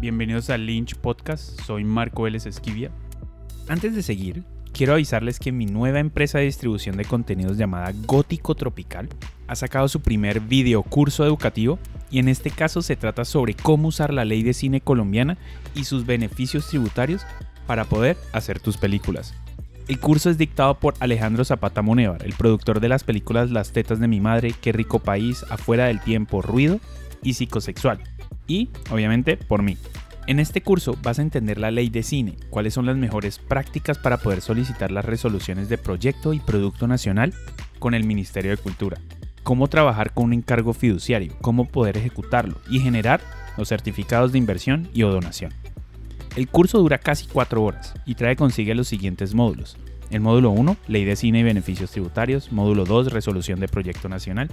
bienvenidos 0.00 0.48
al 0.50 0.64
Lynch 0.64 0.94
Podcast, 0.94 1.60
soy 1.62 1.82
Marco 1.82 2.22
Vélez 2.22 2.46
Esquivia. 2.46 2.90
Antes 3.68 3.96
de 3.96 4.02
seguir, 4.02 4.44
quiero 4.72 4.92
avisarles 4.92 5.40
que 5.40 5.50
mi 5.50 5.66
nueva 5.66 5.98
empresa 5.98 6.38
de 6.38 6.44
distribución 6.44 6.96
de 6.96 7.04
contenidos 7.04 7.58
llamada 7.58 7.92
Gótico 8.06 8.54
Tropical 8.54 9.08
ha 9.48 9.56
sacado 9.56 9.88
su 9.88 10.00
primer 10.00 10.40
video 10.40 10.84
curso 10.84 11.24
educativo 11.24 11.80
y 12.10 12.20
en 12.20 12.28
este 12.28 12.50
caso 12.50 12.80
se 12.80 12.94
trata 12.94 13.24
sobre 13.24 13.54
cómo 13.54 13.88
usar 13.88 14.14
la 14.14 14.24
ley 14.24 14.44
de 14.44 14.54
cine 14.54 14.80
colombiana 14.80 15.36
y 15.74 15.84
sus 15.84 16.06
beneficios 16.06 16.68
tributarios 16.68 17.26
para 17.66 17.84
poder 17.84 18.16
hacer 18.32 18.60
tus 18.60 18.76
películas. 18.76 19.34
El 19.88 19.98
curso 19.98 20.30
es 20.30 20.38
dictado 20.38 20.78
por 20.78 20.94
Alejandro 21.00 21.44
Zapata 21.44 21.82
Monevar, 21.82 22.24
el 22.24 22.34
productor 22.34 22.78
de 22.80 22.90
las 22.90 23.04
películas 23.04 23.50
Las 23.50 23.72
tetas 23.72 23.98
de 23.98 24.06
mi 24.06 24.20
madre, 24.20 24.54
Qué 24.60 24.70
rico 24.70 25.00
país, 25.00 25.44
Afuera 25.50 25.86
del 25.86 26.00
tiempo, 26.00 26.40
Ruido 26.40 26.78
y 27.22 27.34
Psicosexual. 27.34 27.98
Y, 28.46 28.70
obviamente, 28.90 29.36
por 29.36 29.62
mí. 29.62 29.76
En 30.26 30.40
este 30.40 30.60
curso 30.60 30.96
vas 31.02 31.18
a 31.18 31.22
entender 31.22 31.58
la 31.58 31.70
ley 31.70 31.88
de 31.88 32.02
cine, 32.02 32.36
cuáles 32.50 32.74
son 32.74 32.84
las 32.84 32.96
mejores 32.96 33.38
prácticas 33.38 33.98
para 33.98 34.18
poder 34.18 34.42
solicitar 34.42 34.90
las 34.90 35.04
resoluciones 35.04 35.68
de 35.68 35.78
proyecto 35.78 36.34
y 36.34 36.40
producto 36.40 36.86
nacional 36.86 37.32
con 37.78 37.94
el 37.94 38.04
Ministerio 38.04 38.50
de 38.50 38.58
Cultura, 38.58 39.00
cómo 39.42 39.68
trabajar 39.68 40.12
con 40.12 40.26
un 40.26 40.32
encargo 40.34 40.74
fiduciario, 40.74 41.34
cómo 41.40 41.64
poder 41.64 41.96
ejecutarlo 41.96 42.56
y 42.68 42.80
generar 42.80 43.22
los 43.56 43.68
certificados 43.68 44.32
de 44.32 44.38
inversión 44.38 44.88
y 44.92 45.02
o 45.02 45.10
donación. 45.10 45.52
El 46.36 46.46
curso 46.46 46.78
dura 46.78 46.98
casi 46.98 47.26
4 47.26 47.62
horas 47.62 47.94
y 48.04 48.14
trae 48.14 48.36
consigo 48.36 48.74
los 48.74 48.86
siguientes 48.86 49.34
módulos. 49.34 49.78
El 50.10 50.20
módulo 50.20 50.50
1, 50.50 50.76
Ley 50.88 51.04
de 51.04 51.16
Cine 51.16 51.40
y 51.40 51.42
Beneficios 51.42 51.90
Tributarios. 51.90 52.52
Módulo 52.52 52.84
2, 52.84 53.12
Resolución 53.12 53.60
de 53.60 53.68
Proyecto 53.68 54.08
Nacional. 54.08 54.48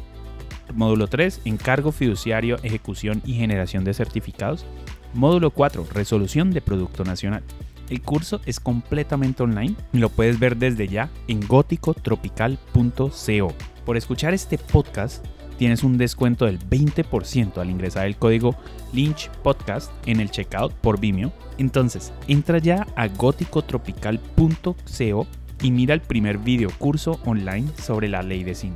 Módulo 0.73 1.07
3, 1.07 1.41
Encargo 1.45 1.91
Fiduciario, 1.91 2.57
Ejecución 2.63 3.21
y 3.25 3.35
Generación 3.35 3.83
de 3.83 3.93
Certificados. 3.93 4.65
Módulo 5.13 5.51
4, 5.51 5.85
Resolución 5.93 6.49
de 6.51 6.61
Producto 6.61 7.03
Nacional. 7.03 7.43
El 7.89 8.01
curso 8.01 8.41
es 8.45 8.59
completamente 8.59 9.43
online 9.43 9.75
y 9.93 9.99
lo 9.99 10.09
puedes 10.09 10.39
ver 10.39 10.57
desde 10.57 10.87
ya 10.87 11.11
en 11.27 11.41
góticotropical.co. 11.41 13.53
Por 13.85 13.97
escuchar 13.97 14.33
este 14.33 14.57
podcast, 14.57 15.23
tienes 15.57 15.83
un 15.83 15.97
descuento 15.97 16.45
del 16.45 16.59
20% 16.59 17.59
al 17.59 17.69
ingresar 17.69 18.07
el 18.07 18.17
código 18.17 18.55
Lynch 18.93 19.29
Podcast 19.43 19.91
en 20.05 20.19
el 20.19 20.31
checkout 20.31 20.73
por 20.73 20.99
Vimeo. 20.99 21.31
Entonces, 21.57 22.11
entra 22.27 22.57
ya 22.57 22.85
a 22.95 23.07
góticotropical.co 23.07 25.27
y 25.61 25.71
mira 25.71 25.93
el 25.93 26.01
primer 26.01 26.39
video 26.39 26.69
curso 26.77 27.21
online 27.25 27.69
sobre 27.81 28.09
la 28.09 28.21
ley 28.23 28.43
de 28.43 28.55
cine. 28.55 28.75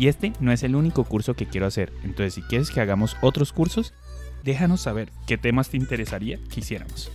Y 0.00 0.08
este 0.08 0.32
no 0.40 0.50
es 0.50 0.62
el 0.62 0.76
único 0.76 1.04
curso 1.04 1.34
que 1.34 1.46
quiero 1.46 1.66
hacer, 1.66 1.92
entonces 2.02 2.32
si 2.32 2.40
quieres 2.40 2.70
que 2.70 2.80
hagamos 2.80 3.18
otros 3.20 3.52
cursos, 3.52 3.92
déjanos 4.42 4.80
saber 4.80 5.12
qué 5.26 5.36
temas 5.36 5.68
te 5.68 5.76
interesaría 5.76 6.38
que 6.50 6.60
hiciéramos. 6.60 7.10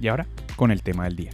Y 0.00 0.08
ahora, 0.08 0.26
con 0.56 0.70
el 0.70 0.82
tema 0.82 1.04
del 1.04 1.16
día. 1.16 1.32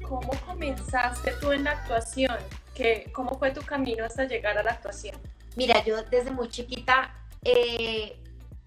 ¿Cómo 0.00 0.30
comenzaste 0.46 1.32
tú 1.40 1.50
en 1.50 1.64
la 1.64 1.72
actuación? 1.72 2.36
¿Qué, 2.72 3.10
¿Cómo 3.12 3.36
fue 3.36 3.50
tu 3.50 3.62
camino 3.62 4.04
hasta 4.04 4.28
llegar 4.28 4.56
a 4.56 4.62
la 4.62 4.70
actuación? 4.70 5.16
Mira, 5.56 5.84
yo 5.84 6.00
desde 6.04 6.30
muy 6.30 6.48
chiquita 6.48 7.12
eh, 7.42 8.16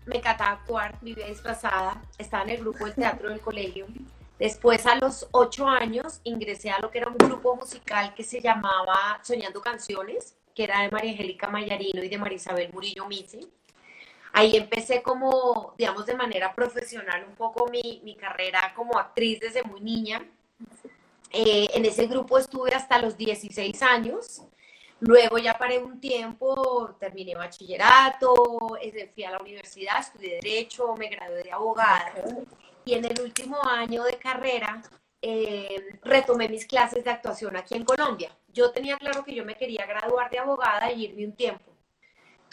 me 0.06 0.18
encantaba 0.18 0.52
actuar, 0.52 0.98
vivía 1.02 1.28
disfrazada, 1.28 2.02
estaba 2.18 2.44
en 2.44 2.50
el 2.50 2.58
grupo 2.58 2.84
del 2.84 2.96
teatro 2.96 3.30
del 3.30 3.40
colegio. 3.40 3.86
Después, 4.40 4.86
a 4.86 4.96
los 4.96 5.26
ocho 5.32 5.70
años, 5.70 6.20
ingresé 6.26 6.70
a 6.70 6.82
lo 6.82 6.92
que 6.92 6.98
era 6.98 7.08
un 7.08 7.18
grupo 7.18 7.56
musical 7.56 8.14
que 8.14 8.26
se 8.26 8.42
llamaba 8.42 9.22
Soñando 9.24 9.62
Canciones, 9.62 10.36
que 10.54 10.64
era 10.64 10.82
de 10.82 10.92
María 10.92 11.12
Angélica 11.12 11.48
Mayarino 11.48 12.04
y 12.04 12.10
de 12.10 12.18
María 12.18 12.36
Isabel 12.38 12.72
Murillo 12.74 13.06
Mise. 13.08 13.40
Ahí 14.32 14.56
empecé 14.56 15.02
como, 15.04 15.76
digamos, 15.78 16.06
de 16.06 16.16
manera 16.16 16.54
profesional 16.54 17.26
un 17.28 17.36
poco 17.36 17.70
mi, 17.70 18.02
mi 18.04 18.16
carrera 18.16 18.74
como 18.76 18.98
actriz 18.98 19.40
desde 19.40 19.64
muy 19.64 19.82
niña. 19.82 20.26
Eh, 21.32 21.68
en 21.74 21.86
ese 21.86 22.08
grupo 22.08 22.38
estuve 22.38 22.74
hasta 22.74 23.00
los 23.00 23.18
16 23.18 23.82
años. 23.84 24.44
Luego 25.00 25.38
ya 25.38 25.58
paré 25.58 25.80
un 25.80 26.00
tiempo, 26.00 26.96
terminé 27.00 27.36
bachillerato, 27.36 28.34
fui 29.14 29.24
a 29.24 29.32
la 29.32 29.40
universidad, 29.40 30.00
estudié 30.00 30.36
Derecho, 30.36 30.96
me 30.96 31.10
gradué 31.10 31.44
de 31.44 31.52
abogada. 31.52 32.14
Y 32.86 32.94
en 32.94 33.06
el 33.06 33.20
último 33.20 33.58
año 33.68 34.04
de 34.04 34.18
carrera 34.18 34.82
eh, 35.24 36.00
retomé 36.04 36.50
mis 36.50 36.68
clases 36.68 37.04
de 37.04 37.10
actuación 37.10 37.56
aquí 37.56 37.76
en 37.76 37.86
Colombia. 37.86 38.36
Yo 38.54 38.72
tenía 38.72 38.98
claro 38.98 39.24
que 39.24 39.34
yo 39.34 39.46
me 39.46 39.56
quería 39.56 39.86
graduar 39.86 40.30
de 40.30 40.40
abogada 40.40 40.92
y 40.92 41.06
irme 41.06 41.26
un 41.26 41.34
tiempo. 41.34 41.74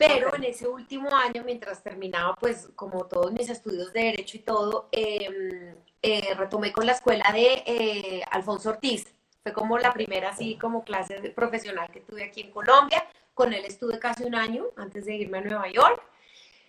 Pero 0.01 0.35
en 0.35 0.45
ese 0.45 0.67
último 0.67 1.15
año, 1.15 1.45
mientras 1.45 1.83
terminaba, 1.83 2.35
pues, 2.37 2.71
como 2.75 3.05
todos 3.05 3.33
mis 3.33 3.51
estudios 3.51 3.93
de 3.93 4.05
Derecho 4.05 4.39
y 4.39 4.41
todo, 4.41 4.89
eh, 4.93 5.75
eh, 6.01 6.35
retomé 6.39 6.73
con 6.73 6.87
la 6.87 6.93
escuela 6.93 7.31
de 7.35 7.63
eh, 7.67 8.23
Alfonso 8.31 8.71
Ortiz. 8.71 9.13
Fue 9.43 9.53
como 9.53 9.77
la 9.79 9.93
primera, 9.93 10.31
así, 10.31 10.57
como 10.57 10.85
clase 10.85 11.17
profesional 11.37 11.91
que 11.91 12.01
tuve 12.01 12.25
aquí 12.25 12.41
en 12.41 12.51
Colombia. 12.51 13.05
Con 13.35 13.53
él 13.53 13.63
estuve 13.67 13.99
casi 13.99 14.25
un 14.25 14.35
año 14.35 14.65
antes 14.77 15.05
de 15.05 15.17
irme 15.17 15.37
a 15.37 15.41
Nueva 15.43 15.69
York. 15.71 16.03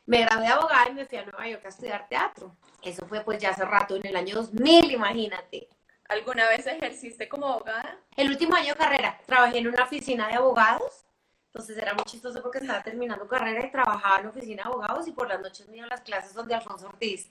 Me 0.08 0.26
gradué 0.26 0.48
de 0.48 0.52
abogada 0.52 0.90
y 0.90 0.94
me 0.94 1.06
fui 1.06 1.18
a 1.18 1.24
Nueva 1.24 1.48
York 1.48 1.64
a 1.66 1.70
estudiar 1.70 2.10
teatro. 2.10 2.54
Eso 2.84 3.06
fue 3.06 3.22
pues 3.22 3.42
ya 3.42 3.52
hace 3.52 3.64
rato, 3.64 3.96
en 3.96 4.06
el 4.08 4.16
año 4.18 4.36
2000, 4.36 4.92
imagínate. 4.92 5.70
¿Alguna 6.12 6.48
vez 6.50 6.68
ejerciste 6.68 7.28
como 7.28 7.48
abogada? 7.48 7.98
El 8.16 8.30
último 8.30 8.56
año 8.56 8.74
de 8.74 8.80
carrera, 8.80 9.20
trabajé 9.26 9.60
en 9.60 9.68
una 9.68 9.84
oficina 9.84 10.28
de 10.28 10.36
abogados 10.36 11.06
entonces 11.54 11.78
era 11.78 11.94
muy 11.94 12.06
chistoso 12.06 12.42
porque 12.42 12.60
estaba 12.60 12.82
terminando 12.82 13.28
carrera 13.28 13.66
y 13.66 13.72
trabajaba 13.72 14.18
en 14.18 14.24
la 14.24 14.30
oficina 14.30 14.64
de 14.64 14.70
abogados 14.70 15.06
y 15.08 15.12
por 15.12 15.28
las 15.28 15.42
noches 15.42 15.68
me 15.68 15.78
iba 15.78 15.86
a 15.86 15.90
las 15.90 16.02
clases 16.02 16.34
donde 16.34 16.56
Alfonso 16.56 16.88
Ortiz. 16.88 17.30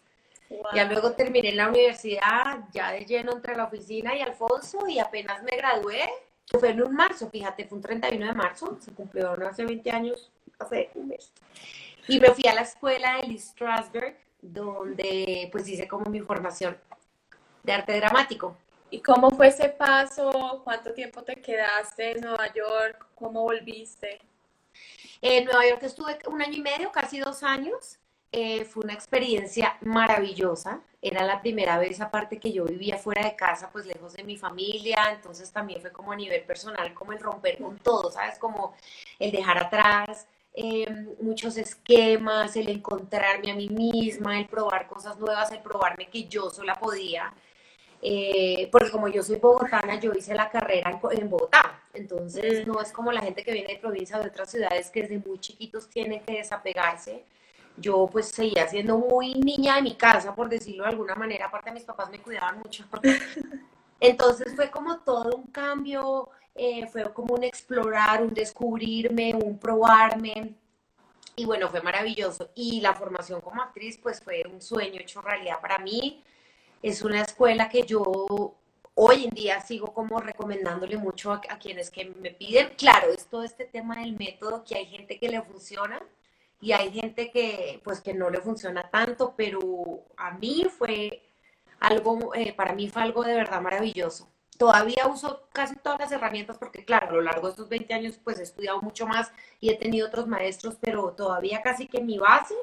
Ya 0.75 0.85
luego 0.85 1.13
terminé 1.13 1.51
en 1.51 1.57
la 1.57 1.69
universidad, 1.69 2.69
ya 2.73 2.93
de 2.93 3.07
lleno 3.07 3.33
entre 3.33 3.57
la 3.57 3.65
oficina 3.65 4.15
y 4.15 4.21
Alfonso 4.21 4.87
y 4.89 4.99
apenas 4.99 5.43
me 5.43 5.57
gradué. 5.57 6.03
Fue 6.59 6.69
en 6.69 6.83
un 6.83 6.95
marzo, 6.95 7.31
fíjate, 7.31 7.65
fue 7.67 7.77
un 7.77 7.83
31 7.83 8.27
de 8.27 8.35
marzo, 8.35 8.77
se 8.81 8.93
cumplió 8.93 9.37
no 9.37 9.49
hace 9.49 9.65
20 9.65 9.91
años, 9.91 10.31
hace 10.59 10.91
un 10.95 11.09
mes. 11.09 11.33
Y 12.09 12.21
me 12.21 12.31
fui 12.31 12.47
a 12.47 12.55
la 12.55 12.63
escuela 12.63 13.17
de 13.17 13.29
Lee 13.29 13.39
Strasberg, 13.39 14.19
donde 14.43 15.49
pues 15.51 15.67
hice 15.67 15.89
como 15.89 16.11
mi 16.11 16.21
formación 16.21 16.77
de 17.63 17.73
arte 17.73 17.97
dramático. 17.97 18.57
¿Y 18.91 19.01
cómo 19.01 19.31
fue 19.31 19.49
ese 19.49 19.69
paso? 19.69 20.61
¿Cuánto 20.65 20.93
tiempo 20.93 21.23
te 21.23 21.37
quedaste 21.37 22.13
en 22.13 22.23
Nueva 22.23 22.53
York? 22.53 23.07
¿Cómo 23.15 23.43
volviste? 23.43 24.21
En 25.23 25.45
Nueva 25.45 25.69
York 25.69 25.83
estuve 25.85 26.19
un 26.27 26.43
año 26.43 26.55
y 26.55 26.61
medio, 26.61 26.91
casi 26.91 27.21
dos 27.21 27.43
años. 27.45 27.99
Eh, 28.33 28.65
fue 28.65 28.85
una 28.85 28.95
experiencia 28.95 29.77
maravillosa. 29.81 30.81
Era 31.03 31.25
la 31.25 31.41
primera 31.41 31.79
vez, 31.79 32.01
aparte 32.01 32.41
que 32.41 32.53
yo 32.53 32.65
vivía 32.65 32.97
fuera 32.97 33.23
de 33.23 33.37
casa, 33.37 33.71
pues 33.71 33.87
lejos 33.87 34.15
de 34.15 34.25
mi 34.25 34.37
familia. 34.37 35.11
Entonces 35.13 35.53
también 35.53 35.81
fue 35.81 35.93
como 35.93 36.11
a 36.11 36.17
nivel 36.17 36.43
personal, 36.43 36.93
como 36.93 37.13
el 37.13 37.21
romper 37.21 37.59
con 37.59 37.79
todo, 37.79 38.11
¿sabes? 38.11 38.39
Como 38.39 38.75
el 39.21 39.31
dejar 39.31 39.59
atrás 39.59 40.27
em, 40.53 41.15
muchos 41.21 41.57
esquemas, 41.57 42.57
el 42.57 42.69
encontrarme 42.69 43.53
a 43.53 43.55
mí 43.55 43.69
misma, 43.69 44.39
el 44.41 44.47
probar 44.49 44.89
cosas 44.89 45.17
nuevas, 45.19 45.53
el 45.53 45.61
probarme 45.61 46.09
que 46.09 46.25
yo 46.25 46.51
sola 46.51 46.75
podía. 46.75 47.33
Eh, 48.03 48.69
porque 48.73 48.91
como 48.91 49.09
yo 49.09 49.23
soy 49.23 49.37
bogotana, 49.37 50.01
yo 50.01 50.13
hice 50.13 50.35
la 50.35 50.49
carrera 50.49 50.99
en, 51.11 51.29
Bogotá, 51.29 51.83
entonces 51.93 52.67
no 52.67 52.81
es 52.81 52.93
como 52.93 53.13
la 53.13 53.21
gente 53.21 53.45
que 53.45 53.53
viene 53.53 53.75
de 53.75 53.79
provincia 53.79 54.17
o 54.19 54.23
de 54.23 54.29
otras 54.29 54.51
ciudades 54.51 54.91
que 54.91 55.03
desde 55.03 55.19
muy 55.19 55.39
chiquitos 55.39 55.89
tienen 55.89 56.23
que 56.23 56.39
desapegarse. 56.39 57.25
Yo 57.77 58.09
pues 58.11 58.29
seguía 58.29 58.67
siendo 58.69 58.99
muy 58.99 59.35
niña 59.35 59.77
de 59.77 59.83
mi 59.83 59.95
casa, 59.97 60.35
por 60.35 60.49
decirlo 60.49 60.85
de 60.85 60.91
alguna 60.91 61.15
manera, 61.15 61.47
aparte 61.47 61.73
mis 61.73 61.85
papás 61.85 62.11
me 62.11 62.21
cuidaban 62.21 62.59
mucho. 62.59 62.85
Entonces 64.01 64.55
fue 64.57 64.71
como 64.71 65.01
todo 65.01 65.37
un 65.37 65.49
cambio, 65.49 66.31
eh, 66.55 66.87
fue 66.87 67.13
como 67.13 67.35
un 67.35 67.45
explorar, 67.45 68.23
un 68.23 68.33
descubrirme, 68.33 69.35
un 69.35 69.59
probarme. 69.59 70.55
Y 71.37 71.45
bueno, 71.45 71.69
fue 71.69 71.83
maravilloso. 71.83 72.51
Y 72.55 72.81
la 72.81 72.95
formación 72.95 73.43
como 73.43 73.63
actriz 73.63 73.99
pues 74.03 74.21
fue 74.23 74.43
un 74.51 74.63
sueño 74.63 75.01
hecho 75.01 75.21
realidad 75.21 75.61
para 75.61 75.79
mí 75.79 76.25
es 76.83 77.03
una 77.03 77.23
escuela 77.23 77.69
que 77.69 77.83
yo 77.83 78.57
hoy 78.95 79.25
en 79.25 79.31
día 79.31 79.61
sigo 79.61 79.93
como 79.93 80.21
recomendándole 80.21 80.97
mucho 80.97 81.33
a, 81.33 81.41
quienes 81.59 81.91
que 81.91 82.07
me 82.07 82.31
piden. 82.31 82.71
Claro, 82.77 83.13
es 83.13 83.27
todo 83.27 83.45
este 83.45 83.65
tema 83.65 83.97
del 83.97 84.17
método, 84.17 84.65
que 84.65 84.77
hay 84.77 84.87
gente 84.87 85.19
que 85.19 85.29
le 85.29 85.43
funciona 85.43 86.03
y 86.61 86.73
hay 86.73 86.91
gente 86.93 87.31
que 87.31 87.81
pues 87.85 88.01
que 88.01 88.15
no 88.15 88.31
le 88.31 88.41
funciona 88.41 88.91
tanto, 88.91 89.35
pero 89.37 89.61
a 90.17 90.33
mí 90.33 90.67
fue 90.79 91.23
algo, 91.81 92.35
eh, 92.35 92.53
para 92.53 92.75
mí 92.75 92.89
fue 92.89 93.03
algo 93.03 93.25
de 93.25 93.35
verdad 93.35 93.61
maravilloso. 93.63 94.29
Todavía 94.59 95.07
uso 95.07 95.49
casi 95.53 95.75
todas 95.77 96.01
las 96.01 96.13
herramientas 96.13 96.59
porque, 96.59 96.85
claro, 96.85 97.09
a 97.09 97.13
lo 97.13 97.23
largo 97.23 97.47
de 97.47 97.53
estos 97.53 97.69
20 97.71 97.95
años 97.95 98.21
pues 98.23 98.39
he 98.39 98.43
estudiado 98.43 98.83
mucho 98.83 99.07
más 99.07 99.33
y 99.61 99.71
he 99.71 99.77
tenido 99.77 100.07
otros 100.09 100.27
maestros, 100.27 100.77
pero 100.81 101.13
todavía 101.13 101.63
casi 101.63 101.87
que 101.89 102.03
mi 102.03 102.19
base 102.19 102.55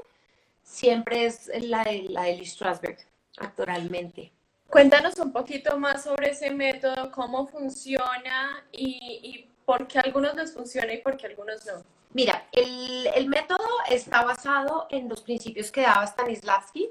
siempre 0.61 1.25
es 1.25 1.49
la 1.63 1.83
de, 1.83 2.03
la 2.09 2.23
de 2.23 2.45
Strasberg 2.45 2.99
actualmente. 3.37 4.31
Cuéntanos 4.69 5.17
un 5.19 5.31
poquito 5.31 5.77
más 5.77 6.03
sobre 6.03 6.31
ese 6.31 6.51
método, 6.51 7.11
cómo 7.11 7.47
funciona 7.47 8.65
y, 8.71 9.19
y 9.23 9.49
por 9.65 9.87
qué 9.87 9.99
a 9.99 10.01
algunos 10.01 10.35
les 10.35 10.53
funciona 10.53 10.93
y 10.93 10.97
por 11.01 11.15
qué 11.17 11.27
a 11.27 11.29
algunos 11.29 11.65
no. 11.65 11.83
Mira, 12.13 12.47
el, 12.51 13.07
el, 13.15 13.27
método 13.27 13.67
está 13.89 14.23
basado 14.23 14.87
en 14.89 15.09
los 15.09 15.21
principios 15.21 15.71
que 15.71 15.81
daba 15.81 16.07
Stanislavski. 16.07 16.89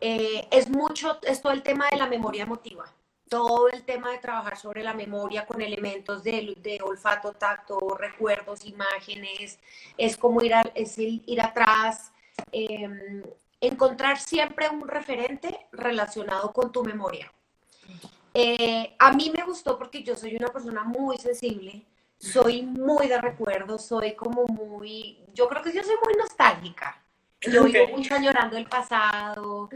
eh, 0.00 0.48
es 0.50 0.68
mucho, 0.68 1.18
es 1.22 1.40
todo 1.40 1.52
el 1.52 1.62
tema 1.62 1.88
de 1.90 1.96
la 1.98 2.06
memoria 2.06 2.42
emotiva, 2.44 2.84
todo 3.28 3.68
el 3.68 3.84
tema 3.84 4.10
de 4.10 4.18
trabajar 4.18 4.56
sobre 4.56 4.82
la 4.82 4.92
memoria 4.94 5.46
con 5.46 5.60
elementos 5.62 6.24
de, 6.24 6.54
de 6.58 6.80
olfato, 6.82 7.32
tacto, 7.32 7.78
recuerdos, 7.98 8.64
imágenes, 8.64 9.58
es 9.96 10.16
como 10.16 10.42
ir, 10.42 10.54
a, 10.54 10.62
es 10.74 10.98
ir 10.98 11.40
atrás, 11.40 12.12
em, 12.52 13.22
encontrar 13.60 14.18
siempre 14.18 14.68
un 14.68 14.88
referente 14.88 15.66
relacionado 15.72 16.52
con 16.52 16.72
tu 16.72 16.82
memoria. 16.82 17.30
Eh, 18.32 18.94
a 18.98 19.12
mí 19.12 19.32
me 19.34 19.42
gustó 19.42 19.76
porque 19.78 20.02
yo 20.02 20.14
soy 20.14 20.36
una 20.36 20.48
persona 20.48 20.84
muy 20.84 21.18
sensible, 21.18 21.84
soy 22.18 22.62
muy 22.62 23.08
de 23.08 23.20
recuerdos, 23.20 23.84
soy 23.86 24.14
como 24.14 24.46
muy, 24.46 25.18
yo 25.34 25.48
creo 25.48 25.62
que 25.62 25.72
yo 25.72 25.82
soy 25.82 25.96
muy 26.04 26.14
nostálgica. 26.14 27.02
Yo 27.40 27.64
vivo 27.64 27.88
mucho 27.88 28.14
añorando 28.14 28.58
el 28.58 28.66
pasado. 28.66 29.70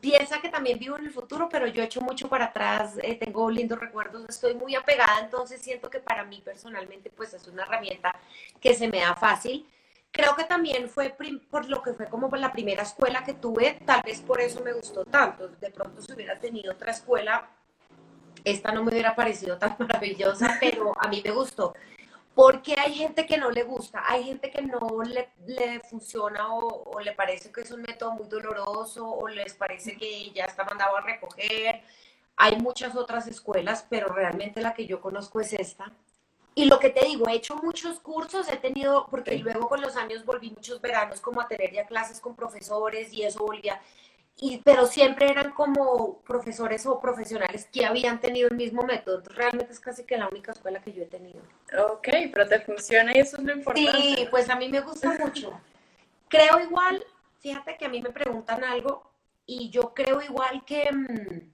Piensa 0.00 0.40
que 0.40 0.48
también 0.48 0.78
vivo 0.78 0.96
en 0.96 1.04
el 1.04 1.12
futuro, 1.12 1.48
pero 1.48 1.66
yo 1.66 1.82
echo 1.82 2.00
mucho 2.00 2.28
para 2.28 2.46
atrás, 2.46 2.94
eh, 3.02 3.14
tengo 3.14 3.48
lindos 3.50 3.78
recuerdos, 3.78 4.24
estoy 4.28 4.54
muy 4.54 4.74
apegada, 4.74 5.20
entonces 5.20 5.60
siento 5.60 5.90
que 5.90 6.00
para 6.00 6.24
mí 6.24 6.40
personalmente 6.44 7.10
pues 7.10 7.34
es 7.34 7.46
una 7.46 7.62
herramienta 7.62 8.16
que 8.60 8.74
se 8.74 8.88
me 8.88 9.00
da 9.00 9.14
fácil. 9.14 9.66
Creo 10.16 10.34
que 10.34 10.44
también 10.44 10.88
fue 10.88 11.14
por 11.50 11.68
lo 11.68 11.82
que 11.82 11.92
fue 11.92 12.06
como 12.06 12.34
la 12.36 12.50
primera 12.50 12.84
escuela 12.84 13.22
que 13.22 13.34
tuve, 13.34 13.78
tal 13.84 14.00
vez 14.02 14.22
por 14.22 14.40
eso 14.40 14.62
me 14.62 14.72
gustó 14.72 15.04
tanto. 15.04 15.48
De 15.48 15.70
pronto 15.70 16.00
si 16.00 16.10
hubiera 16.10 16.38
tenido 16.38 16.72
otra 16.72 16.92
escuela, 16.92 17.50
esta 18.42 18.72
no 18.72 18.82
me 18.82 18.92
hubiera 18.92 19.14
parecido 19.14 19.58
tan 19.58 19.76
maravillosa, 19.78 20.56
pero 20.58 20.94
a 20.98 21.08
mí 21.08 21.20
me 21.22 21.32
gustó. 21.32 21.74
Porque 22.34 22.76
hay 22.78 22.94
gente 22.94 23.26
que 23.26 23.36
no 23.36 23.50
le 23.50 23.64
gusta, 23.64 24.04
hay 24.06 24.24
gente 24.24 24.50
que 24.50 24.62
no 24.62 25.02
le, 25.04 25.28
le 25.46 25.80
funciona 25.80 26.54
o, 26.54 26.98
le 26.98 27.12
parece 27.12 27.52
que 27.52 27.60
es 27.60 27.70
un 27.70 27.82
método 27.82 28.12
muy 28.12 28.26
doloroso 28.26 29.06
o 29.06 29.28
les 29.28 29.52
parece 29.52 29.98
que 29.98 30.30
ya 30.30 30.46
está 30.46 30.64
mandado 30.64 30.96
a 30.96 31.02
recoger. 31.02 31.82
Hay 32.36 32.56
muchas 32.56 32.96
otras 32.96 33.26
escuelas, 33.26 33.86
pero 33.90 34.08
realmente 34.08 34.62
la 34.62 34.72
que 34.72 34.86
yo 34.86 35.02
conozco 35.02 35.40
es 35.40 35.52
esta. 35.52 35.92
Y 36.56 36.64
lo 36.64 36.80
que 36.80 36.90
te 36.90 37.06
digo, 37.06 37.28
he 37.28 37.34
hecho 37.34 37.54
muchos 37.56 38.00
cursos, 38.00 38.50
he 38.50 38.56
tenido, 38.56 39.06
porque 39.08 39.38
luego 39.38 39.68
con 39.68 39.80
los 39.80 39.94
años 39.94 40.24
volví 40.24 40.50
muchos 40.50 40.80
veranos 40.80 41.20
como 41.20 41.40
a 41.40 41.46
tener 41.46 41.70
ya 41.72 41.86
clases 41.86 42.18
con 42.18 42.34
profesores 42.34 43.12
y 43.12 43.22
eso 43.22 43.44
volvía 43.44 43.80
y, 44.38 44.58
pero 44.58 44.86
siempre 44.86 45.30
eran 45.30 45.52
como 45.52 46.18
profesores 46.20 46.84
o 46.84 47.00
profesionales 47.00 47.66
que 47.72 47.86
habían 47.86 48.20
tenido 48.20 48.48
el 48.48 48.56
mismo 48.56 48.82
método. 48.82 49.16
Entonces, 49.18 49.36
realmente 49.36 49.72
es 49.72 49.80
casi 49.80 50.04
que 50.04 50.18
la 50.18 50.28
única 50.28 50.52
escuela 50.52 50.80
que 50.82 50.92
yo 50.92 51.04
he 51.04 51.06
tenido. 51.06 51.40
Ok, 51.90 52.08
pero 52.32 52.46
te 52.46 52.60
funciona 52.60 53.16
y 53.16 53.20
eso 53.20 53.38
es 53.38 53.44
lo 53.44 53.52
importante. 53.54 53.92
Sí, 53.92 54.28
pues 54.30 54.50
a 54.50 54.56
mí 54.56 54.68
me 54.68 54.80
gusta 54.80 55.16
mucho. 55.18 55.58
Creo 56.28 56.60
igual, 56.60 57.02
fíjate 57.40 57.78
que 57.78 57.86
a 57.86 57.88
mí 57.88 58.02
me 58.02 58.10
preguntan 58.10 58.62
algo 58.62 59.10
y 59.46 59.70
yo 59.70 59.94
creo 59.94 60.20
igual 60.20 60.64
que, 60.66 60.92
mm, 60.92 61.50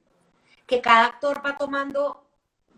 que 0.66 0.80
cada 0.80 1.06
actor 1.06 1.40
va 1.44 1.56
tomando 1.56 2.21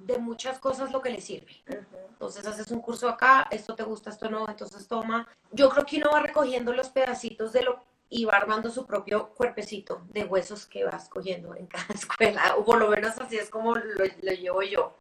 de 0.06 0.18
muchas 0.18 0.58
cosas 0.58 0.92
lo 0.92 1.00
que 1.00 1.10
le 1.10 1.20
sirve. 1.20 1.62
Entonces 2.10 2.46
haces 2.46 2.70
un 2.70 2.80
curso 2.80 3.08
acá, 3.08 3.48
esto 3.50 3.74
te 3.74 3.82
gusta, 3.82 4.10
esto 4.10 4.28
no, 4.28 4.48
entonces 4.48 4.86
toma. 4.86 5.26
Yo 5.50 5.68
creo 5.70 5.86
que 5.86 5.96
uno 5.98 6.10
va 6.12 6.20
recogiendo 6.20 6.72
los 6.72 6.90
pedacitos 6.90 7.52
de 7.52 7.62
lo 7.62 7.82
y 8.10 8.26
va 8.26 8.34
armando 8.34 8.70
su 8.70 8.86
propio 8.86 9.30
cuerpecito 9.30 10.06
de 10.10 10.24
huesos 10.24 10.66
que 10.66 10.84
vas 10.84 11.08
cogiendo 11.08 11.54
en 11.56 11.66
cada 11.66 11.86
escuela, 11.94 12.54
o 12.56 12.64
por 12.64 12.78
lo 12.78 12.88
menos 12.88 13.18
así 13.18 13.36
es 13.36 13.50
como 13.50 13.74
lo, 13.74 14.04
llevo 14.04 14.62
yo. 14.62 14.96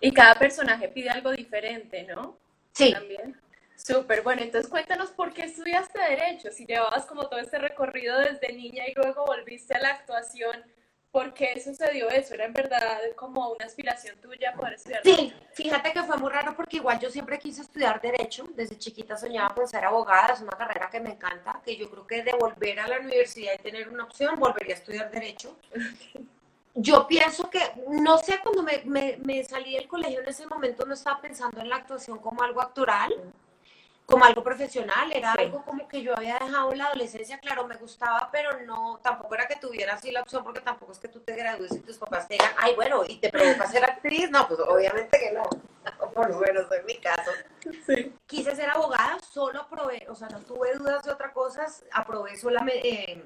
Y 0.00 0.12
cada 0.12 0.34
personaje 0.34 0.88
pide 0.88 1.08
algo 1.10 1.32
diferente, 1.32 2.04
¿no? 2.04 2.38
Sí. 2.72 2.92
También. 2.92 3.40
Súper, 3.74 4.22
bueno, 4.22 4.42
entonces 4.42 4.70
cuéntanos 4.70 5.10
por 5.10 5.34
qué 5.34 5.42
estudiaste 5.44 5.98
Derecho, 5.98 6.50
si 6.50 6.66
llevabas 6.66 7.04
como 7.04 7.28
todo 7.28 7.40
este 7.40 7.58
recorrido 7.58 8.18
desde 8.18 8.52
niña 8.54 8.84
y 8.86 8.94
luego 8.94 9.26
volviste 9.26 9.74
a 9.74 9.80
la 9.80 9.90
actuación, 9.90 10.64
¿Por 11.16 11.32
qué 11.32 11.58
sucedió 11.64 12.10
eso? 12.10 12.34
¿Era 12.34 12.44
en 12.44 12.52
verdad 12.52 13.00
como 13.14 13.48
una 13.48 13.64
aspiración 13.64 14.18
tuya 14.18 14.52
poder 14.52 14.74
estudiar? 14.74 15.00
Sí, 15.02 15.32
fíjate 15.54 15.90
que 15.94 16.02
fue 16.02 16.18
muy 16.18 16.28
raro 16.28 16.54
porque 16.54 16.76
igual 16.76 17.00
yo 17.00 17.08
siempre 17.08 17.38
quise 17.38 17.62
estudiar 17.62 18.02
Derecho. 18.02 18.46
Desde 18.54 18.76
chiquita 18.76 19.16
soñaba 19.16 19.54
con 19.54 19.66
ser 19.66 19.86
abogada, 19.86 20.34
es 20.34 20.42
una 20.42 20.52
carrera 20.58 20.90
que 20.90 21.00
me 21.00 21.12
encanta, 21.12 21.62
que 21.64 21.74
yo 21.74 21.90
creo 21.90 22.06
que 22.06 22.22
de 22.22 22.34
volver 22.34 22.80
a 22.80 22.86
la 22.86 22.98
universidad 22.98 23.54
y 23.58 23.62
tener 23.62 23.88
una 23.88 24.04
opción, 24.04 24.38
volvería 24.38 24.74
a 24.74 24.78
estudiar 24.78 25.10
Derecho. 25.10 25.56
Yo 26.74 27.06
pienso 27.06 27.48
que, 27.48 27.62
no 27.88 28.18
sé, 28.18 28.38
cuando 28.42 28.62
me, 28.62 28.82
me, 28.84 29.16
me 29.24 29.42
salí 29.42 29.72
del 29.72 29.88
colegio 29.88 30.20
en 30.20 30.28
ese 30.28 30.46
momento 30.46 30.84
no 30.84 30.92
estaba 30.92 31.18
pensando 31.22 31.62
en 31.62 31.70
la 31.70 31.76
actuación 31.76 32.18
como 32.18 32.42
algo 32.42 32.60
actoral 32.60 33.32
como 34.06 34.24
algo 34.24 34.42
profesional, 34.42 35.10
era 35.12 35.32
algo 35.32 35.64
como 35.64 35.88
que 35.88 36.00
yo 36.00 36.16
había 36.16 36.38
dejado 36.38 36.70
en 36.70 36.78
la 36.78 36.86
adolescencia, 36.86 37.38
claro, 37.38 37.66
me 37.66 37.74
gustaba, 37.74 38.28
pero 38.30 38.60
no, 38.64 39.00
tampoco 39.02 39.34
era 39.34 39.48
que 39.48 39.56
tuviera 39.56 39.94
así 39.94 40.12
la 40.12 40.22
opción, 40.22 40.44
porque 40.44 40.60
tampoco 40.60 40.92
es 40.92 41.00
que 41.00 41.08
tú 41.08 41.20
te 41.20 41.34
gradúes 41.34 41.72
y 41.72 41.80
tus 41.80 41.98
papás 41.98 42.28
te 42.28 42.34
digan, 42.34 42.52
ay, 42.56 42.74
bueno, 42.76 43.02
y 43.04 43.16
te 43.16 43.30
provoca 43.30 43.66
ser 43.66 43.84
actriz, 43.84 44.30
no, 44.30 44.46
pues 44.46 44.60
obviamente 44.60 45.18
que 45.18 45.32
no, 45.32 45.42
por 46.14 46.30
lo 46.30 46.38
menos 46.38 46.70
en 46.70 46.86
mi 46.86 46.96
caso. 46.98 47.32
Sí. 47.84 48.14
Quise 48.26 48.54
ser 48.54 48.70
abogada, 48.70 49.18
solo 49.18 49.62
aprobé, 49.62 50.06
o 50.08 50.14
sea, 50.14 50.28
no 50.28 50.38
tuve 50.38 50.74
dudas 50.74 51.02
de 51.02 51.10
otras 51.10 51.32
cosas, 51.32 51.84
aprobé 51.92 52.36
solamente... 52.36 53.12
Eh, 53.12 53.24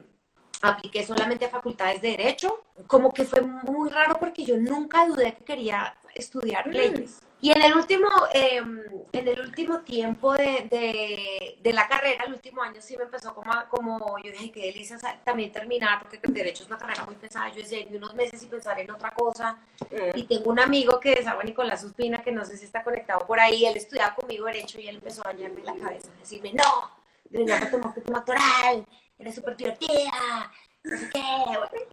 apliqué 0.63 1.07
solamente 1.07 1.47
a 1.47 1.49
facultades 1.49 2.03
de 2.03 2.11
derecho, 2.11 2.65
como 2.87 3.15
que 3.15 3.25
fue 3.25 3.41
muy 3.41 3.89
raro 3.89 4.19
porque 4.21 4.45
yo 4.45 4.59
nunca 4.59 5.07
dudé 5.07 5.35
que 5.35 5.45
quería 5.45 5.97
estudiar 6.15 6.69
mm. 6.69 6.71
leyes. 6.71 7.23
Y 7.43 7.53
en 7.53 7.63
el 7.63 7.75
último, 7.75 8.09
em, 8.33 8.83
en 9.13 9.29
el 9.29 9.41
último 9.41 9.81
tiempo 9.81 10.35
de, 10.35 11.57
de, 11.63 11.73
la 11.73 11.89
carrera, 11.89 12.25
el 12.25 12.35
último 12.35 12.63
año 12.63 12.83
sí 12.83 12.97
me 12.97 13.05
empezó 13.05 13.35
como, 13.35 13.51
como 13.71 14.19
yo 14.19 14.31
dije, 14.31 14.51
qué 14.53 14.67
delicia 14.67 14.99
también 15.25 15.51
terminar, 15.51 16.01
porque 16.01 16.21
el 16.23 16.35
derecho 16.35 16.65
es 16.65 16.69
una 16.69 16.79
carrera 16.79 17.05
muy 17.05 17.15
pesada. 17.15 17.49
Yo 17.49 17.63
desde 17.63 17.89
unos 17.97 18.15
meses 18.15 18.43
y 18.43 18.47
pensar 18.47 18.79
en 18.79 18.91
otra 18.91 19.13
cosa. 19.13 19.59
Mm. 19.91 20.19
Y 20.19 20.25
tengo 20.25 20.51
un 20.51 20.61
amigo 20.61 21.01
que 21.01 21.13
es 21.15 21.27
agua 21.27 21.43
Nicolás 21.45 21.81
Suspina, 21.81 22.23
que 22.23 22.33
no 22.33 22.45
sé 22.45 22.57
si 22.59 22.67
está 22.67 22.85
conectado 22.85 23.27
por 23.27 23.41
ahí. 23.41 23.65
Él 23.65 23.77
estudiaba 23.77 24.15
conmigo 24.15 24.47
derecho 24.47 24.81
y 24.81 24.89
él 24.89 24.97
empezó 24.97 25.27
a 25.27 25.33
dañarme 25.33 25.63
la 25.63 25.75
cabeza, 25.77 26.11
a 26.15 26.19
decirme, 26.19 26.53
no, 26.53 26.91
deberías 27.31 27.71
tomar 27.71 27.95
tu 27.95 28.13
doctoral, 28.13 28.87
eres 29.19 29.35
súper 29.35 29.57
divertida, 29.57 30.51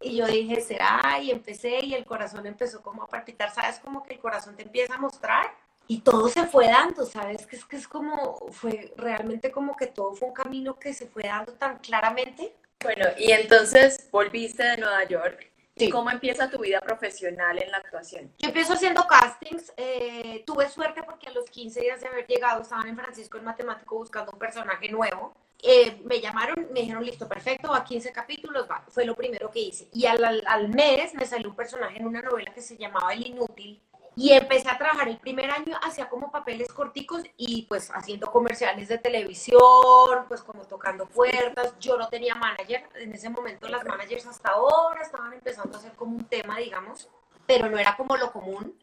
y 0.02 0.16
yo 0.16 0.26
dije, 0.26 0.60
será, 0.60 1.18
y 1.20 1.30
empecé, 1.30 1.84
y 1.84 1.94
el 1.94 2.04
corazón 2.04 2.46
empezó 2.46 2.82
como 2.82 3.02
a 3.02 3.06
palpitar, 3.06 3.52
¿sabes? 3.52 3.78
Como 3.80 4.02
que 4.02 4.14
el 4.14 4.20
corazón 4.20 4.56
te 4.56 4.62
empieza 4.62 4.94
a 4.94 4.98
mostrar, 4.98 5.46
y 5.90 6.00
todo 6.00 6.28
se 6.28 6.46
fue 6.46 6.66
dando, 6.66 7.06
¿sabes? 7.06 7.46
Que 7.46 7.56
es 7.56 7.64
que 7.64 7.76
es 7.76 7.88
como, 7.88 8.48
fue 8.50 8.92
realmente 8.96 9.50
como 9.50 9.74
que 9.74 9.86
todo 9.86 10.14
fue 10.14 10.28
un 10.28 10.34
camino 10.34 10.78
que 10.78 10.92
se 10.92 11.06
fue 11.06 11.22
dando 11.22 11.54
tan 11.54 11.78
claramente. 11.78 12.54
Bueno, 12.82 13.06
y 13.16 13.32
entonces 13.32 14.08
volviste 14.10 14.62
de 14.62 14.76
Nueva 14.76 15.04
York. 15.04 15.50
Sí. 15.76 15.90
¿Cómo 15.90 16.10
empieza 16.10 16.50
tu 16.50 16.58
vida 16.58 16.80
profesional 16.80 17.62
en 17.62 17.70
la 17.70 17.78
actuación? 17.78 18.32
Yo 18.38 18.48
empiezo 18.48 18.74
haciendo 18.74 19.06
castings. 19.06 19.72
Eh, 19.76 20.42
tuve 20.44 20.68
suerte 20.68 21.02
porque 21.04 21.28
a 21.28 21.32
los 21.32 21.48
15 21.48 21.80
días 21.80 22.00
de 22.00 22.08
haber 22.08 22.26
llegado 22.26 22.62
estaban 22.62 22.88
en 22.88 22.96
Francisco 22.96 23.38
el 23.38 23.44
Matemático 23.44 23.96
buscando 23.96 24.32
un 24.32 24.38
personaje 24.38 24.88
nuevo. 24.88 25.34
Eh, 25.60 26.00
me 26.04 26.20
llamaron, 26.20 26.68
me 26.72 26.80
dijeron, 26.80 27.04
listo, 27.04 27.28
perfecto, 27.28 27.74
a 27.74 27.84
15 27.84 28.12
capítulos, 28.12 28.68
va. 28.70 28.84
Fue 28.88 29.04
lo 29.04 29.16
primero 29.16 29.50
que 29.50 29.60
hice. 29.60 29.88
Y 29.92 30.06
al, 30.06 30.42
al, 30.46 30.68
mes 30.68 31.14
me 31.14 31.26
salió 31.26 31.50
un 31.50 31.56
personaje 31.56 31.98
en 31.98 32.06
una 32.06 32.22
novela 32.22 32.52
que 32.52 32.60
se 32.60 32.76
llamaba 32.76 33.12
El 33.12 33.26
Inútil. 33.26 33.82
Y 34.14 34.32
empecé 34.32 34.68
a 34.68 34.78
trabajar 34.78 35.08
el 35.08 35.18
primer 35.18 35.48
año, 35.50 35.78
hacía 35.80 36.08
como 36.08 36.32
papeles 36.32 36.72
corticos 36.72 37.22
y 37.36 37.62
pues 37.62 37.88
haciendo 37.94 38.28
comerciales 38.32 38.88
de 38.88 38.98
televisión, 38.98 40.26
pues 40.26 40.42
como 40.42 40.64
tocando 40.64 41.06
puertas. 41.06 41.78
Yo 41.78 41.96
no 41.96 42.08
tenía 42.08 42.34
manager, 42.34 42.88
en 42.96 43.12
ese 43.12 43.28
momento 43.28 43.68
las 43.68 43.84
managers 43.84 44.26
hasta 44.26 44.50
ahora 44.50 45.02
estaban 45.02 45.32
empezando 45.34 45.76
a 45.76 45.80
hacer 45.80 45.92
como 45.92 46.16
un 46.16 46.24
tema, 46.24 46.58
digamos, 46.58 47.08
pero 47.46 47.70
no 47.70 47.78
era 47.78 47.96
como 47.96 48.16
lo 48.16 48.32
común 48.32 48.76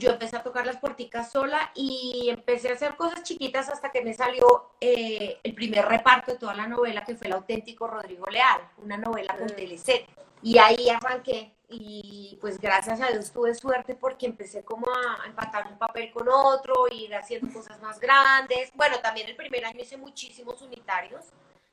yo 0.00 0.10
empecé 0.10 0.36
a 0.36 0.42
tocar 0.42 0.66
las 0.66 0.78
puerticas 0.78 1.30
sola 1.30 1.70
y 1.74 2.28
empecé 2.30 2.70
a 2.70 2.72
hacer 2.72 2.96
cosas 2.96 3.22
chiquitas 3.22 3.68
hasta 3.68 3.90
que 3.90 4.02
me 4.02 4.14
salió 4.14 4.72
eh, 4.80 5.38
el 5.42 5.54
primer 5.54 5.84
reparto 5.84 6.32
de 6.32 6.38
toda 6.38 6.54
la 6.54 6.66
novela, 6.66 7.04
que 7.04 7.14
fue 7.14 7.26
el 7.26 7.34
auténtico 7.34 7.86
Rodrigo 7.86 8.26
Leal, 8.26 8.60
una 8.78 8.96
novela 8.96 9.36
con 9.36 9.46
mm. 9.46 9.56
Teleset. 9.56 10.08
Y 10.42 10.56
ahí 10.56 10.88
arranqué 10.88 11.54
y 11.68 12.38
pues 12.40 12.58
gracias 12.58 12.98
a 13.02 13.08
Dios 13.08 13.30
tuve 13.30 13.54
suerte 13.54 13.94
porque 13.94 14.24
empecé 14.24 14.64
como 14.64 14.86
a 14.88 15.26
empatar 15.26 15.66
un 15.66 15.78
papel 15.78 16.10
con 16.12 16.26
otro, 16.28 16.86
ir 16.90 17.14
haciendo 17.14 17.52
cosas 17.52 17.78
más 17.82 18.00
grandes. 18.00 18.72
Bueno, 18.74 19.00
también 19.00 19.28
el 19.28 19.36
primer 19.36 19.66
año 19.66 19.80
hice 19.80 19.98
muchísimos 19.98 20.62
unitarios. 20.62 21.26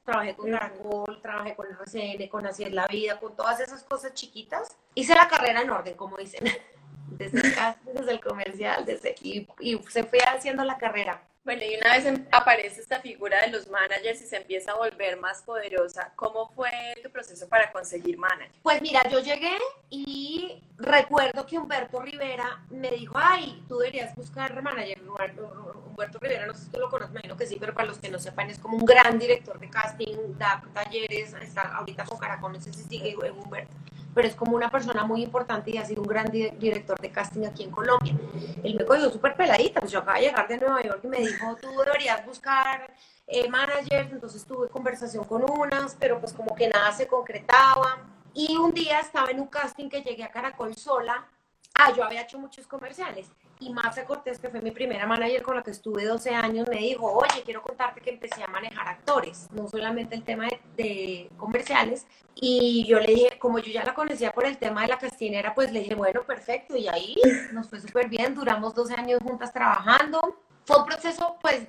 Trabajé 0.04 0.36
con 0.36 0.52
Caracol, 0.52 1.22
trabajé 1.22 1.56
con 1.56 1.68
RCN, 1.68 2.28
con 2.28 2.46
Así 2.46 2.64
es 2.64 2.74
la 2.74 2.88
Vida, 2.88 3.20
con 3.20 3.36
todas 3.38 3.62
esas 3.62 3.84
cosas 3.84 4.14
chiquitas. 4.14 4.76
Hice 4.96 5.16
la 5.16 5.30
carrera 5.30 5.62
en 5.62 5.70
orden, 5.70 5.96
como 5.96 6.18
dicen. 6.18 6.44
desde 7.18 7.40
el 7.40 7.54
desde 7.94 8.12
el 8.12 8.20
comercial, 8.20 8.86
desde, 8.86 9.16
y, 9.22 9.48
y, 9.60 9.80
se 9.90 10.04
fue 10.04 10.20
haciendo 10.20 10.64
la 10.64 10.78
carrera. 10.78 11.22
Bueno, 11.48 11.64
y 11.64 11.78
una 11.78 11.94
vez 11.94 12.06
em, 12.06 12.26
aparece 12.34 12.82
esta 12.82 13.00
figura 13.00 13.40
de 13.40 13.48
los 13.48 13.70
managers 13.70 14.22
y 14.22 14.26
se 14.26 14.36
empieza 14.36 14.74
a 14.74 14.76
volver 14.76 15.18
más 15.18 15.42
poderosa, 15.44 16.12
¿cómo 16.18 16.50
fue 16.50 16.70
tu 17.02 17.10
proceso 17.10 17.48
para 17.48 17.72
conseguir 17.72 18.18
manager? 18.18 18.52
Pues 18.62 18.82
mira, 18.82 19.02
yo 19.10 19.22
llegué 19.22 19.58
y 19.90 20.62
recuerdo 20.78 21.46
que 21.46 21.58
Humberto 21.58 22.02
Rivera 22.02 22.66
me 22.70 22.92
dijo, 22.92 23.14
ay, 23.18 23.64
tú 23.70 23.78
deberías 23.78 24.14
buscar 24.14 24.62
manager. 24.62 25.02
Humberto 25.08 26.20
Rivera, 26.20 26.48
no 26.48 26.54
sé 26.54 26.66
si 26.66 26.70
tú 26.70 26.80
lo 26.80 26.90
conoces, 26.90 27.14
me 27.14 27.22
imagino 27.22 27.38
que 27.38 27.48
sí, 27.48 27.56
pero 27.58 27.74
para 27.74 27.88
los 27.88 28.00
que 28.00 28.10
no 28.10 28.20
sepan, 28.20 28.50
es 28.50 28.60
como 28.60 28.76
un 28.76 28.86
gran 28.86 29.18
director 29.18 29.58
de 29.58 29.70
casting, 29.70 30.38
da 30.38 30.62
talleres, 30.74 31.32
está 31.32 31.78
ahorita 31.78 32.04
con 32.04 32.18
Caracol, 32.18 32.52
no 32.52 32.60
sé 32.60 32.74
si 32.74 32.84
sigue 32.84 33.16
Humberto 33.16 33.74
pero 34.18 34.30
es 34.30 34.36
como 34.36 34.56
una 34.56 34.72
persona 34.72 35.04
muy 35.04 35.22
importante 35.22 35.70
y 35.70 35.78
ha 35.78 35.86
sido 35.86 36.02
un 36.02 36.08
gran 36.08 36.26
director 36.32 37.00
de 37.00 37.12
casting 37.12 37.46
aquí 37.46 37.62
en 37.62 37.70
Colombia. 37.70 38.16
Él 38.64 38.74
me 38.74 38.84
cogió 38.84 39.12
súper 39.12 39.36
peladita, 39.36 39.80
pues 39.80 39.92
yo 39.92 40.00
acabo 40.00 40.18
de 40.18 40.24
llegar 40.24 40.48
de 40.48 40.58
Nueva 40.58 40.82
York 40.82 41.02
y 41.04 41.08
me 41.08 41.20
dijo, 41.20 41.56
tú 41.62 41.70
deberías 41.86 42.26
buscar 42.26 42.92
eh, 43.28 43.48
managers, 43.48 44.12
entonces 44.12 44.44
tuve 44.44 44.70
conversación 44.70 45.24
con 45.26 45.46
unas, 45.48 45.94
pero 46.00 46.20
pues 46.20 46.34
como 46.34 46.56
que 46.56 46.68
nada 46.68 46.92
se 46.94 47.06
concretaba. 47.06 48.08
Y 48.34 48.58
un 48.58 48.74
día 48.74 49.02
estaba 49.02 49.30
en 49.30 49.40
un 49.40 49.48
casting 49.50 49.88
que 49.88 50.02
llegué 50.02 50.24
a 50.24 50.32
Caracol 50.32 50.76
sola. 50.76 51.28
Ah, 51.76 51.94
yo 51.96 52.04
había 52.04 52.24
hecho 52.24 52.40
muchos 52.40 52.66
comerciales 52.66 53.28
y 53.60 53.74
Marcia 53.74 54.06
Cortés, 54.06 54.40
que 54.40 54.50
fue 54.50 54.62
mi 54.62 54.72
primera 54.72 55.08
manager 55.08 55.42
con 55.42 55.56
la 55.56 55.64
que 55.64 55.72
estuve 55.72 56.06
12 56.06 56.34
años, 56.36 56.68
me 56.70 56.78
dijo, 56.78 57.12
oye, 57.12 57.42
quiero 57.44 57.62
contarte 57.62 58.02
que 58.02 58.12
empecé 58.12 58.44
a 58.44 58.48
manejar 58.48 58.88
actores, 58.88 59.48
no 59.52 59.68
solamente 59.68 60.16
el 60.16 60.24
tema 60.24 60.48
de, 60.76 61.30
comerciales. 61.38 62.06
Y 62.36 62.86
yo 62.86 63.00
le 63.00 63.14
dije, 63.14 63.40
como 63.40 63.60
yo 63.60 63.72
ya 63.72 63.84
la 63.84 63.94
conocía 63.94 64.32
por 64.32 64.46
el 64.46 64.58
tema 64.58 64.84
de 64.84 64.90
la 64.90 65.00
castinera, 65.00 65.56
pues 65.56 65.72
le 65.72 65.80
dije, 65.80 65.96
bueno, 65.96 66.22
perfecto. 66.24 66.78
Y 66.78 66.88
ahí 66.88 67.16
nos 67.52 67.68
fue 67.70 67.80
súper 67.80 68.10
bien, 68.10 68.36
duramos 68.36 68.76
12 68.76 68.94
años 68.94 69.20
juntas 69.24 69.52
trabajando. 69.52 70.40
Fue 70.64 70.78
un 70.78 70.86
proceso, 70.86 71.38
pues, 71.42 71.68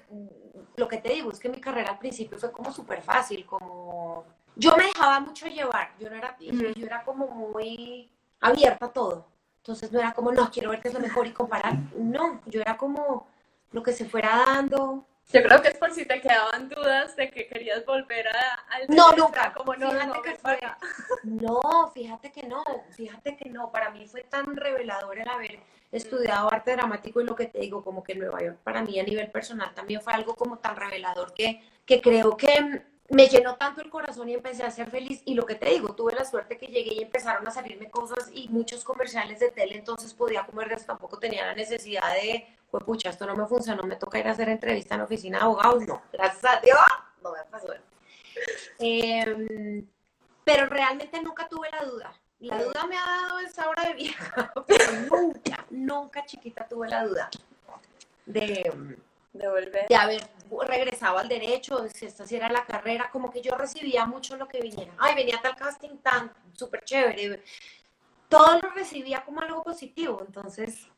lo 0.76 0.88
que 0.88 0.98
te 0.98 1.12
digo, 1.14 1.30
es 1.30 1.38
que 1.38 1.48
mi 1.48 1.60
carrera 1.60 1.92
al 1.92 1.98
principio 1.98 2.38
fue 2.38 2.52
como 2.52 2.72
súper 2.72 3.02
fácil, 3.02 3.46
como... 3.46 4.24
Yo 4.56 4.76
me 4.76 4.84
dejaba 4.84 5.20
mucho 5.20 5.46
llevar, 5.46 5.92
yo 6.00 6.10
no 6.10 6.16
era, 6.16 6.36
yo 6.40 6.84
era 6.84 7.04
como 7.04 7.28
muy 7.28 8.10
abierta 8.40 8.86
a 8.86 8.92
todo. 8.92 9.37
Entonces 9.68 9.92
no 9.92 9.98
era 9.98 10.14
como, 10.14 10.32
no, 10.32 10.50
quiero 10.50 10.70
ver 10.70 10.80
qué 10.80 10.88
es 10.88 10.94
lo 10.94 11.00
mejor 11.00 11.26
y 11.26 11.32
comparar. 11.32 11.74
No, 11.94 12.40
yo 12.46 12.62
era 12.62 12.78
como 12.78 13.28
lo 13.70 13.82
que 13.82 13.92
se 13.92 14.06
fuera 14.06 14.42
dando. 14.46 15.04
Yo 15.30 15.42
creo 15.42 15.60
que 15.60 15.68
es 15.68 15.76
por 15.76 15.92
si 15.92 16.06
te 16.06 16.22
quedaban 16.22 16.70
dudas 16.70 17.14
de 17.16 17.30
que 17.30 17.46
querías 17.46 17.84
volver 17.84 18.28
a, 18.28 18.54
al... 18.70 18.86
No, 18.88 19.12
nunca. 19.12 19.52
Como 19.52 19.74
no, 19.74 19.90
fíjate 19.90 20.06
no, 20.06 20.22
que 20.22 20.34
fue... 20.36 20.58
no, 21.24 21.90
fíjate 21.92 22.32
que 22.32 22.44
no, 22.44 22.64
fíjate 22.96 23.36
que 23.36 23.50
no. 23.50 23.70
Para 23.70 23.90
mí 23.90 24.08
fue 24.08 24.22
tan 24.22 24.56
revelador 24.56 25.18
el 25.18 25.28
haber 25.28 25.60
estudiado 25.92 26.50
arte 26.50 26.72
dramático 26.72 27.20
y 27.20 27.24
lo 27.24 27.36
que 27.36 27.44
te 27.44 27.58
digo, 27.58 27.84
como 27.84 28.02
que 28.02 28.14
Nueva 28.14 28.40
York 28.40 28.56
para 28.64 28.80
mí 28.80 28.98
a 28.98 29.02
nivel 29.04 29.30
personal 29.30 29.74
también 29.74 30.00
fue 30.00 30.14
algo 30.14 30.34
como 30.34 30.56
tan 30.60 30.76
revelador 30.76 31.34
que, 31.34 31.62
que 31.84 32.00
creo 32.00 32.38
que 32.38 32.84
me 33.10 33.26
llenó 33.26 33.56
tanto 33.56 33.80
el 33.80 33.90
corazón 33.90 34.28
y 34.28 34.34
empecé 34.34 34.62
a 34.62 34.70
ser 34.70 34.90
feliz. 34.90 35.22
Y 35.24 35.34
lo 35.34 35.46
que 35.46 35.54
te 35.54 35.70
digo, 35.70 35.94
tuve 35.94 36.14
la 36.14 36.24
suerte 36.24 36.58
que 36.58 36.66
llegué 36.66 36.94
y 36.94 37.02
empezaron 37.02 37.46
a 37.46 37.50
salirme 37.50 37.90
cosas 37.90 38.30
y 38.32 38.48
muchos 38.48 38.84
comerciales 38.84 39.40
de 39.40 39.50
tele, 39.50 39.76
entonces 39.76 40.12
podía 40.14 40.44
comer 40.44 40.68
de 40.68 40.74
eso, 40.74 40.86
tampoco 40.86 41.18
tenía 41.18 41.46
la 41.46 41.54
necesidad 41.54 42.12
de, 42.14 42.46
pues 42.70 42.84
pucha, 42.84 43.10
esto 43.10 43.26
no 43.26 43.34
me 43.34 43.46
funcionó, 43.46 43.82
me 43.84 43.96
toca 43.96 44.18
ir 44.18 44.28
a 44.28 44.32
hacer 44.32 44.48
entrevista 44.48 44.94
en 44.94 45.02
oficina 45.02 45.38
de 45.38 45.44
abogados. 45.44 45.86
No, 45.86 46.02
gracias 46.12 46.44
a 46.44 46.60
Dios, 46.60 46.78
no 47.22 47.32
me 47.32 47.38
pasó. 47.50 47.68
Eh, 48.78 49.84
pero 50.44 50.66
realmente 50.66 51.20
nunca 51.22 51.48
tuve 51.48 51.70
la 51.70 51.84
duda. 51.84 52.12
La 52.40 52.62
duda 52.62 52.86
me 52.86 52.96
ha 52.96 53.04
dado 53.04 53.40
esa 53.40 53.68
hora 53.68 53.84
de 53.84 53.94
vieja, 53.94 54.52
pero 54.66 54.92
nunca, 55.10 55.66
nunca 55.70 56.24
chiquita 56.24 56.68
tuve 56.68 56.88
la 56.88 57.04
duda 57.04 57.30
de 58.26 58.96
de 59.32 59.48
volver. 59.48 59.86
De 59.88 59.96
haber 59.96 60.20
regresado 60.66 61.18
al 61.18 61.28
derecho, 61.28 61.86
si 61.94 62.06
esta 62.06 62.26
sí 62.26 62.36
era 62.36 62.48
la 62.48 62.64
carrera, 62.64 63.10
como 63.10 63.30
que 63.30 63.40
yo 63.40 63.56
recibía 63.56 64.06
mucho 64.06 64.36
lo 64.36 64.48
que 64.48 64.60
viniera. 64.60 64.92
Ay, 64.98 65.14
venía 65.14 65.40
tal 65.42 65.56
casting 65.56 65.98
tan 65.98 66.32
súper 66.52 66.84
chévere. 66.84 67.42
Todo 68.28 68.60
lo 68.60 68.70
recibía 68.70 69.24
como 69.24 69.40
algo 69.40 69.62
positivo, 69.62 70.22
entonces 70.26 70.88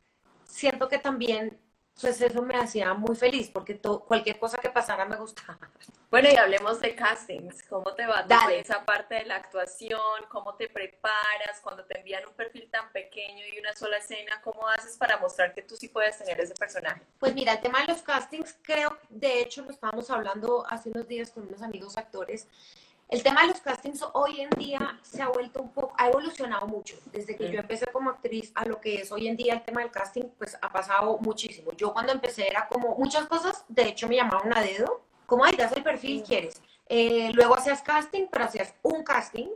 siento 0.43 0.87
que 0.87 0.97
también 0.97 1.59
pues 2.01 2.19
eso 2.19 2.41
me 2.41 2.55
hacía 2.55 2.93
muy 2.93 3.15
feliz 3.15 3.49
porque 3.49 3.79
cualquier 3.79 4.39
cosa 4.39 4.57
que 4.57 4.69
pasara 4.69 5.05
me 5.05 5.15
gustaba. 5.15 5.69
Bueno, 6.09 6.27
y 6.29 6.35
hablemos 6.35 6.81
de 6.81 6.93
castings. 6.93 7.63
¿Cómo 7.63 7.93
te 7.93 8.05
va 8.05 8.23
Dale. 8.23 8.59
esa 8.59 8.83
parte 8.83 9.15
de 9.15 9.25
la 9.25 9.37
actuación? 9.37 10.01
¿Cómo 10.29 10.55
te 10.55 10.67
preparas 10.67 11.61
cuando 11.63 11.85
te 11.85 11.99
envían 11.99 12.27
un 12.27 12.33
perfil 12.33 12.69
tan 12.69 12.91
pequeño 12.91 13.45
y 13.45 13.59
una 13.59 13.73
sola 13.73 13.97
escena? 13.97 14.41
¿Cómo 14.43 14.67
haces 14.67 14.97
para 14.97 15.17
mostrar 15.17 15.53
que 15.53 15.61
tú 15.61 15.77
sí 15.77 15.87
puedes 15.87 16.17
tener 16.17 16.37
ese 16.41 16.53
personaje? 16.55 17.01
Pues 17.17 17.33
mira, 17.33 17.53
el 17.53 17.61
tema 17.61 17.79
de 17.79 17.93
los 17.93 18.01
castings, 18.01 18.57
creo, 18.61 18.97
de 19.09 19.39
hecho, 19.39 19.61
lo 19.61 19.71
estábamos 19.71 20.09
hablando 20.09 20.65
hace 20.67 20.89
unos 20.89 21.07
días 21.07 21.31
con 21.31 21.47
unos 21.47 21.61
amigos 21.61 21.97
actores. 21.97 22.47
El 23.11 23.23
tema 23.23 23.41
de 23.41 23.49
los 23.49 23.59
castings 23.59 24.05
hoy 24.13 24.39
en 24.39 24.49
día 24.51 24.97
se 25.01 25.21
ha 25.21 25.27
vuelto 25.27 25.61
un 25.61 25.73
poco, 25.73 25.93
ha 25.97 26.07
evolucionado 26.07 26.65
mucho. 26.65 26.95
Desde 27.07 27.35
que 27.35 27.51
yo 27.51 27.59
empecé 27.59 27.85
como 27.87 28.09
actriz 28.09 28.53
a 28.55 28.63
lo 28.63 28.79
que 28.79 29.01
es 29.01 29.11
hoy 29.11 29.27
en 29.27 29.35
día 29.35 29.53
el 29.53 29.63
tema 29.63 29.81
del 29.81 29.91
casting, 29.91 30.29
pues 30.37 30.57
ha 30.61 30.71
pasado 30.71 31.17
muchísimo. 31.17 31.73
Yo 31.73 31.91
cuando 31.91 32.13
empecé 32.13 32.47
era 32.47 32.69
como 32.69 32.95
muchas 32.95 33.27
cosas, 33.27 33.65
de 33.67 33.89
hecho 33.89 34.07
me 34.07 34.15
llamaban 34.15 34.57
a 34.57 34.61
dedo, 34.61 35.01
como, 35.25 35.43
ay, 35.43 35.57
das 35.57 35.73
el 35.73 35.83
perfil, 35.83 36.23
quieres. 36.23 36.61
Eh, 36.87 37.31
luego 37.33 37.55
hacías 37.55 37.81
casting, 37.81 38.27
pero 38.31 38.45
hacías 38.45 38.73
un 38.81 39.03
casting 39.03 39.49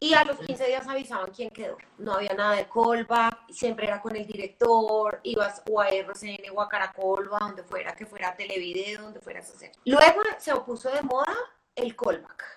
y 0.00 0.14
a 0.14 0.24
los 0.24 0.38
15 0.38 0.66
días 0.66 0.88
avisaban 0.88 1.30
quién 1.32 1.50
quedó. 1.50 1.76
No 1.98 2.14
había 2.14 2.32
nada 2.32 2.54
de 2.54 2.66
callback, 2.66 3.50
siempre 3.50 3.88
era 3.88 4.00
con 4.00 4.16
el 4.16 4.26
director, 4.26 5.20
ibas 5.22 5.62
o 5.70 5.82
a 5.82 5.88
RCN 5.88 6.44
o 6.54 6.62
a 6.62 6.68
Caracol 6.70 7.28
o 7.28 7.36
a 7.36 7.40
donde 7.40 7.62
fuera, 7.62 7.94
que 7.94 8.06
fuera 8.06 8.34
Televideo, 8.34 9.02
donde 9.02 9.20
fueras 9.20 9.50
a 9.50 9.52
hacer. 9.52 9.72
Luego 9.84 10.22
se 10.38 10.54
opuso 10.54 10.88
de 10.90 11.02
moda 11.02 11.36
el 11.74 11.94
callback 11.94 12.55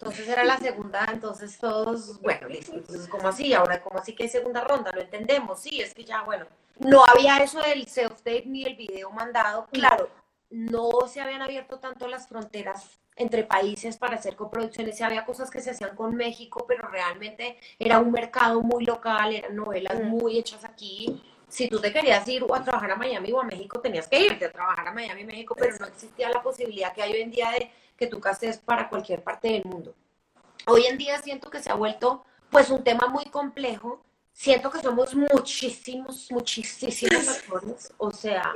entonces 0.00 0.28
era 0.28 0.44
la 0.44 0.56
segunda, 0.56 1.06
entonces 1.12 1.58
todos, 1.58 2.18
bueno, 2.22 2.48
listo, 2.48 2.72
entonces 2.72 3.06
¿cómo 3.06 3.28
así? 3.28 3.52
Ahora, 3.52 3.82
¿cómo 3.82 3.98
así 3.98 4.14
que 4.14 4.22
hay 4.22 4.28
segunda 4.30 4.62
ronda? 4.62 4.90
Lo 4.92 5.02
entendemos, 5.02 5.60
sí, 5.60 5.82
es 5.82 5.92
que 5.92 6.04
ya, 6.04 6.22
bueno, 6.22 6.46
no 6.78 7.04
había 7.04 7.36
eso 7.36 7.60
del 7.60 7.86
self-tape 7.86 8.46
ni 8.46 8.64
el 8.64 8.76
video 8.76 9.10
mandado, 9.10 9.66
claro, 9.70 10.08
no 10.48 10.88
se 11.06 11.20
habían 11.20 11.42
abierto 11.42 11.78
tanto 11.80 12.08
las 12.08 12.26
fronteras 12.26 12.98
entre 13.14 13.44
países 13.44 13.98
para 13.98 14.16
hacer 14.16 14.36
coproducciones, 14.36 14.96
sí 14.96 15.02
había 15.02 15.26
cosas 15.26 15.50
que 15.50 15.60
se 15.60 15.72
hacían 15.72 15.94
con 15.94 16.14
México, 16.16 16.64
pero 16.66 16.88
realmente 16.88 17.58
era 17.78 17.98
un 17.98 18.10
mercado 18.10 18.62
muy 18.62 18.86
local, 18.86 19.34
eran 19.34 19.54
novelas 19.54 20.02
muy 20.02 20.38
hechas 20.38 20.64
aquí, 20.64 21.22
si 21.46 21.68
tú 21.68 21.78
te 21.78 21.92
querías 21.92 22.26
ir 22.28 22.46
a 22.54 22.64
trabajar 22.64 22.92
a 22.92 22.96
Miami 22.96 23.32
o 23.32 23.40
a 23.40 23.44
México, 23.44 23.80
tenías 23.80 24.08
que 24.08 24.18
irte 24.18 24.46
a 24.46 24.52
trabajar 24.52 24.88
a 24.88 24.92
Miami, 24.92 25.24
México, 25.24 25.54
pero 25.58 25.76
no 25.78 25.86
existía 25.86 26.30
la 26.30 26.40
posibilidad 26.40 26.94
que 26.94 27.02
hay 27.02 27.12
hoy 27.12 27.20
en 27.20 27.30
día 27.30 27.50
de 27.50 27.70
que 28.00 28.06
tu 28.06 28.18
castes 28.18 28.56
para 28.56 28.88
cualquier 28.88 29.22
parte 29.22 29.48
del 29.48 29.64
mundo. 29.64 29.94
Hoy 30.66 30.86
en 30.86 30.96
día 30.96 31.20
siento 31.20 31.50
que 31.50 31.62
se 31.62 31.70
ha 31.70 31.74
vuelto 31.74 32.24
pues 32.50 32.70
un 32.70 32.82
tema 32.82 33.06
muy 33.08 33.26
complejo. 33.26 34.02
Siento 34.32 34.70
que 34.70 34.80
somos 34.80 35.14
muchísimos, 35.14 36.28
muchísimos 36.30 37.28
actores. 37.28 37.92
O 37.98 38.10
sea, 38.10 38.54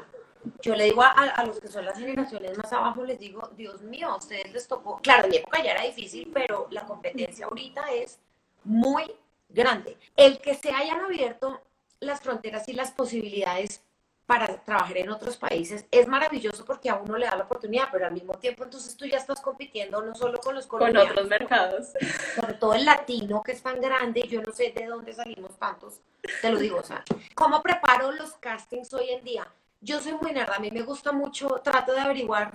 yo 0.62 0.74
le 0.74 0.84
digo 0.84 1.02
a, 1.02 1.44
los 1.44 1.60
que 1.60 1.68
son 1.68 1.84
las 1.84 1.98
generaciones 1.98 2.56
más 2.56 2.72
abajo, 2.72 3.04
les 3.04 3.18
digo, 3.18 3.50
Dios 3.54 3.82
mío, 3.82 4.08
a 4.08 4.16
ustedes 4.16 4.50
les 4.50 4.66
tocó, 4.66 4.98
claro, 5.02 5.24
en 5.24 5.30
mi 5.30 5.36
época 5.36 5.62
ya 5.62 5.72
era 5.72 5.82
difícil, 5.82 6.30
pero 6.32 6.66
la 6.70 6.86
competencia 6.86 7.44
ahorita 7.44 7.92
es 7.92 8.18
muy 8.64 9.14
grande. 9.50 9.98
El 10.16 10.40
que 10.40 10.54
se 10.54 10.70
hayan 10.70 11.02
abierto 11.02 11.60
las 12.00 12.20
fronteras 12.20 12.66
y 12.68 12.72
las 12.72 12.92
posibilidades 12.92 13.82
para 14.26 14.46
trabajar 14.64 14.96
en 14.96 15.10
otros 15.10 15.36
países 15.36 15.84
es 15.90 16.08
maravilloso 16.08 16.64
porque 16.64 16.88
a 16.88 16.96
uno 16.96 17.18
le 17.18 17.26
da 17.26 17.36
la 17.36 17.44
oportunidad, 17.44 17.88
pero 17.92 18.06
al 18.06 18.12
mismo 18.12 18.34
tiempo 18.34 18.64
entonces 18.64 18.96
tú 18.96 19.04
ya 19.04 19.18
estás 19.18 19.40
compitiendo 19.40 20.00
no 20.02 20.14
solo 20.14 20.38
con 20.38 20.54
los 20.54 20.66
colombianos, 20.66 21.08
con 21.08 21.12
otros 21.12 21.28
mercados, 21.28 21.92
sobre 22.34 22.54
todo 22.54 22.74
el 22.74 22.84
latino 22.84 23.42
que 23.42 23.52
es 23.52 23.62
tan 23.62 23.80
grande, 23.80 24.22
yo 24.28 24.40
no 24.40 24.52
sé 24.52 24.72
de 24.74 24.86
dónde 24.86 25.12
salimos 25.12 25.58
tantos, 25.58 26.00
te 26.40 26.50
lo 26.50 26.58
digo, 26.58 26.78
o 26.78 26.82
sea, 26.82 27.04
¿cómo 27.34 27.62
preparo 27.62 28.12
los 28.12 28.32
castings 28.34 28.92
hoy 28.94 29.10
en 29.10 29.24
día? 29.24 29.46
Yo 29.80 30.00
soy 30.00 30.14
muy 30.14 30.32
nerd, 30.32 30.50
a 30.50 30.58
mí 30.58 30.70
me 30.70 30.82
gusta 30.82 31.12
mucho, 31.12 31.60
trato 31.62 31.92
de 31.92 32.00
averiguar 32.00 32.52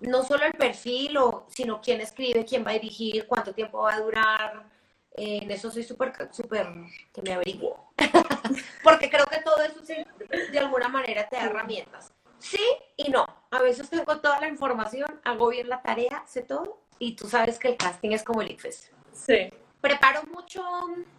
no 0.00 0.22
solo 0.24 0.44
el 0.44 0.52
perfil, 0.52 1.16
o, 1.18 1.46
sino 1.48 1.80
quién 1.80 2.00
escribe, 2.00 2.44
quién 2.44 2.64
va 2.64 2.70
a 2.70 2.74
dirigir, 2.74 3.26
cuánto 3.26 3.52
tiempo 3.52 3.82
va 3.82 3.94
a 3.94 4.00
durar, 4.00 4.64
en 5.12 5.50
eso 5.50 5.70
soy 5.70 5.82
súper, 5.82 6.12
súper, 6.32 6.68
que 7.12 7.22
me 7.22 7.32
averiguo. 7.32 7.92
Porque 8.82 9.10
creo 9.10 9.26
que 9.26 9.40
todo 9.42 9.62
eso 9.62 9.80
sí, 9.84 9.94
de 10.50 10.58
alguna 10.58 10.88
manera 10.88 11.28
te 11.28 11.36
da 11.36 11.44
herramientas. 11.44 12.12
Sí 12.38 12.62
y 12.96 13.10
no. 13.10 13.26
A 13.50 13.60
veces 13.60 13.90
tengo 13.90 14.18
toda 14.18 14.40
la 14.40 14.48
información, 14.48 15.20
hago 15.24 15.48
bien 15.48 15.68
la 15.68 15.82
tarea, 15.82 16.24
sé 16.26 16.42
todo. 16.42 16.80
Y 16.98 17.16
tú 17.16 17.28
sabes 17.28 17.58
que 17.58 17.68
el 17.68 17.76
casting 17.76 18.10
es 18.10 18.22
como 18.22 18.42
el 18.42 18.50
IFES. 18.52 18.90
Sí. 19.12 19.52
Preparo 19.80 20.22
mucho, 20.32 20.62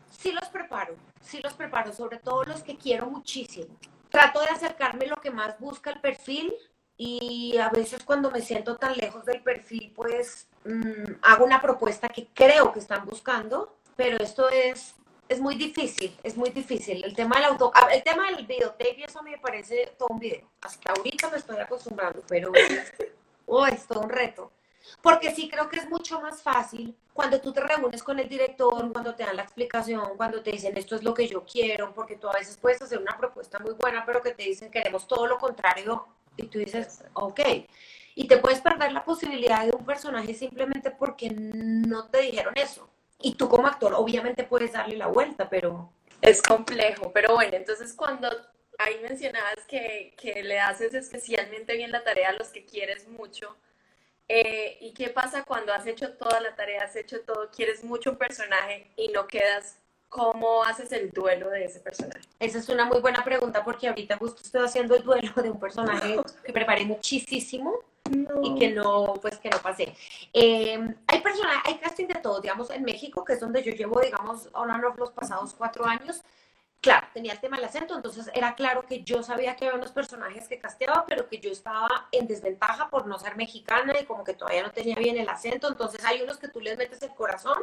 sí 0.10 0.32
los 0.32 0.48
preparo, 0.50 0.96
sí 1.22 1.40
los 1.42 1.54
preparo, 1.54 1.92
sobre 1.94 2.18
todo 2.18 2.44
los 2.44 2.62
que 2.64 2.78
quiero 2.78 3.08
muchísimo. 3.08 3.76
Trato 4.10 4.42
de 4.42 4.48
acercarme 4.48 5.08
lo 5.08 5.16
que 5.18 5.32
más 5.32 5.60
busca 5.60 5.90
el 5.90 6.00
perfil 6.00 6.54
y 6.98 7.58
a 7.58 7.70
veces 7.70 8.04
cuando 8.04 8.30
me 8.30 8.42
siento 8.42 8.78
tan 8.78 8.96
lejos 8.96 9.26
del 9.26 9.42
perfil, 9.42 9.92
pues 9.96 10.48
mm, 10.66 11.14
hago 11.24 11.46
una 11.46 11.60
propuesta 11.60 12.10
que 12.10 12.28
creo 12.34 12.72
que 12.72 12.80
están 12.80 13.06
buscando 13.06 13.78
pero 14.02 14.18
esto 14.18 14.50
es 14.50 14.96
es 15.30 15.40
muy 15.40 15.56
difícil, 15.56 16.18
es 16.24 16.36
muy 16.36 16.50
difícil. 16.50 17.06
El 17.06 17.16
tema 17.16 17.36
del 17.36 17.46
auto, 17.46 17.72
el 17.94 18.04
tema 18.04 18.32
del 18.32 18.48
videotape, 18.48 19.06
eso 19.06 19.20
a 19.20 19.22
mí 19.22 19.30
me 19.30 19.38
parece 19.38 19.94
todo 19.98 20.10
un 20.10 20.20
video. 20.20 20.50
Hasta 20.60 20.92
ahorita 20.92 21.30
me 21.30 21.38
estoy 21.38 21.58
acostumbrando, 21.60 22.22
pero 22.28 22.52
oh, 23.46 23.66
es 23.68 23.86
todo 23.86 24.02
un 24.02 24.10
reto. 24.10 24.52
Porque 25.02 25.34
sí 25.34 25.48
creo 25.48 25.70
que 25.70 25.78
es 25.78 25.88
mucho 25.88 26.20
más 26.20 26.42
fácil 26.42 26.98
cuando 27.14 27.40
tú 27.40 27.54
te 27.54 27.62
reúnes 27.62 28.02
con 28.02 28.18
el 28.20 28.28
director, 28.28 28.92
cuando 28.92 29.14
te 29.14 29.24
dan 29.24 29.38
la 29.38 29.44
explicación, 29.44 30.18
cuando 30.18 30.42
te 30.42 30.52
dicen 30.52 30.76
esto 30.76 30.96
es 30.96 31.04
lo 31.04 31.14
que 31.14 31.28
yo 31.28 31.46
quiero, 31.46 31.94
porque 31.94 32.18
tú 32.18 32.28
a 32.28 32.34
veces 32.34 32.58
puedes 32.58 32.82
hacer 32.82 32.98
una 32.98 33.16
propuesta 33.18 33.60
muy 33.60 33.74
buena, 33.76 34.04
pero 34.04 34.22
que 34.24 34.32
te 34.32 34.44
dicen 34.44 34.72
queremos 34.72 35.08
todo 35.08 35.28
lo 35.28 35.38
contrario 35.38 36.08
y 36.36 36.48
tú 36.48 36.58
dices, 36.58 37.06
ok. 37.14 37.40
Y 38.16 38.28
te 38.28 38.38
puedes 38.38 38.62
perder 38.62 38.92
la 38.94 39.06
posibilidad 39.06 39.64
de 39.64 39.72
un 39.72 39.86
personaje 39.86 40.34
simplemente 40.34 40.90
porque 40.90 41.30
no 41.30 42.08
te 42.08 42.22
dijeron 42.24 42.54
eso. 42.58 42.90
Y 43.22 43.36
tú 43.36 43.48
como 43.50 43.68
actor 43.68 43.94
obviamente 43.94 44.44
puedes 44.44 44.74
darle 44.74 44.98
la 44.98 45.08
vuelta, 45.08 45.50
pero... 45.50 45.92
Es 46.22 46.42
complejo, 46.42 47.12
pero 47.12 47.34
bueno, 47.34 47.58
entonces 47.58 47.94
cuando 47.94 48.30
ahí 48.78 49.00
mencionabas 49.02 49.66
que, 49.68 50.14
que 50.20 50.44
le 50.44 50.60
haces 50.60 50.94
especialmente 50.94 51.76
bien 51.76 51.92
la 51.92 52.04
tarea 52.04 52.30
a 52.30 52.34
los 52.34 52.50
que 52.50 52.64
quieres 52.66 53.08
mucho, 53.08 53.58
eh, 54.34 54.78
¿Y 54.80 54.94
qué 54.94 55.10
pasa 55.10 55.44
cuando 55.44 55.74
has 55.74 55.86
hecho 55.86 56.14
toda 56.14 56.40
la 56.40 56.56
tarea, 56.56 56.86
has 56.86 56.96
hecho 56.96 57.20
todo, 57.20 57.50
quieres 57.54 57.84
mucho 57.84 58.12
un 58.12 58.16
personaje 58.16 58.90
y 58.96 59.10
no 59.10 59.28
quedas? 59.28 59.78
¿Cómo 60.08 60.64
haces 60.64 60.94
el 60.94 61.10
duelo 61.10 61.50
de 61.50 61.66
ese 61.66 61.82
personaje? 61.82 62.22
Esa 62.40 62.60
es 62.60 62.70
una 62.70 62.86
muy 62.86 63.02
buena 63.02 63.26
pregunta 63.26 63.62
porque 63.66 63.90
ahorita 63.90 64.16
justo 64.16 64.42
estoy 64.42 64.64
haciendo 64.64 64.96
el 64.96 65.04
duelo 65.04 65.34
de 65.36 65.52
un 65.52 65.60
personaje 65.60 66.18
que 66.46 66.54
preparé 66.54 66.86
muchísimo 66.86 67.80
y 68.44 68.56
que 68.60 68.70
no, 68.70 69.14
pues 69.22 69.38
que 69.40 69.50
no 69.50 69.58
pasé. 69.60 69.96
Eh, 70.34 70.96
hay 71.08 71.22
personas, 71.22 71.58
hay 71.66 71.78
casting 71.78 72.08
de 72.08 72.16
todo, 72.16 72.40
digamos, 72.42 72.70
en 72.70 72.84
México, 72.84 73.24
que 73.24 73.34
es 73.34 73.40
donde 73.40 73.64
yo 73.64 73.72
llevo, 73.72 74.00
digamos, 74.02 74.50
hablando 74.54 74.90
los 74.98 75.12
pasados 75.12 75.54
cuatro 75.54 75.86
años, 75.86 76.22
claro, 76.82 77.08
tenía 77.14 77.34
el 77.34 77.40
tema 77.40 77.58
del 77.58 77.66
acento, 77.66 77.96
entonces 77.96 78.30
era 78.34 78.56
claro 78.56 78.86
que 78.86 79.04
yo 79.04 79.24
sabía 79.24 79.56
que 79.56 79.66
había 79.66 79.78
unos 79.78 79.92
personajes 79.92 80.48
que 80.48 80.60
casteaba, 80.60 81.06
pero 81.08 81.28
que 81.28 81.40
yo 81.40 81.52
estaba 81.52 82.08
en 82.12 82.28
desventaja 82.28 82.90
por 82.90 83.08
no 83.08 83.20
ser 83.20 83.36
mexicana 83.36 83.94
y 84.00 84.06
como 84.06 84.24
que 84.24 84.34
todavía 84.34 84.64
no 84.64 84.72
tenía 84.72 84.96
bien 84.96 85.18
el 85.18 85.30
acento, 85.30 85.68
entonces 85.70 86.04
hay 86.04 86.22
unos 86.22 86.38
que 86.38 86.48
tú 86.48 86.60
les 86.60 86.78
metes 86.78 87.02
el 87.04 87.14
corazón, 87.14 87.60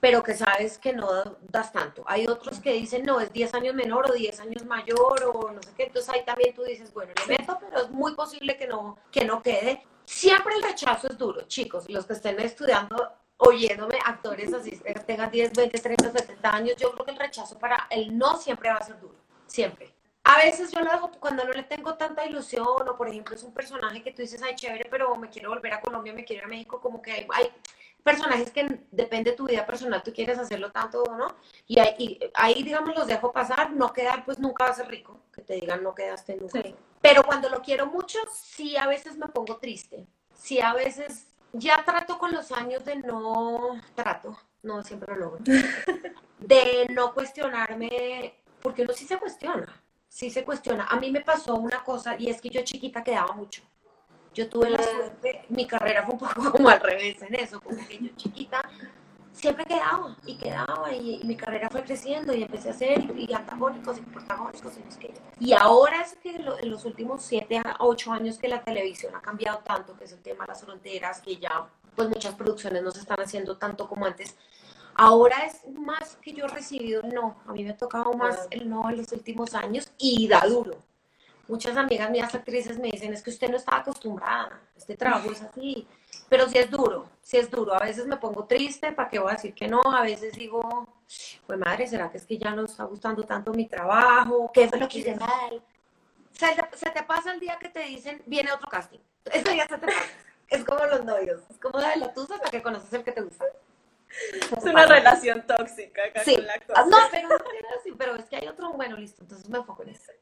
pero 0.00 0.22
que 0.22 0.34
sabes 0.34 0.78
que 0.78 0.92
no 0.92 1.08
das 1.40 1.72
tanto. 1.72 2.04
Hay 2.06 2.26
otros 2.26 2.60
que 2.60 2.72
dicen, 2.72 3.04
no, 3.04 3.20
es 3.20 3.32
10 3.32 3.54
años 3.54 3.74
menor 3.74 4.10
o 4.10 4.14
10 4.14 4.40
años 4.40 4.64
mayor 4.64 5.24
o 5.24 5.52
no 5.52 5.62
sé 5.62 5.70
qué, 5.76 5.84
entonces 5.84 6.12
ahí 6.14 6.24
también 6.24 6.54
tú 6.54 6.62
dices, 6.62 6.92
bueno, 6.92 7.12
le 7.26 7.38
meto, 7.38 7.58
pero 7.58 7.82
es 7.82 7.90
muy 7.90 8.14
posible 8.14 8.56
que 8.56 8.66
no, 8.66 8.98
que 9.10 9.24
no 9.24 9.42
quede. 9.42 9.84
Siempre 10.04 10.54
el 10.54 10.62
rechazo 10.62 11.08
es 11.08 11.18
duro, 11.18 11.42
chicos, 11.42 11.88
los 11.88 12.06
que 12.06 12.12
estén 12.12 12.38
estudiando 12.40 13.12
oyéndome 13.38 13.98
actores 14.04 14.52
así, 14.52 14.80
tengan 15.06 15.30
10, 15.30 15.52
20, 15.52 15.78
30, 15.78 16.12
70 16.12 16.54
años, 16.54 16.76
yo 16.76 16.92
creo 16.92 17.04
que 17.04 17.10
el 17.10 17.18
rechazo 17.18 17.58
para 17.58 17.86
el 17.90 18.16
no 18.16 18.36
siempre 18.38 18.70
va 18.70 18.76
a 18.76 18.84
ser 18.84 18.98
duro, 19.00 19.16
siempre. 19.46 19.94
A 20.24 20.38
veces 20.38 20.72
yo 20.72 20.80
lo 20.80 20.90
dejo 20.90 21.10
cuando 21.20 21.44
no 21.44 21.52
le 21.52 21.62
tengo 21.62 21.94
tanta 21.94 22.24
ilusión, 22.24 22.88
o 22.88 22.96
por 22.96 23.08
ejemplo 23.08 23.34
es 23.34 23.42
un 23.42 23.52
personaje 23.52 24.02
que 24.02 24.10
tú 24.10 24.22
dices, 24.22 24.42
ay, 24.42 24.56
chévere, 24.56 24.86
pero 24.90 25.14
me 25.16 25.28
quiero 25.28 25.50
volver 25.50 25.74
a 25.74 25.80
Colombia, 25.80 26.12
me 26.12 26.24
quiero 26.24 26.40
ir 26.40 26.44
a 26.46 26.48
México, 26.48 26.80
como 26.80 27.00
que 27.00 27.12
hay, 27.12 27.26
hay 27.32 27.52
personajes 28.06 28.52
que 28.52 28.86
depende 28.92 29.32
de 29.32 29.36
tu 29.36 29.46
vida 29.46 29.66
personal, 29.66 30.00
tú 30.00 30.12
quieres 30.12 30.38
hacerlo 30.38 30.70
tanto 30.70 31.02
o 31.02 31.16
no, 31.16 31.34
y 31.66 31.80
ahí, 31.80 32.20
ahí, 32.34 32.62
digamos, 32.62 32.94
los 32.94 33.08
dejo 33.08 33.32
pasar, 33.32 33.72
no 33.72 33.92
quedar, 33.92 34.24
pues 34.24 34.38
nunca 34.38 34.66
va 34.66 34.70
a 34.70 34.74
ser 34.74 34.86
rico, 34.86 35.22
que 35.34 35.42
te 35.42 35.54
digan 35.54 35.82
no 35.82 35.92
quedaste 35.92 36.36
nunca. 36.36 36.62
Pero 37.02 37.24
cuando 37.24 37.48
lo 37.48 37.60
quiero 37.62 37.86
mucho, 37.86 38.20
sí 38.32 38.76
a 38.76 38.86
veces 38.86 39.18
me 39.18 39.26
pongo 39.26 39.56
triste, 39.56 40.06
sí 40.32 40.60
a 40.60 40.72
veces 40.72 41.26
ya 41.52 41.84
trato 41.84 42.16
con 42.16 42.30
los 42.30 42.52
años 42.52 42.84
de 42.84 42.94
no, 42.94 43.80
trato, 43.96 44.38
no 44.62 44.84
siempre 44.84 45.12
lo 45.16 45.18
logro, 45.18 45.42
de 46.38 46.86
no 46.90 47.12
cuestionarme, 47.12 48.36
porque 48.62 48.82
uno 48.82 48.92
sí 48.92 49.04
se 49.04 49.18
cuestiona, 49.18 49.82
sí 50.08 50.30
se 50.30 50.44
cuestiona. 50.44 50.86
A 50.86 51.00
mí 51.00 51.10
me 51.10 51.22
pasó 51.22 51.56
una 51.56 51.82
cosa 51.82 52.14
y 52.16 52.30
es 52.30 52.40
que 52.40 52.50
yo 52.50 52.62
chiquita 52.62 53.02
quedaba 53.02 53.32
mucho. 53.32 53.62
Yo 54.36 54.50
tuve 54.50 54.68
la 54.68 54.82
suerte, 54.82 55.46
mi 55.48 55.66
carrera 55.66 56.04
fue 56.04 56.12
un 56.12 56.20
poco 56.20 56.52
como 56.52 56.68
al 56.68 56.78
revés 56.78 57.22
en 57.22 57.34
eso, 57.36 57.58
porque 57.58 57.98
yo 57.98 58.10
chiquita 58.16 58.60
siempre 59.32 59.64
quedaba 59.64 60.14
y 60.26 60.36
quedaba 60.36 60.92
y, 60.92 61.20
mi 61.24 61.36
carrera 61.36 61.70
fue 61.70 61.82
creciendo 61.82 62.34
y 62.34 62.42
empecé 62.42 62.68
a 62.68 62.72
hacer 62.72 63.16
y, 63.16 63.32
antagónicos 63.32 63.96
y 63.96 64.02
protagónicos 64.02 64.74
y 64.76 64.98
que 64.98 65.14
y 65.40 65.54
ahora 65.54 66.02
es 66.02 66.16
que 66.16 66.36
en 66.36 66.70
los 66.70 66.84
últimos 66.84 67.22
siete 67.22 67.58
a 67.58 67.76
ocho 67.80 68.12
años 68.12 68.38
que 68.38 68.48
la 68.48 68.62
televisión 68.62 69.14
ha 69.14 69.22
cambiado 69.22 69.58
tanto 69.58 69.96
que 69.96 70.04
es 70.04 70.12
el 70.12 70.20
tema 70.20 70.44
de 70.44 70.48
las 70.48 70.62
fronteras 70.62 71.20
que 71.22 71.36
ya 71.38 71.68
pues 71.94 72.08
muchas 72.08 72.34
producciones 72.34 72.82
no 72.82 72.90
se 72.90 73.00
están 73.00 73.20
haciendo 73.20 73.56
tanto 73.56 73.88
como 73.88 74.04
antes 74.04 74.36
ahora 74.94 75.44
es 75.46 75.66
más 75.78 76.16
que 76.22 76.32
yo 76.34 76.44
he 76.44 76.48
recibido 76.48 77.02
no. 77.02 77.36
A 77.46 77.52
mí 77.52 77.64
me 77.64 77.70
ha 77.70 77.76
tocado 77.76 78.12
más 78.12 78.48
el 78.50 78.68
no 78.68 78.88
en 78.90 78.98
los 78.98 79.12
últimos 79.12 79.54
años 79.54 79.92
y 79.98 80.28
da 80.28 80.46
duro 80.46 80.82
muchas 81.48 81.76
amigas 81.76 82.10
mías 82.10 82.34
actrices 82.34 82.78
me 82.78 82.88
dicen 82.88 83.12
es 83.12 83.22
que 83.22 83.30
usted 83.30 83.48
no 83.48 83.56
está 83.56 83.78
acostumbrada 83.78 84.60
este 84.76 84.96
trabajo 84.96 85.30
es 85.30 85.42
así 85.42 85.86
pero 86.28 86.48
sí 86.48 86.58
es 86.58 86.70
duro, 86.70 87.08
sí 87.22 87.36
es 87.36 87.50
duro. 87.50 87.74
A 87.74 87.84
veces 87.84 88.06
me 88.06 88.16
pongo 88.16 88.44
triste, 88.44 88.92
¿para 88.92 89.08
qué 89.08 89.18
voy 89.18 89.30
a 89.30 89.34
decir 89.34 89.54
que 89.54 89.68
no? 89.68 89.80
A 89.82 90.02
veces 90.02 90.32
digo, 90.34 90.88
pues 91.46 91.58
madre, 91.58 91.86
¿será 91.86 92.10
que 92.10 92.18
es 92.18 92.26
que 92.26 92.38
ya 92.38 92.50
no 92.50 92.64
está 92.64 92.84
gustando 92.84 93.22
tanto 93.24 93.52
mi 93.52 93.66
trabajo? 93.66 94.50
¿Qué 94.52 94.68
fue 94.68 94.78
lo 94.78 94.88
que 94.88 94.98
hice 94.98 95.14
mal? 95.16 95.62
Se 96.32 96.46
te, 96.54 96.76
se 96.76 96.90
te 96.90 97.02
pasa 97.04 97.32
el 97.32 97.40
día 97.40 97.58
que 97.58 97.68
te 97.68 97.80
dicen, 97.80 98.22
viene 98.26 98.52
otro 98.52 98.68
casting. 98.68 98.98
Ese 99.24 99.52
día 99.52 99.66
se 99.68 99.78
te 99.78 99.86
pasa. 99.86 100.00
Es 100.48 100.64
como 100.64 100.84
los 100.84 101.04
novios, 101.04 101.42
es 101.50 101.58
como 101.58 101.78
de 101.78 101.96
la 101.96 102.12
tusa 102.12 102.36
hasta 102.36 102.50
que 102.50 102.62
conoces 102.62 102.92
el 102.92 103.02
que 103.02 103.12
te 103.12 103.20
gusta. 103.20 103.44
Es 104.56 104.64
una 104.64 104.86
relación 104.86 105.44
tóxica 105.46 106.02
acá 106.04 106.22
sí. 106.24 106.36
con 106.36 106.46
la 106.46 106.54
actuación. 106.54 106.90
No, 106.90 106.96
pero, 107.10 107.28
pero 107.98 108.16
es 108.16 108.24
que 108.26 108.36
hay 108.36 108.48
otro, 108.48 108.72
bueno, 108.72 108.96
listo, 108.96 109.22
entonces 109.22 109.48
me 109.48 109.58
enfoco 109.58 109.82
en 109.82 109.90
eso. 109.90 110.12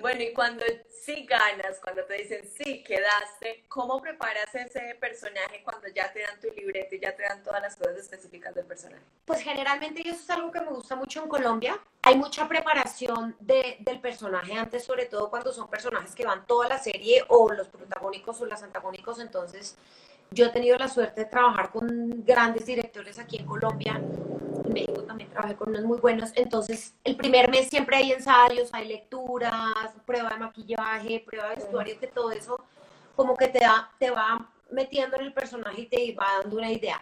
Bueno, 0.00 0.22
y 0.22 0.32
cuando 0.32 0.64
sí 0.88 1.26
ganas, 1.26 1.78
cuando 1.82 2.04
te 2.04 2.14
dicen 2.14 2.48
sí, 2.56 2.82
quedaste, 2.82 3.64
¿cómo 3.68 4.00
preparas 4.00 4.54
ese 4.54 4.96
personaje 4.98 5.62
cuando 5.62 5.88
ya 5.88 6.10
te 6.10 6.20
dan 6.22 6.40
tu 6.40 6.48
libreto 6.56 6.94
y 6.94 7.00
ya 7.00 7.14
te 7.14 7.22
dan 7.22 7.42
todas 7.42 7.60
las 7.60 7.76
cosas 7.76 7.96
específicas 7.98 8.54
del 8.54 8.64
personaje? 8.64 9.02
Pues 9.26 9.42
generalmente, 9.42 10.00
eso 10.00 10.20
es 10.20 10.30
algo 10.30 10.50
que 10.50 10.60
me 10.60 10.70
gusta 10.70 10.96
mucho 10.96 11.22
en 11.22 11.28
Colombia, 11.28 11.78
hay 12.02 12.16
mucha 12.16 12.48
preparación 12.48 13.36
de, 13.40 13.76
del 13.80 14.00
personaje 14.00 14.54
antes, 14.54 14.84
sobre 14.84 15.04
todo 15.04 15.28
cuando 15.28 15.52
son 15.52 15.68
personajes 15.68 16.14
que 16.14 16.24
van 16.24 16.46
toda 16.46 16.66
la 16.68 16.78
serie 16.78 17.22
o 17.28 17.52
los 17.52 17.68
protagónicos 17.68 18.40
o 18.40 18.46
los 18.46 18.62
antagónicos, 18.62 19.20
entonces 19.20 19.76
yo 20.30 20.46
he 20.46 20.50
tenido 20.50 20.78
la 20.78 20.88
suerte 20.88 21.22
de 21.22 21.26
trabajar 21.26 21.70
con 21.70 22.24
grandes 22.24 22.64
directores 22.64 23.18
aquí 23.18 23.36
en 23.36 23.46
Colombia. 23.46 24.00
México 24.72 25.02
también 25.02 25.30
trabajé 25.30 25.56
con 25.56 25.70
unos 25.70 25.84
muy 25.84 25.98
buenos. 25.98 26.30
Entonces, 26.34 26.94
el 27.04 27.16
primer 27.16 27.50
mes 27.50 27.68
siempre 27.68 27.96
hay 27.96 28.12
ensayos, 28.12 28.70
hay 28.72 28.88
lecturas, 28.88 29.92
prueba 30.06 30.30
de 30.30 30.36
maquillaje, 30.36 31.22
prueba 31.26 31.50
de 31.50 31.56
vestuario, 31.56 31.98
que 31.98 32.06
todo 32.06 32.30
eso 32.32 32.64
como 33.16 33.36
que 33.36 33.48
te, 33.48 33.60
da, 33.60 33.90
te 33.98 34.10
va 34.10 34.50
metiendo 34.70 35.16
en 35.16 35.26
el 35.26 35.32
personaje 35.32 35.82
y 35.82 35.86
te 35.86 36.14
va 36.14 36.40
dando 36.40 36.56
una 36.56 36.70
idea. 36.70 37.00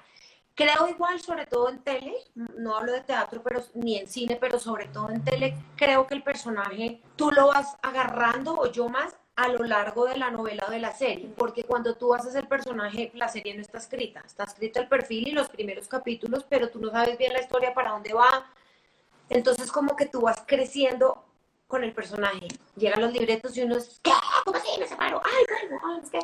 Creo 0.54 0.88
igual, 0.88 1.20
sobre 1.20 1.46
todo 1.46 1.68
en 1.68 1.78
tele, 1.84 2.14
no 2.34 2.76
hablo 2.76 2.92
de 2.92 3.02
teatro 3.02 3.40
pero, 3.44 3.62
ni 3.74 3.96
en 3.96 4.08
cine, 4.08 4.36
pero 4.40 4.58
sobre 4.58 4.86
todo 4.86 5.10
en 5.10 5.22
tele, 5.22 5.56
creo 5.76 6.06
que 6.08 6.14
el 6.14 6.24
personaje 6.24 7.00
tú 7.14 7.30
lo 7.30 7.46
vas 7.46 7.76
agarrando, 7.80 8.54
o 8.54 8.66
yo 8.66 8.88
más, 8.88 9.16
a 9.38 9.46
lo 9.46 9.62
largo 9.62 10.04
de 10.04 10.16
la 10.16 10.32
novela 10.32 10.64
o 10.66 10.70
de 10.72 10.80
la 10.80 10.92
serie, 10.92 11.30
porque 11.36 11.62
cuando 11.62 11.94
tú 11.94 12.12
haces 12.12 12.34
el 12.34 12.48
personaje, 12.48 13.12
la 13.14 13.28
serie 13.28 13.54
no 13.54 13.60
está 13.60 13.78
escrita, 13.78 14.20
está 14.26 14.42
escrito 14.42 14.80
el 14.80 14.88
perfil 14.88 15.28
y 15.28 15.30
los 15.30 15.48
primeros 15.48 15.86
capítulos, 15.86 16.44
pero 16.48 16.70
tú 16.70 16.80
no 16.80 16.90
sabes 16.90 17.16
bien 17.16 17.32
la 17.32 17.40
historia 17.40 17.72
para 17.72 17.92
dónde 17.92 18.12
va. 18.12 18.50
Entonces 19.28 19.70
como 19.70 19.94
que 19.94 20.06
tú 20.06 20.22
vas 20.22 20.42
creciendo 20.44 21.24
con 21.68 21.84
el 21.84 21.92
personaje. 21.92 22.48
Llegan 22.74 23.00
los 23.00 23.12
libretos 23.12 23.56
y 23.56 23.62
uno 23.62 23.76
es, 23.76 24.00
¿qué? 24.02 24.10
¿Cómo 24.44 24.56
así? 24.56 24.70
Me 24.80 24.88
separo. 24.88 25.22
Ay, 25.24 25.68
bueno, 25.68 26.02
es 26.02 26.10
que... 26.10 26.18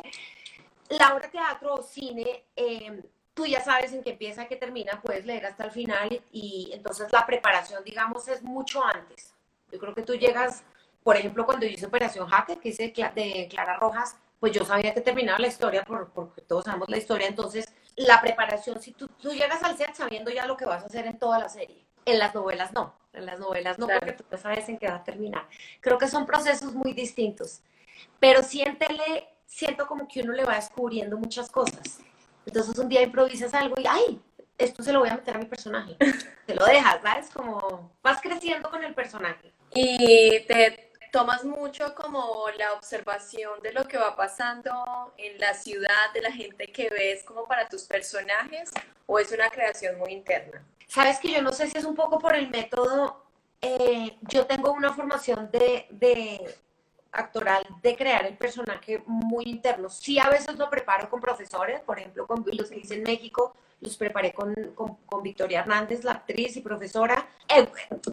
La 0.89 1.15
obra 1.15 1.31
teatro 1.31 1.75
o 1.75 1.83
cine, 1.83 2.43
eh, 2.53 3.01
tú 3.33 3.45
ya 3.45 3.61
sabes 3.61 3.93
en 3.93 4.03
qué 4.03 4.09
empieza, 4.09 4.49
qué 4.49 4.57
termina, 4.57 5.01
puedes 5.01 5.25
leer 5.25 5.45
hasta 5.45 5.63
el 5.63 5.71
final 5.71 6.11
y, 6.11 6.21
y 6.31 6.73
entonces 6.73 7.07
la 7.13 7.25
preparación, 7.25 7.81
digamos, 7.85 8.27
es 8.27 8.43
mucho 8.43 8.83
antes. 8.83 9.33
Yo 9.71 9.79
creo 9.79 9.95
que 9.95 10.03
tú 10.03 10.15
llegas 10.15 10.65
por 11.05 11.15
ejemplo, 11.15 11.45
cuando 11.45 11.67
yo 11.67 11.71
hice 11.71 11.85
Operación 11.85 12.27
Jaque, 12.27 12.57
que 12.57 12.69
hice 12.69 12.91
de 13.13 13.47
Clara 13.47 13.77
Rojas, 13.77 14.17
pues 14.39 14.51
yo 14.53 14.65
sabía 14.65 14.91
que 14.91 15.01
terminaba 15.01 15.37
la 15.37 15.45
historia, 15.45 15.83
por, 15.83 16.09
porque 16.09 16.41
todos 16.41 16.65
sabemos 16.65 16.89
la 16.89 16.97
historia, 16.97 17.27
entonces 17.27 17.71
la 17.95 18.19
preparación, 18.21 18.81
si 18.81 18.91
tú, 18.91 19.07
tú, 19.09 19.31
llegas 19.31 19.61
al 19.61 19.77
set 19.77 19.93
sabiendo 19.93 20.31
ya 20.31 20.47
lo 20.47 20.57
que 20.57 20.65
vas 20.65 20.81
a 20.81 20.87
hacer 20.87 21.05
en 21.05 21.19
toda 21.19 21.37
la 21.37 21.47
serie, 21.47 21.85
en 22.05 22.17
las 22.17 22.33
novelas 22.33 22.73
no, 22.73 22.95
en 23.13 23.27
las 23.27 23.39
novelas 23.39 23.77
no, 23.77 23.85
porque 23.85 24.13
tú 24.13 24.23
no 24.31 24.37
sabes 24.39 24.67
en 24.67 24.79
qué 24.79 24.87
va 24.87 24.95
a 24.95 25.03
terminar. 25.03 25.47
Creo 25.79 25.99
que 25.99 26.07
son 26.07 26.25
procesos 26.25 26.73
muy 26.73 26.93
distintos, 26.93 27.61
pero 28.19 28.41
siéntele, 28.41 29.29
siento 29.45 29.85
como 29.85 30.07
que 30.07 30.21
uno 30.21 30.33
le 30.33 30.43
va 30.43 30.55
descubriendo 30.55 31.19
muchas 31.19 31.51
cosas. 31.51 31.99
Entonces 32.47 32.79
un 32.79 32.89
día 32.89 33.03
improvisas 33.03 33.53
algo 33.53 33.75
y, 33.77 33.85
ay, 33.87 34.19
esto 34.57 34.81
se 34.81 34.91
lo 34.91 35.01
voy 35.01 35.09
a 35.09 35.17
meter 35.17 35.35
a 35.35 35.39
mi 35.39 35.45
personaje. 35.45 35.97
Te 36.47 36.55
lo 36.55 36.65
dejas, 36.65 36.99
¿sabes? 37.03 37.29
Como 37.29 37.91
vas 38.01 38.19
creciendo 38.21 38.71
con 38.71 38.83
el 38.83 38.95
personaje. 38.95 39.53
Y 39.71 40.45
te 40.47 40.85
tomas 41.15 41.45
mucho 41.45 41.95
como 41.95 42.45
la 42.57 42.73
observación 42.73 43.61
de 43.63 43.71
lo 43.71 43.87
que 43.87 43.97
va 43.97 44.17
pasando 44.17 45.13
en 45.17 45.39
la 45.39 45.53
ciudad, 45.53 46.11
de 46.13 46.21
la 46.21 46.29
gente 46.29 46.67
que 46.73 46.89
ves 46.89 47.23
como 47.23 47.47
para 47.47 47.69
tus 47.69 47.83
personajes, 47.83 48.69
o 49.05 49.17
es 49.17 49.31
una 49.31 49.49
creación 49.49 49.97
muy 49.97 50.11
interna? 50.11 50.61
Sabes 50.87 51.17
que 51.19 51.31
yo 51.31 51.41
no 51.41 51.53
sé 51.53 51.69
si 51.69 51.77
es 51.77 51.85
un 51.85 51.95
poco 51.95 52.19
por 52.19 52.35
el 52.35 52.49
método. 52.49 53.23
eh, 53.61 54.17
yo 54.23 54.45
tengo 54.45 54.73
una 54.73 54.91
formación 54.91 55.49
de, 55.53 55.87
de 55.89 56.53
actoral 57.13 57.65
de 57.81 57.95
crear 57.95 58.25
el 58.25 58.35
personaje 58.35 59.01
muy 59.05 59.45
interno. 59.45 59.87
Sí, 59.87 60.19
a 60.19 60.29
veces 60.29 60.57
lo 60.57 60.69
preparo 60.69 61.09
con 61.09 61.21
profesores, 61.21 61.79
por 61.79 61.97
ejemplo, 61.97 62.27
con 62.27 62.43
los 62.45 62.69
que 62.69 62.79
hice 62.79 62.95
en 62.95 63.03
México, 63.03 63.55
los 63.81 63.97
preparé 63.97 64.33
con, 64.33 64.53
con, 64.73 65.23
Victoria 65.23 65.61
Hernández, 65.61 66.03
la 66.03 66.11
actriz 66.11 66.55
y 66.57 66.61
profesora. 66.61 67.27
Eh, 67.47 67.67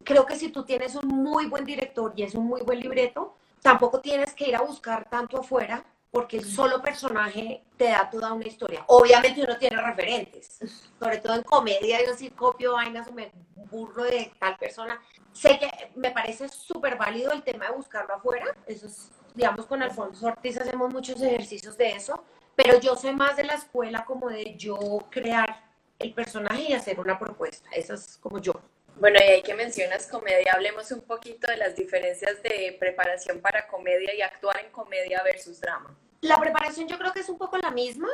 creo 0.04 0.24
que 0.26 0.36
si 0.36 0.48
tú 0.48 0.64
tienes 0.64 0.94
un 0.94 1.08
muy 1.08 1.46
buen 1.46 1.64
director 1.64 2.12
y 2.16 2.22
es 2.22 2.34
un 2.34 2.46
muy 2.46 2.62
buen 2.62 2.80
libreto, 2.80 3.36
tampoco 3.60 4.00
tienes 4.00 4.34
que 4.34 4.48
ir 4.48 4.56
a 4.56 4.62
buscar 4.62 5.08
tanto 5.08 5.40
afuera 5.40 5.84
porque 6.12 6.36
el 6.36 6.44
solo 6.44 6.82
personaje 6.82 7.64
te 7.78 7.84
da 7.84 8.08
toda 8.10 8.34
una 8.34 8.46
historia. 8.46 8.84
Obviamente 8.86 9.42
uno 9.42 9.56
tiene 9.56 9.80
referentes, 9.80 10.60
sobre 10.98 11.16
todo 11.18 11.34
en 11.34 11.42
comedia, 11.42 12.04
yo 12.06 12.14
sí 12.14 12.30
copio 12.30 12.74
vainas 12.74 13.08
o 13.08 13.12
me 13.12 13.32
burro 13.70 14.04
de 14.04 14.30
tal 14.38 14.56
persona. 14.58 15.00
Sé 15.32 15.58
que 15.58 15.70
me 15.96 16.10
parece 16.10 16.50
súper 16.50 16.96
válido 16.96 17.32
el 17.32 17.42
tema 17.42 17.66
de 17.66 17.72
buscarlo 17.72 18.14
afuera, 18.14 18.54
eso 18.66 18.86
es, 18.86 19.10
digamos, 19.34 19.64
con 19.64 19.82
Alfonso 19.82 20.26
Ortiz 20.26 20.60
hacemos 20.60 20.92
muchos 20.92 21.20
ejercicios 21.22 21.78
de 21.78 21.92
eso, 21.92 22.22
pero 22.56 22.80
yo 22.80 22.96
soy 22.96 23.14
más 23.14 23.36
de 23.36 23.44
la 23.44 23.54
escuela 23.54 24.04
como 24.04 24.28
de 24.28 24.56
yo 24.56 24.78
crear 25.10 25.64
el 25.98 26.12
personaje 26.12 26.62
y 26.68 26.72
hacer 26.72 26.98
una 27.00 27.18
propuesta, 27.18 27.68
eso 27.72 27.94
es 27.94 28.18
como 28.18 28.38
yo. 28.38 28.52
Bueno, 28.96 29.18
y 29.20 29.28
ahí 29.28 29.42
que 29.42 29.54
mencionas 29.54 30.06
comedia, 30.06 30.52
hablemos 30.52 30.90
un 30.92 31.00
poquito 31.00 31.46
de 31.50 31.56
las 31.56 31.74
diferencias 31.74 32.42
de 32.42 32.76
preparación 32.78 33.40
para 33.40 33.66
comedia 33.66 34.14
y 34.14 34.22
actuar 34.22 34.60
en 34.60 34.70
comedia 34.70 35.22
versus 35.22 35.60
drama. 35.60 35.96
La 36.20 36.38
preparación 36.38 36.86
yo 36.86 36.98
creo 36.98 37.12
que 37.12 37.20
es 37.20 37.28
un 37.28 37.38
poco 37.38 37.56
la 37.58 37.70
misma, 37.70 38.08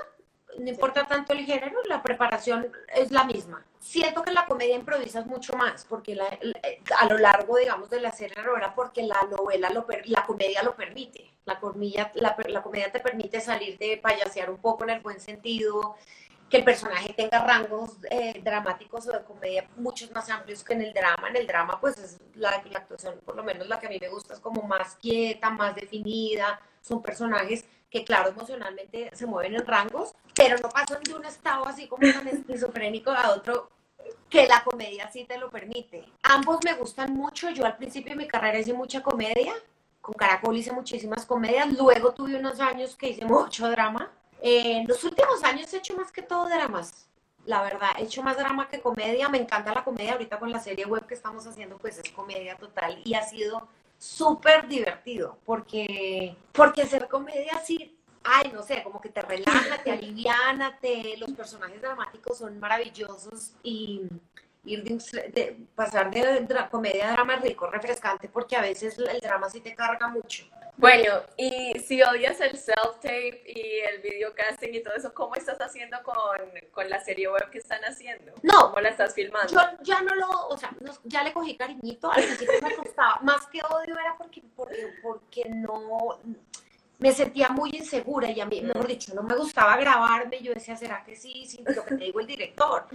no 0.58 0.68
importa 0.68 1.06
tanto 1.06 1.32
el 1.32 1.44
género, 1.44 1.80
la 1.84 2.02
preparación 2.02 2.70
es 2.94 3.10
la 3.10 3.24
misma. 3.24 3.64
Siento 3.78 4.22
que 4.22 4.30
en 4.30 4.34
la 4.34 4.46
comedia 4.46 4.74
improvisas 4.74 5.26
mucho 5.26 5.54
más, 5.54 5.84
porque 5.84 6.18
a 6.98 7.06
lo 7.06 7.18
largo, 7.18 7.56
digamos, 7.58 7.90
de 7.90 8.00
la 8.00 8.12
serie 8.12 8.36
la 8.36 8.42
novela, 8.42 8.74
porque 8.74 9.02
la 9.02 9.22
novela, 9.30 9.70
lo 9.70 9.86
la 10.06 10.24
comedia 10.24 10.62
lo 10.62 10.74
permite. 10.74 11.30
La 11.44 11.60
comedia 11.60 12.12
te 12.92 13.00
permite 13.00 13.40
salir 13.40 13.78
de 13.78 13.98
payasear 13.98 14.50
un 14.50 14.58
poco 14.58 14.84
en 14.84 14.90
el 14.90 15.00
buen 15.00 15.20
sentido, 15.20 15.96
que 16.48 16.58
el 16.58 16.64
personaje 16.64 17.12
tenga 17.12 17.44
rangos 17.44 17.98
eh, 18.10 18.40
dramáticos 18.42 19.06
o 19.06 19.12
de 19.12 19.22
comedia 19.22 19.68
muchos 19.76 20.10
más 20.12 20.30
amplios 20.30 20.64
que 20.64 20.72
en 20.72 20.82
el 20.82 20.94
drama. 20.94 21.28
En 21.28 21.36
el 21.36 21.46
drama, 21.46 21.78
pues 21.80 21.98
es 21.98 22.18
la, 22.34 22.62
la, 22.70 22.78
actuación, 22.78 23.20
por 23.24 23.36
lo 23.36 23.44
menos 23.44 23.68
la 23.68 23.78
que 23.78 23.86
a 23.86 23.90
mí 23.90 23.98
me 24.00 24.08
gusta, 24.08 24.34
es 24.34 24.40
como 24.40 24.62
más 24.62 24.96
quieta, 24.96 25.50
más 25.50 25.74
definida. 25.74 26.60
Son 26.80 27.02
personajes 27.02 27.64
que, 27.90 28.04
claro, 28.04 28.30
emocionalmente 28.30 29.10
se 29.14 29.26
mueven 29.26 29.54
en 29.54 29.66
rangos, 29.66 30.14
pero 30.34 30.58
no 30.58 30.68
pasan 30.68 31.02
de 31.02 31.14
un 31.14 31.24
estado 31.24 31.66
así 31.66 31.86
como 31.86 32.10
tan 32.12 32.28
esquizofrénico 32.28 33.10
a 33.10 33.30
otro 33.30 33.70
que 34.28 34.46
la 34.46 34.62
comedia 34.62 35.10
sí 35.10 35.24
te 35.24 35.38
lo 35.38 35.50
permite. 35.50 36.04
Ambos 36.22 36.58
me 36.64 36.74
gustan 36.74 37.14
mucho. 37.14 37.50
Yo 37.50 37.64
al 37.64 37.76
principio 37.76 38.12
de 38.12 38.18
mi 38.18 38.28
carrera 38.28 38.58
hice 38.58 38.72
mucha 38.72 39.02
comedia. 39.02 39.54
Con 40.00 40.14
Caracol 40.14 40.56
hice 40.56 40.72
muchísimas 40.72 41.26
comedias. 41.26 41.72
Luego 41.72 42.12
tuve 42.12 42.36
unos 42.36 42.60
años 42.60 42.96
que 42.96 43.10
hice 43.10 43.24
mucho 43.24 43.68
drama 43.70 44.10
en 44.40 44.86
los 44.86 45.02
últimos 45.04 45.42
años 45.42 45.72
he 45.72 45.78
hecho 45.78 45.96
más 45.96 46.12
que 46.12 46.22
todo 46.22 46.48
dramas, 46.48 47.08
la 47.44 47.62
verdad, 47.62 47.90
he 47.98 48.04
hecho 48.04 48.22
más 48.22 48.36
drama 48.36 48.68
que 48.68 48.80
comedia, 48.80 49.28
me 49.28 49.38
encanta 49.38 49.74
la 49.74 49.82
comedia, 49.82 50.12
ahorita 50.12 50.38
con 50.38 50.52
la 50.52 50.60
serie 50.60 50.84
web 50.84 51.06
que 51.06 51.14
estamos 51.14 51.46
haciendo 51.46 51.78
pues 51.78 51.98
es 51.98 52.10
comedia 52.10 52.56
total 52.56 53.00
y 53.04 53.14
ha 53.14 53.22
sido 53.22 53.68
súper 53.98 54.68
divertido 54.68 55.38
porque, 55.44 56.36
porque 56.52 56.82
hacer 56.82 57.08
comedia 57.08 57.52
así, 57.56 57.98
ay, 58.24 58.50
no 58.52 58.62
sé, 58.62 58.82
como 58.82 59.00
que 59.00 59.08
te 59.08 59.22
relaja, 59.22 59.82
te 59.82 59.90
aliviana, 59.92 60.78
te, 60.78 61.16
los 61.16 61.32
personajes 61.32 61.82
dramáticos 61.82 62.38
son 62.38 62.58
maravillosos 62.60 63.52
y 63.62 64.02
ir 64.68 64.84
de, 64.84 65.28
de 65.30 65.56
pasar 65.74 66.10
de, 66.10 66.40
de 66.40 66.68
comedia 66.70 67.08
a 67.08 67.12
drama 67.12 67.36
rico, 67.36 67.66
refrescante, 67.66 68.28
porque 68.28 68.56
a 68.56 68.60
veces 68.60 68.98
el 68.98 69.20
drama 69.20 69.48
sí 69.48 69.60
te 69.60 69.74
carga 69.74 70.08
mucho. 70.08 70.44
Bueno, 70.78 71.22
y 71.36 71.76
si 71.80 72.00
odias 72.02 72.40
el 72.40 72.56
self-tape 72.56 73.42
y 73.46 73.80
el 73.80 74.00
videocasting 74.00 74.72
y 74.72 74.80
todo 74.80 74.94
eso, 74.94 75.12
¿cómo 75.12 75.34
estás 75.34 75.58
haciendo 75.58 76.00
con, 76.04 76.14
con, 76.70 76.88
la 76.88 77.00
serie 77.00 77.28
web 77.28 77.50
que 77.50 77.58
están 77.58 77.82
haciendo? 77.82 78.32
No. 78.44 78.68
¿Cómo 78.68 78.80
la 78.82 78.90
estás 78.90 79.12
filmando? 79.12 79.52
Yo 79.52 79.60
ya 79.82 80.00
no 80.02 80.14
lo, 80.14 80.30
o 80.48 80.56
sea, 80.56 80.70
no, 80.80 80.92
ya 81.02 81.24
le 81.24 81.32
cogí 81.32 81.56
cariñito, 81.56 82.12
al 82.12 82.22
principio 82.22 82.54
me 82.62 82.76
costaba, 82.76 83.18
más 83.22 83.46
que 83.48 83.60
odio 83.60 83.98
era 83.98 84.16
porque, 84.16 84.44
porque, 84.54 84.94
porque 85.02 85.48
no, 85.48 86.20
me 86.98 87.12
sentía 87.12 87.48
muy 87.48 87.70
insegura 87.70 88.30
y 88.30 88.40
a 88.40 88.46
mí, 88.46 88.60
mejor 88.60 88.86
dicho, 88.86 89.14
no 89.14 89.22
me 89.22 89.36
gustaba 89.36 89.76
grabarme, 89.76 90.40
yo 90.40 90.52
decía, 90.52 90.76
¿será 90.76 91.02
que 91.04 91.16
sí? 91.16 91.44
Sí, 91.46 91.64
lo 91.66 91.84
que 91.84 91.94
te 91.96 92.04
digo 92.04 92.20
el 92.20 92.26
director. 92.26 92.86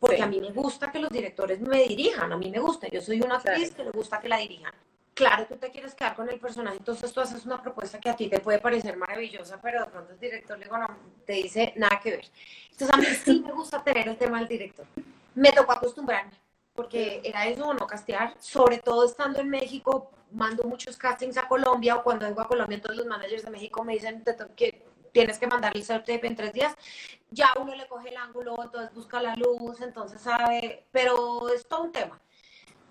Porque 0.00 0.16
sí. 0.16 0.22
a 0.22 0.26
mí 0.26 0.40
me 0.40 0.50
gusta 0.50 0.92
que 0.92 0.98
los 0.98 1.10
directores 1.10 1.60
me 1.60 1.84
dirijan, 1.84 2.32
a 2.32 2.36
mí 2.36 2.50
me 2.50 2.58
gusta, 2.58 2.88
yo 2.88 3.00
soy 3.00 3.20
una 3.20 3.36
actriz 3.36 3.70
claro. 3.70 3.76
que 3.76 3.84
le 3.84 3.90
gusta 3.90 4.20
que 4.20 4.28
la 4.28 4.38
dirijan 4.38 4.72
claro, 5.14 5.46
tú 5.46 5.56
te 5.56 5.70
quieres 5.70 5.94
quedar 5.94 6.14
con 6.14 6.28
el 6.28 6.38
personaje, 6.38 6.76
entonces 6.76 7.12
tú 7.12 7.20
haces 7.20 7.46
una 7.46 7.62
propuesta 7.62 7.98
que 7.98 8.10
a 8.10 8.16
ti 8.16 8.28
te 8.28 8.40
puede 8.40 8.58
parecer 8.58 8.96
maravillosa, 8.96 9.60
pero 9.62 9.80
de 9.80 9.90
pronto 9.90 10.12
el 10.12 10.18
director 10.18 10.58
le 10.58 10.64
digo, 10.64 10.76
no, 10.76 10.88
te 11.24 11.34
dice 11.34 11.72
nada 11.76 12.00
que 12.02 12.10
ver. 12.10 12.26
Entonces 12.72 12.92
a 12.92 12.96
mí 12.96 13.06
sí 13.06 13.42
me 13.44 13.52
gusta 13.52 13.82
tener 13.82 14.08
el 14.08 14.16
tema 14.16 14.40
del 14.40 14.48
director. 14.48 14.86
Me 15.34 15.52
tocó 15.52 15.72
acostumbrarme, 15.72 16.32
porque 16.74 17.22
era 17.24 17.46
eso 17.46 17.72
no 17.72 17.86
castear, 17.86 18.34
sobre 18.38 18.78
todo 18.78 19.06
estando 19.06 19.40
en 19.40 19.48
México, 19.48 20.10
mando 20.32 20.64
muchos 20.64 20.96
castings 20.96 21.36
a 21.38 21.46
Colombia, 21.48 21.96
o 21.96 22.02
cuando 22.02 22.26
vengo 22.26 22.40
a 22.40 22.48
Colombia, 22.48 22.80
todos 22.80 22.96
los 22.96 23.06
managers 23.06 23.44
de 23.44 23.50
México 23.50 23.84
me 23.84 23.94
dicen 23.94 24.22
que 24.56 24.84
tienes 25.14 25.38
que 25.38 25.46
mandarle 25.46 25.80
el 25.80 25.86
self-tape 25.86 26.26
en 26.26 26.36
tres 26.36 26.52
días, 26.52 26.74
ya 27.30 27.48
uno 27.58 27.74
le 27.74 27.86
coge 27.86 28.08
el 28.10 28.16
ángulo, 28.16 28.56
entonces 28.60 28.92
busca 28.92 29.22
la 29.22 29.36
luz, 29.36 29.80
entonces 29.80 30.20
sabe, 30.20 30.86
pero 30.90 31.48
es 31.48 31.66
todo 31.66 31.84
un 31.84 31.92
tema. 31.92 32.20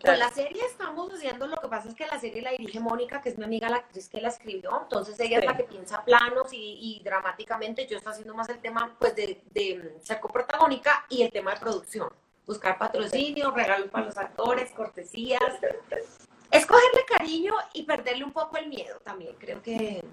Con 0.03 0.19
la 0.19 0.29
serie 0.31 0.65
estamos 0.65 1.13
haciendo, 1.13 1.47
lo 1.47 1.57
que 1.57 1.67
pasa 1.67 1.87
es 1.87 1.95
que 1.95 2.07
la 2.07 2.19
serie 2.19 2.41
la 2.41 2.51
dirige 2.51 2.79
Mónica, 2.79 3.21
que 3.21 3.29
es 3.29 3.37
mi 3.37 3.43
amiga, 3.43 3.69
la 3.69 3.77
actriz 3.77 4.09
que 4.09 4.19
la 4.19 4.29
escribió, 4.29 4.81
entonces 4.83 5.19
ella 5.19 5.39
sí. 5.39 5.45
es 5.45 5.45
la 5.45 5.57
que 5.57 5.63
piensa 5.63 6.03
planos 6.03 6.51
y, 6.51 6.77
y, 6.97 7.03
dramáticamente, 7.03 7.87
yo 7.87 7.97
estoy 7.97 8.11
haciendo 8.11 8.33
más 8.33 8.49
el 8.49 8.59
tema 8.59 8.95
pues 8.99 9.15
de, 9.15 9.41
de 9.51 9.97
ser 10.01 10.19
coprotagónica 10.19 11.05
y 11.09 11.23
el 11.23 11.31
tema 11.31 11.53
de 11.53 11.59
producción, 11.59 12.09
buscar 12.45 12.77
patrocinio, 12.77 13.51
regalos 13.51 13.89
para 13.89 14.05
los 14.05 14.17
actores, 14.17 14.71
cortesías, 14.71 15.41
es 16.51 16.65
cogerle 16.65 17.05
cariño 17.05 17.53
y 17.73 17.83
perderle 17.83 18.23
un 18.23 18.33
poco 18.33 18.57
el 18.57 18.67
miedo 18.67 18.99
también, 19.03 19.35
creo 19.37 19.61
que 19.61 20.03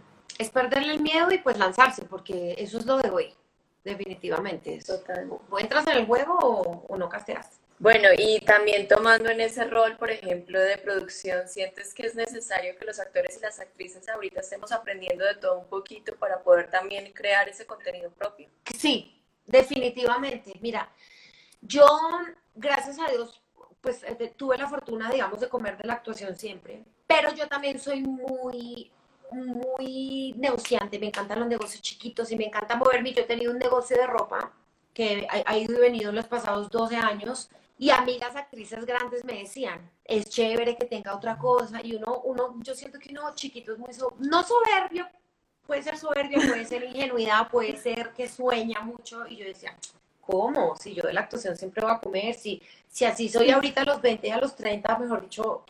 es 0.40 0.48
perderle 0.50 0.94
el 0.94 1.00
miedo 1.00 1.30
y 1.30 1.38
pues 1.38 1.58
lanzarse, 1.58 2.02
porque 2.04 2.54
eso 2.56 2.78
es 2.78 2.86
lo 2.86 2.96
de 2.96 3.10
hoy, 3.10 3.34
definitivamente. 3.84 4.78
Total. 4.84 5.30
O 5.50 5.58
entras 5.58 5.86
en 5.86 5.98
el 5.98 6.06
juego 6.06 6.38
o, 6.38 6.86
o 6.88 6.96
no 6.96 7.08
casteas. 7.10 7.60
Bueno, 7.78 8.08
y 8.16 8.40
también 8.40 8.88
tomando 8.88 9.28
en 9.30 9.40
ese 9.40 9.64
rol, 9.64 9.96
por 9.96 10.10
ejemplo, 10.10 10.58
de 10.58 10.78
producción, 10.78 11.46
¿sientes 11.46 11.94
que 11.94 12.06
es 12.06 12.14
necesario 12.14 12.76
que 12.78 12.84
los 12.84 12.98
actores 13.00 13.36
y 13.36 13.40
las 13.40 13.60
actrices 13.60 14.08
ahorita 14.08 14.40
estemos 14.40 14.72
aprendiendo 14.72 15.24
de 15.24 15.34
todo 15.34 15.58
un 15.58 15.66
poquito 15.66 16.14
para 16.16 16.42
poder 16.42 16.70
también 16.70 17.12
crear 17.12 17.48
ese 17.48 17.66
contenido 17.66 18.10
propio? 18.10 18.48
Sí, 18.76 19.22
definitivamente. 19.46 20.52
Mira, 20.60 20.90
yo, 21.60 21.86
gracias 22.54 22.98
a 22.98 23.10
Dios, 23.10 23.42
pues 23.80 24.04
tuve 24.36 24.56
la 24.58 24.68
fortuna, 24.68 25.10
digamos, 25.10 25.40
de 25.40 25.48
comer 25.48 25.76
de 25.78 25.86
la 25.86 25.94
actuación 25.94 26.36
siempre, 26.36 26.84
pero 27.06 27.32
yo 27.34 27.48
también 27.48 27.78
soy 27.78 28.02
muy 28.02 28.92
muy 29.32 30.34
negociante, 30.36 30.98
me 30.98 31.06
encantan 31.06 31.40
los 31.40 31.48
negocios 31.48 31.82
chiquitos 31.82 32.30
y 32.32 32.36
me 32.36 32.46
encanta 32.46 32.76
moverme. 32.76 33.12
Yo 33.12 33.22
he 33.22 33.26
tenido 33.26 33.52
un 33.52 33.58
negocio 33.58 33.96
de 33.96 34.06
ropa 34.06 34.52
que 34.92 35.26
ha, 35.28 35.56
ido 35.56 35.74
y 35.74 35.80
venido 35.80 36.10
en 36.10 36.16
los 36.16 36.26
pasados 36.26 36.70
12 36.70 36.96
años 36.96 37.50
y 37.78 37.90
amigas 37.90 38.36
actrices 38.36 38.84
grandes 38.84 39.24
me 39.24 39.38
decían, 39.38 39.90
es 40.04 40.28
chévere 40.28 40.76
que 40.76 40.84
tenga 40.84 41.14
otra 41.14 41.38
cosa. 41.38 41.80
Y 41.82 41.94
uno, 41.96 42.20
uno 42.24 42.56
yo 42.58 42.74
siento 42.74 42.98
que 42.98 43.10
uno 43.10 43.34
chiquito 43.34 43.72
es 43.72 43.78
muy, 43.78 43.94
so, 43.94 44.14
no 44.18 44.42
soberbio, 44.42 45.08
puede 45.66 45.82
ser 45.82 45.96
soberbio, 45.96 46.40
puede 46.40 46.64
ser 46.66 46.84
ingenuidad, 46.84 47.48
puede 47.48 47.76
ser 47.76 48.12
que 48.12 48.28
sueña 48.28 48.80
mucho. 48.80 49.26
Y 49.26 49.36
yo 49.36 49.46
decía, 49.46 49.74
¿cómo? 50.20 50.76
Si 50.76 50.94
yo 50.94 51.04
de 51.04 51.14
la 51.14 51.22
actuación 51.22 51.56
siempre 51.56 51.82
voy 51.82 51.92
a 51.92 51.98
comer, 51.98 52.34
si, 52.34 52.60
si 52.88 53.04
así 53.06 53.28
soy 53.28 53.50
ahorita 53.50 53.82
a 53.82 53.84
los 53.84 54.02
20 54.02 54.28
y 54.28 54.30
a 54.30 54.38
los 54.38 54.54
30, 54.56 54.98
mejor 54.98 55.22
dicho, 55.22 55.64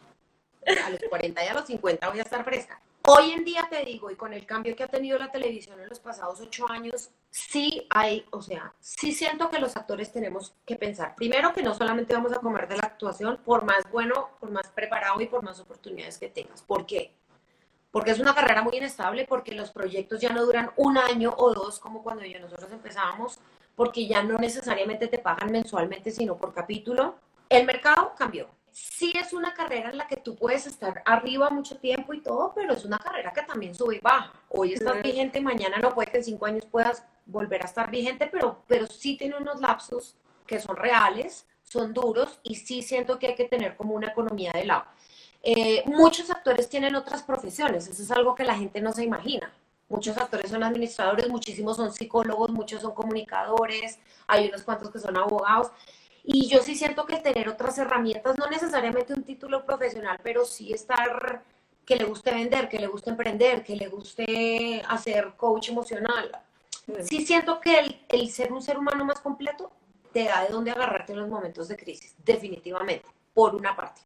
a 0.66 0.90
los 0.90 1.00
40 1.08 1.44
y 1.44 1.48
a 1.48 1.54
los 1.54 1.66
50 1.66 2.08
voy 2.08 2.18
a 2.18 2.22
estar 2.22 2.44
fresca. 2.44 2.80
Hoy 3.12 3.32
en 3.32 3.44
día 3.44 3.66
te 3.68 3.84
digo, 3.84 4.08
y 4.08 4.14
con 4.14 4.32
el 4.32 4.46
cambio 4.46 4.76
que 4.76 4.84
ha 4.84 4.86
tenido 4.86 5.18
la 5.18 5.32
televisión 5.32 5.80
en 5.80 5.88
los 5.88 5.98
pasados 5.98 6.40
ocho 6.40 6.70
años, 6.70 7.10
sí 7.28 7.84
hay, 7.90 8.24
o 8.30 8.40
sea, 8.40 8.72
sí 8.78 9.10
siento 9.10 9.50
que 9.50 9.58
los 9.58 9.76
actores 9.76 10.12
tenemos 10.12 10.54
que 10.64 10.76
pensar, 10.76 11.16
primero 11.16 11.52
que 11.52 11.64
no 11.64 11.74
solamente 11.74 12.14
vamos 12.14 12.32
a 12.32 12.38
comer 12.38 12.68
de 12.68 12.76
la 12.76 12.84
actuación, 12.84 13.40
por 13.44 13.64
más 13.64 13.82
bueno, 13.90 14.28
por 14.38 14.52
más 14.52 14.68
preparado 14.68 15.20
y 15.20 15.26
por 15.26 15.42
más 15.42 15.58
oportunidades 15.58 16.18
que 16.18 16.28
tengas. 16.28 16.62
¿Por 16.62 16.86
qué? 16.86 17.12
Porque 17.90 18.12
es 18.12 18.20
una 18.20 18.32
carrera 18.32 18.62
muy 18.62 18.76
inestable, 18.76 19.26
porque 19.26 19.56
los 19.56 19.72
proyectos 19.72 20.20
ya 20.20 20.32
no 20.32 20.44
duran 20.44 20.70
un 20.76 20.96
año 20.96 21.34
o 21.36 21.52
dos 21.52 21.80
como 21.80 22.04
cuando 22.04 22.24
yo 22.24 22.38
nosotros 22.38 22.70
empezábamos, 22.70 23.40
porque 23.74 24.06
ya 24.06 24.22
no 24.22 24.38
necesariamente 24.38 25.08
te 25.08 25.18
pagan 25.18 25.50
mensualmente, 25.50 26.12
sino 26.12 26.36
por 26.36 26.54
capítulo. 26.54 27.16
El 27.48 27.66
mercado 27.66 28.14
cambió 28.16 28.46
sí 28.80 29.12
es 29.14 29.32
una 29.32 29.52
carrera 29.52 29.90
en 29.90 29.98
la 29.98 30.06
que 30.06 30.16
tú 30.16 30.36
puedes 30.36 30.66
estar 30.66 31.02
arriba 31.04 31.50
mucho 31.50 31.76
tiempo 31.76 32.14
y 32.14 32.22
todo, 32.22 32.52
pero 32.54 32.72
es 32.72 32.84
una 32.84 32.98
carrera 32.98 33.32
que 33.32 33.42
también 33.42 33.74
sube 33.74 33.96
y 33.96 34.00
baja. 34.00 34.32
Hoy 34.48 34.72
estás 34.72 34.96
sí. 34.96 35.02
vigente, 35.02 35.40
mañana 35.40 35.78
no 35.78 35.94
puede 35.94 36.10
que 36.10 36.18
en 36.18 36.24
cinco 36.24 36.46
años 36.46 36.64
puedas 36.64 37.04
volver 37.26 37.62
a 37.62 37.66
estar 37.66 37.90
vigente, 37.90 38.26
pero, 38.26 38.62
pero 38.66 38.86
sí 38.86 39.16
tiene 39.16 39.36
unos 39.36 39.60
lapsos 39.60 40.16
que 40.46 40.58
son 40.58 40.76
reales, 40.76 41.46
son 41.62 41.92
duros 41.92 42.40
y 42.42 42.54
sí 42.54 42.82
siento 42.82 43.18
que 43.18 43.28
hay 43.28 43.34
que 43.34 43.44
tener 43.44 43.76
como 43.76 43.94
una 43.94 44.08
economía 44.08 44.50
de 44.52 44.64
lado. 44.64 44.84
Eh, 45.42 45.82
muchos 45.86 46.30
actores 46.30 46.68
tienen 46.68 46.94
otras 46.94 47.22
profesiones, 47.22 47.86
eso 47.86 48.02
es 48.02 48.10
algo 48.10 48.34
que 48.34 48.44
la 48.44 48.56
gente 48.56 48.80
no 48.80 48.92
se 48.92 49.04
imagina. 49.04 49.52
Muchos 49.88 50.16
actores 50.16 50.50
son 50.50 50.62
administradores, 50.62 51.28
muchísimos 51.28 51.76
son 51.76 51.92
psicólogos, 51.92 52.50
muchos 52.50 52.80
son 52.80 52.94
comunicadores, 52.94 53.98
hay 54.26 54.48
unos 54.48 54.62
cuantos 54.62 54.90
que 54.90 55.00
son 55.00 55.16
abogados. 55.16 55.70
Y 56.24 56.48
yo 56.48 56.62
sí 56.62 56.74
siento 56.74 57.06
que 57.06 57.16
tener 57.16 57.48
otras 57.48 57.78
herramientas, 57.78 58.36
no 58.38 58.46
necesariamente 58.48 59.14
un 59.14 59.24
título 59.24 59.64
profesional, 59.64 60.18
pero 60.22 60.44
sí 60.44 60.72
estar 60.72 61.42
que 61.84 61.96
le 61.96 62.04
guste 62.04 62.30
vender, 62.30 62.68
que 62.68 62.78
le 62.78 62.86
guste 62.86 63.10
emprender, 63.10 63.64
que 63.64 63.74
le 63.74 63.88
guste 63.88 64.82
hacer 64.88 65.32
coach 65.36 65.70
emocional. 65.70 66.30
Sí 67.02 67.24
siento 67.24 67.60
que 67.60 67.78
el, 67.78 68.04
el 68.08 68.30
ser 68.30 68.52
un 68.52 68.62
ser 68.62 68.78
humano 68.78 69.04
más 69.04 69.20
completo 69.20 69.72
te 70.12 70.24
da 70.24 70.44
de 70.44 70.50
dónde 70.50 70.70
agarrarte 70.70 71.12
en 71.12 71.20
los 71.20 71.28
momentos 71.28 71.68
de 71.68 71.76
crisis, 71.76 72.14
definitivamente, 72.24 73.06
por 73.34 73.54
una 73.54 73.74
parte. 73.74 74.02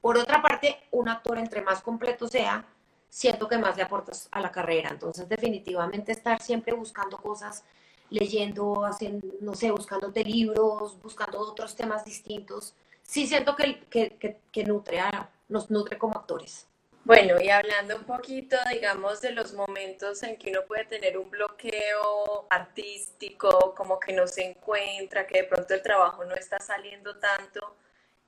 Por 0.00 0.18
otra 0.18 0.42
parte, 0.42 0.78
un 0.90 1.08
actor 1.08 1.38
entre 1.38 1.62
más 1.62 1.80
completo 1.80 2.26
sea, 2.26 2.64
siento 3.08 3.46
que 3.46 3.58
más 3.58 3.76
le 3.76 3.82
aportas 3.82 4.28
a 4.32 4.40
la 4.40 4.50
carrera. 4.50 4.88
Entonces, 4.90 5.28
definitivamente 5.28 6.12
estar 6.12 6.42
siempre 6.42 6.74
buscando 6.74 7.18
cosas, 7.18 7.64
leyendo, 8.12 8.84
haciendo, 8.84 9.26
no 9.40 9.54
sé, 9.54 9.70
buscándote 9.70 10.24
libros, 10.24 11.00
buscando 11.02 11.38
otros 11.40 11.74
temas 11.74 12.04
distintos. 12.04 12.74
Sí 13.02 13.26
siento 13.26 13.56
que, 13.56 13.80
que, 13.90 14.38
que, 14.52 14.64
nutre 14.64 15.00
a, 15.00 15.30
nos 15.48 15.70
nutre 15.70 15.98
como 15.98 16.14
actores. 16.14 16.66
Bueno, 17.04 17.40
y 17.40 17.50
hablando 17.50 17.96
un 17.96 18.04
poquito, 18.04 18.56
digamos, 18.70 19.20
de 19.20 19.32
los 19.32 19.54
momentos 19.54 20.22
en 20.22 20.36
que 20.36 20.50
uno 20.50 20.60
puede 20.68 20.84
tener 20.84 21.18
un 21.18 21.28
bloqueo 21.30 22.46
artístico, 22.48 23.74
como 23.76 23.98
que 23.98 24.12
no 24.12 24.28
se 24.28 24.50
encuentra, 24.50 25.26
que 25.26 25.42
de 25.42 25.44
pronto 25.44 25.74
el 25.74 25.82
trabajo 25.82 26.24
no 26.24 26.34
está 26.34 26.60
saliendo 26.60 27.16
tanto, 27.16 27.76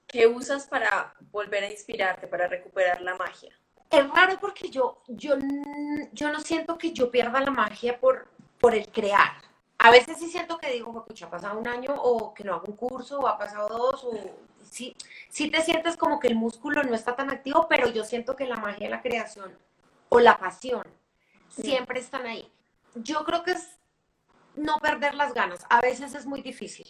¿qué 0.09 0.27
usas 0.27 0.67
para 0.67 1.15
volver 1.31 1.63
a 1.63 1.71
inspirarte, 1.71 2.27
para 2.27 2.49
recuperar 2.49 3.01
la 3.01 3.15
magia? 3.15 3.55
es 3.99 4.11
raro 4.11 4.39
porque 4.41 4.69
yo, 4.69 5.03
yo, 5.09 5.37
yo 6.13 6.33
no 6.33 6.41
siento 6.41 6.79
que 6.79 6.93
yo 6.93 7.11
pierda 7.11 7.41
la 7.41 7.51
magia 7.51 7.99
por, 7.99 8.29
por 8.59 8.75
el 8.75 8.89
crear. 8.89 9.33
A 9.85 9.91
veces 9.91 10.17
sí 10.19 10.31
siento 10.31 10.57
que 10.57 10.73
digo, 10.73 10.99
escucha, 10.99 11.27
ha 11.27 11.31
pasado 11.31 11.59
un 11.59 11.69
año 11.69 11.95
o 11.95 12.33
que 12.33 12.43
no 12.43 12.55
hago 12.55 12.65
un 12.69 12.75
curso 12.75 13.21
o 13.21 13.29
ha 13.29 13.37
pasado 13.37 13.69
dos 13.69 14.03
o 14.05 14.13
sí, 14.63 14.97
sí 15.29 15.51
te 15.51 15.61
sientes 15.61 15.99
como 15.99 16.19
que 16.19 16.29
el 16.29 16.37
músculo 16.37 16.83
no 16.85 16.95
está 16.95 17.15
tan 17.15 17.31
activo, 17.31 17.67
pero 17.69 17.91
yo 17.91 18.03
siento 18.03 18.35
que 18.35 18.47
la 18.47 18.57
magia 18.57 18.87
de 18.87 18.91
la 18.91 19.03
creación 19.03 19.53
o 20.09 20.21
la 20.21 20.39
pasión 20.39 20.85
siempre 21.51 22.01
están 22.01 22.25
ahí. 22.27 22.51
Yo 22.95 23.27
creo 23.27 23.43
que 23.43 23.51
es 23.51 23.79
no 24.57 24.79
perder 24.79 25.17
las 25.17 25.35
ganas. 25.35 25.67
A 25.69 25.83
veces 25.83 26.15
es 26.15 26.25
muy 26.25 26.41
difícil. 26.41 26.87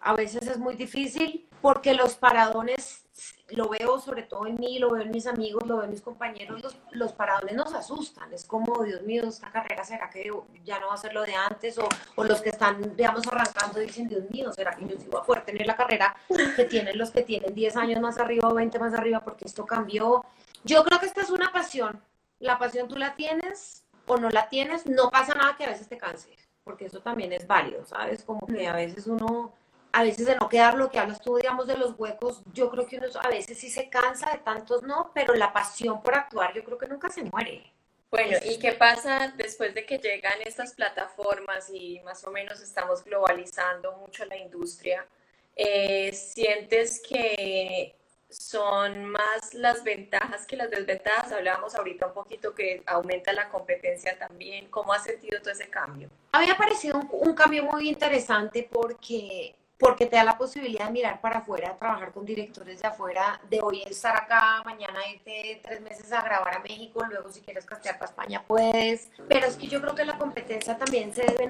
A 0.00 0.14
veces 0.14 0.46
es 0.46 0.58
muy 0.58 0.76
difícil 0.76 1.48
porque 1.60 1.92
los 1.92 2.14
paradones 2.14 3.07
lo 3.50 3.68
veo 3.68 3.98
sobre 3.98 4.24
todo 4.24 4.46
en 4.46 4.56
mí, 4.56 4.78
lo 4.78 4.90
veo 4.90 5.02
en 5.02 5.10
mis 5.10 5.26
amigos, 5.26 5.66
lo 5.66 5.76
veo 5.76 5.84
en 5.84 5.90
mis 5.90 6.02
compañeros, 6.02 6.62
los, 6.62 6.76
los 6.92 7.14
nos 7.54 7.74
asustan, 7.74 8.32
es 8.32 8.44
como, 8.44 8.84
Dios 8.84 9.02
mío, 9.02 9.24
esta 9.26 9.50
carrera, 9.50 9.84
¿será 9.84 10.10
que 10.10 10.30
ya 10.64 10.78
no 10.78 10.88
va 10.88 10.94
a 10.94 10.98
ser 10.98 11.14
lo 11.14 11.22
de 11.22 11.34
antes? 11.34 11.78
O, 11.78 11.88
o 12.16 12.24
los 12.24 12.42
que 12.42 12.50
están, 12.50 12.94
digamos, 12.94 13.26
arrancando 13.26 13.80
dicen, 13.80 14.08
Dios 14.08 14.28
mío, 14.30 14.52
¿será 14.52 14.74
que 14.74 14.86
yo 14.86 14.96
sí 14.98 15.06
voy 15.10 15.20
a 15.20 15.24
poder 15.24 15.44
tener 15.44 15.66
la 15.66 15.76
carrera 15.76 16.14
que 16.56 16.64
tienen 16.64 16.98
los 16.98 17.10
que 17.10 17.22
tienen 17.22 17.54
10 17.54 17.76
años 17.76 18.00
más 18.00 18.18
arriba 18.18 18.48
o 18.48 18.54
20 18.54 18.78
más 18.78 18.92
arriba 18.92 19.20
porque 19.20 19.46
esto 19.46 19.64
cambió? 19.64 20.24
Yo 20.64 20.84
creo 20.84 21.00
que 21.00 21.06
esta 21.06 21.22
es 21.22 21.30
una 21.30 21.50
pasión, 21.50 22.02
la 22.40 22.58
pasión 22.58 22.88
tú 22.88 22.96
la 22.96 23.14
tienes 23.14 23.84
o 24.06 24.16
no 24.16 24.30
la 24.30 24.48
tienes, 24.48 24.86
no 24.86 25.10
pasa 25.10 25.34
nada 25.34 25.56
que 25.56 25.64
a 25.64 25.68
veces 25.68 25.88
te 25.88 25.96
canses, 25.96 26.48
porque 26.64 26.86
eso 26.86 27.00
también 27.00 27.32
es 27.32 27.46
válido, 27.46 27.84
¿sabes? 27.84 28.22
Como 28.24 28.46
que 28.46 28.66
a 28.66 28.74
veces 28.74 29.06
uno 29.06 29.54
a 29.92 30.02
veces 30.02 30.26
de 30.26 30.36
no 30.36 30.48
quedar 30.48 30.74
lo 30.74 30.90
que 30.90 30.98
hablas 30.98 31.20
tú, 31.20 31.36
digamos, 31.36 31.66
de 31.66 31.76
los 31.76 31.94
huecos, 31.98 32.42
yo 32.52 32.70
creo 32.70 32.86
que 32.86 32.98
uno 32.98 33.06
a 33.20 33.28
veces 33.28 33.58
sí 33.58 33.70
se 33.70 33.88
cansa, 33.88 34.30
de 34.30 34.38
tantos 34.38 34.82
no, 34.82 35.10
pero 35.14 35.34
la 35.34 35.52
pasión 35.52 36.02
por 36.02 36.14
actuar 36.14 36.54
yo 36.54 36.64
creo 36.64 36.78
que 36.78 36.86
nunca 36.86 37.08
se 37.08 37.24
muere. 37.24 37.72
Bueno, 38.10 38.38
¿y 38.42 38.58
qué 38.58 38.72
pasa 38.72 39.34
después 39.36 39.74
de 39.74 39.84
que 39.84 39.98
llegan 39.98 40.40
estas 40.42 40.72
plataformas 40.72 41.68
y 41.70 42.00
más 42.00 42.24
o 42.24 42.30
menos 42.30 42.60
estamos 42.60 43.04
globalizando 43.04 43.92
mucho 43.98 44.24
la 44.24 44.36
industria? 44.36 45.06
Eh, 45.54 46.12
¿Sientes 46.14 47.02
que 47.06 47.94
son 48.30 49.04
más 49.04 49.52
las 49.52 49.84
ventajas 49.84 50.46
que 50.46 50.56
las 50.56 50.70
desventajas? 50.70 51.32
Hablábamos 51.32 51.74
ahorita 51.74 52.06
un 52.06 52.14
poquito 52.14 52.54
que 52.54 52.82
aumenta 52.86 53.34
la 53.34 53.50
competencia 53.50 54.18
también. 54.18 54.68
¿Cómo 54.70 54.94
has 54.94 55.04
sentido 55.04 55.40
todo 55.40 55.52
ese 55.52 55.68
cambio? 55.68 56.08
A 56.32 56.40
mí 56.40 56.46
me 56.46 56.52
ha 56.52 56.56
parecido 56.56 56.96
un, 56.98 57.08
un 57.10 57.34
cambio 57.34 57.64
muy 57.64 57.90
interesante 57.90 58.66
porque 58.72 59.54
porque 59.78 60.06
te 60.06 60.16
da 60.16 60.24
la 60.24 60.36
posibilidad 60.36 60.86
de 60.86 60.92
mirar 60.92 61.20
para 61.20 61.38
afuera, 61.38 61.76
trabajar 61.78 62.12
con 62.12 62.24
directores 62.24 62.82
de 62.82 62.88
afuera, 62.88 63.40
de 63.48 63.60
hoy 63.62 63.82
estar 63.82 64.16
acá, 64.16 64.60
mañana 64.64 64.98
irte 65.08 65.60
tres 65.62 65.80
meses 65.80 66.12
a 66.12 66.20
grabar 66.22 66.56
a 66.56 66.58
México, 66.60 67.04
luego 67.08 67.30
si 67.30 67.40
quieres 67.40 67.64
castear 67.64 67.96
para 67.96 68.10
España 68.10 68.42
puedes, 68.46 69.08
pero 69.28 69.46
es 69.46 69.56
que 69.56 69.68
yo 69.68 69.80
creo 69.80 69.94
que 69.94 70.04
la 70.04 70.18
competencia 70.18 70.76
también 70.76 71.14
se 71.14 71.22
debe 71.22 71.48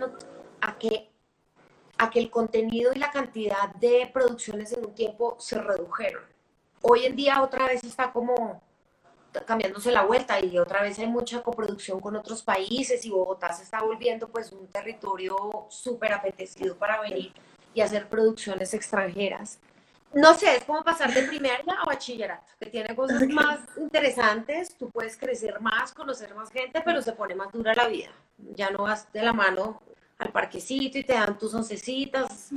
a 0.60 0.78
que, 0.78 1.08
a 1.96 2.10
que 2.10 2.18
el 2.18 2.30
contenido 2.30 2.92
y 2.94 2.98
la 2.98 3.10
cantidad 3.10 3.74
de 3.76 4.10
producciones 4.12 4.72
en 4.74 4.84
un 4.84 4.94
tiempo 4.94 5.36
se 5.38 5.58
redujeron. 5.58 6.22
Hoy 6.82 7.06
en 7.06 7.16
día 7.16 7.42
otra 7.42 7.66
vez 7.66 7.82
está 7.82 8.12
como 8.12 8.62
cambiándose 9.46 9.90
la 9.90 10.02
vuelta 10.02 10.40
y 10.44 10.58
otra 10.58 10.82
vez 10.82 10.98
hay 10.98 11.06
mucha 11.06 11.42
coproducción 11.42 12.00
con 12.00 12.16
otros 12.16 12.42
países 12.42 13.04
y 13.04 13.10
Bogotá 13.10 13.52
se 13.52 13.62
está 13.62 13.82
volviendo 13.82 14.28
pues 14.28 14.52
un 14.52 14.66
territorio 14.68 15.66
súper 15.68 16.12
apetecido 16.12 16.76
para 16.76 17.00
venir 17.00 17.32
y 17.74 17.80
hacer 17.80 18.08
producciones 18.08 18.74
extranjeras. 18.74 19.58
No 20.14 20.34
sé, 20.34 20.56
es 20.56 20.64
como 20.64 20.82
pasar 20.82 21.12
de 21.12 21.22
primaria 21.24 21.74
a 21.80 21.84
bachillerato, 21.84 22.52
que 22.58 22.70
tiene 22.70 22.96
cosas 22.96 23.22
más 23.28 23.60
interesantes, 23.76 24.74
tú 24.76 24.90
puedes 24.90 25.16
crecer 25.16 25.60
más, 25.60 25.92
conocer 25.92 26.34
más 26.34 26.50
gente, 26.50 26.80
pero 26.82 27.02
se 27.02 27.12
pone 27.12 27.34
más 27.34 27.52
dura 27.52 27.74
la 27.74 27.88
vida. 27.88 28.10
Ya 28.54 28.70
no 28.70 28.84
vas 28.84 29.12
de 29.12 29.22
la 29.22 29.32
mano 29.32 29.82
al 30.18 30.32
parquecito 30.32 30.98
y 30.98 31.04
te 31.04 31.12
dan 31.12 31.38
tus 31.38 31.52
oncecitas. 31.54 32.50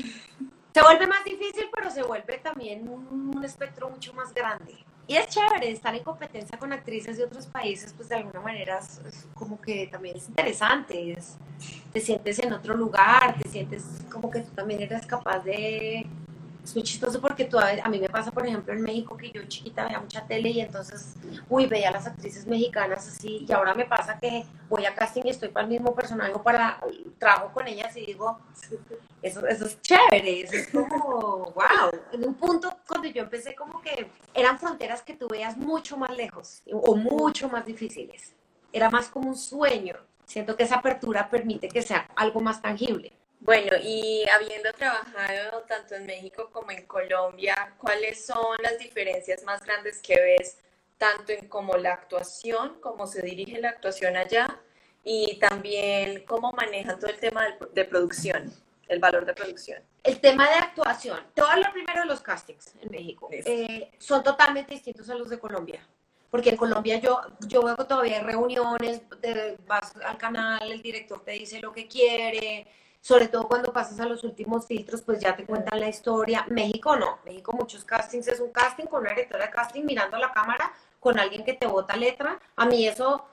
Se 0.73 0.81
vuelve 0.81 1.07
más 1.07 1.23
difícil, 1.25 1.69
pero 1.73 1.91
se 1.91 2.01
vuelve 2.03 2.37
también 2.37 2.87
un, 2.87 3.43
espectro 3.43 3.89
mucho 3.89 4.13
más 4.13 4.33
grande. 4.33 4.77
Y 5.07 5.15
es 5.15 5.27
chévere 5.27 5.71
estar 5.71 5.93
en 5.93 6.03
competencia 6.03 6.57
con 6.57 6.71
actrices 6.71 7.17
de 7.17 7.23
otros 7.23 7.47
países, 7.47 7.93
pues 7.93 8.07
de 8.09 8.15
alguna 8.15 8.39
manera 8.39 8.79
es, 8.79 9.27
como 9.33 9.59
que 9.59 9.87
también 9.87 10.15
es 10.15 10.29
interesante, 10.29 11.17
te 11.91 11.99
sientes 11.99 12.39
en 12.39 12.53
otro 12.53 12.75
lugar, 12.75 13.35
te 13.41 13.49
sientes 13.49 13.83
como 14.11 14.31
que 14.31 14.41
tú 14.41 14.51
también 14.51 14.81
eres 14.81 15.05
capaz 15.05 15.39
de, 15.39 16.05
es 16.63 16.75
muy 16.75 16.83
chistoso 16.83 17.19
porque 17.19 17.45
tú, 17.45 17.57
a, 17.57 17.89
mí 17.89 17.99
me 17.99 18.09
pasa, 18.09 18.31
por 18.31 18.45
ejemplo, 18.45 18.73
en 18.73 18.81
México 18.81 19.17
que 19.17 19.31
yo 19.31 19.43
chiquita 19.45 19.85
veía 19.85 19.99
mucha 19.99 20.25
tele 20.25 20.49
y 20.49 20.61
entonces, 20.61 21.15
uy, 21.49 21.65
veía 21.65 21.91
las 21.91 22.05
actrices 22.05 22.45
mexicanas 22.45 23.07
así, 23.07 23.45
y 23.47 23.51
ahora 23.51 23.73
me 23.73 23.85
pasa 23.85 24.19
que 24.19 24.45
voy 24.69 24.85
a 24.85 24.93
casting 24.93 25.23
y 25.25 25.29
estoy 25.29 25.49
para 25.49 25.65
el 25.65 25.71
mismo 25.71 25.95
personaje 25.95 26.33
o 26.33 26.41
para, 26.41 26.79
trabajo 27.17 27.51
con 27.53 27.67
ellas 27.67 27.95
y 27.97 28.05
digo, 28.05 28.39
eso, 29.21 29.45
eso 29.47 29.65
es 29.65 29.81
chévere, 29.81 30.41
eso 30.41 30.55
es 30.55 30.67
como, 30.67 31.51
wow. 31.55 31.91
En 32.11 32.27
un 32.27 32.35
punto, 32.35 32.77
cuando 32.87 33.07
yo 33.07 33.23
empecé, 33.23 33.55
como 33.55 33.81
que 33.81 34.09
eran 34.33 34.59
fronteras 34.59 35.01
que 35.01 35.15
tú 35.15 35.27
veías 35.27 35.57
mucho 35.57 35.97
más 35.97 36.15
lejos 36.15 36.61
o 36.71 36.95
mucho 36.95 37.49
más 37.49 37.65
difíciles. 37.65 38.33
Era 38.73 38.89
más 38.89 39.09
como 39.09 39.29
un 39.29 39.35
sueño. 39.35 39.95
Siento 40.25 40.55
que 40.55 40.63
esa 40.63 40.75
apertura 40.75 41.29
permite 41.29 41.67
que 41.67 41.81
sea 41.81 42.07
algo 42.15 42.39
más 42.39 42.61
tangible. 42.61 43.11
Bueno, 43.41 43.75
y 43.81 44.23
habiendo 44.29 44.71
trabajado 44.73 45.63
tanto 45.67 45.95
en 45.95 46.05
México 46.05 46.51
como 46.51 46.69
en 46.69 46.85
Colombia, 46.85 47.73
¿cuáles 47.79 48.23
son 48.23 48.55
las 48.61 48.77
diferencias 48.77 49.43
más 49.43 49.65
grandes 49.65 49.99
que 49.99 50.13
ves 50.13 50.59
tanto 50.99 51.31
en 51.31 51.47
como 51.47 51.75
la 51.75 51.93
actuación, 51.93 52.79
cómo 52.79 53.07
se 53.07 53.23
dirige 53.23 53.59
la 53.59 53.69
actuación 53.69 54.15
allá 54.15 54.59
y 55.03 55.39
también 55.39 56.23
cómo 56.25 56.51
manejan 56.51 56.99
todo 56.99 57.09
el 57.09 57.19
tema 57.19 57.47
de, 57.73 57.85
producción, 57.85 58.53
el 58.87 58.99
valor 58.99 59.25
de 59.25 59.33
producción? 59.33 59.81
El 60.03 60.21
tema 60.21 60.47
de 60.47 60.55
actuación, 60.57 61.17
a 61.17 61.51
hablar 61.51 61.73
primero 61.73 62.01
de 62.01 62.05
los 62.05 62.21
castings 62.21 62.75
en 62.79 62.91
México. 62.91 63.27
Eh, 63.31 63.89
son 63.97 64.21
totalmente 64.21 64.75
distintos 64.75 65.09
a 65.09 65.15
los 65.15 65.31
de 65.31 65.39
Colombia 65.39 65.83
porque 66.29 66.49
en 66.51 66.55
Colombia 66.55 66.97
yo, 66.99 67.19
yo 67.41 67.61
veo 67.61 67.75
todavía 67.75 68.21
reuniones, 68.21 69.01
vas 69.67 69.93
al 69.97 70.17
canal, 70.17 70.71
el 70.71 70.81
director 70.81 71.21
te 71.25 71.31
dice 71.31 71.59
lo 71.59 71.73
que 71.73 71.89
quiere, 71.89 72.67
sobre 73.01 73.27
todo 73.27 73.47
cuando 73.47 73.73
pasas 73.73 73.99
a 73.99 74.05
los 74.05 74.23
últimos 74.23 74.67
filtros, 74.67 75.01
pues 75.01 75.19
ya 75.19 75.35
te 75.35 75.45
cuentan 75.45 75.79
la 75.79 75.89
historia. 75.89 76.45
México 76.49 76.95
no, 76.95 77.19
México 77.25 77.51
muchos 77.51 77.83
castings 77.83 78.27
es 78.27 78.39
un 78.39 78.51
casting 78.51 78.85
con 78.85 79.01
una 79.01 79.09
directora 79.09 79.47
de 79.47 79.51
casting 79.51 79.83
mirando 79.83 80.15
a 80.15 80.19
la 80.19 80.31
cámara 80.31 80.71
con 80.99 81.19
alguien 81.19 81.43
que 81.43 81.53
te 81.53 81.65
bota 81.65 81.97
letra. 81.97 82.39
A 82.55 82.65
mí 82.65 82.87
eso 82.87 83.25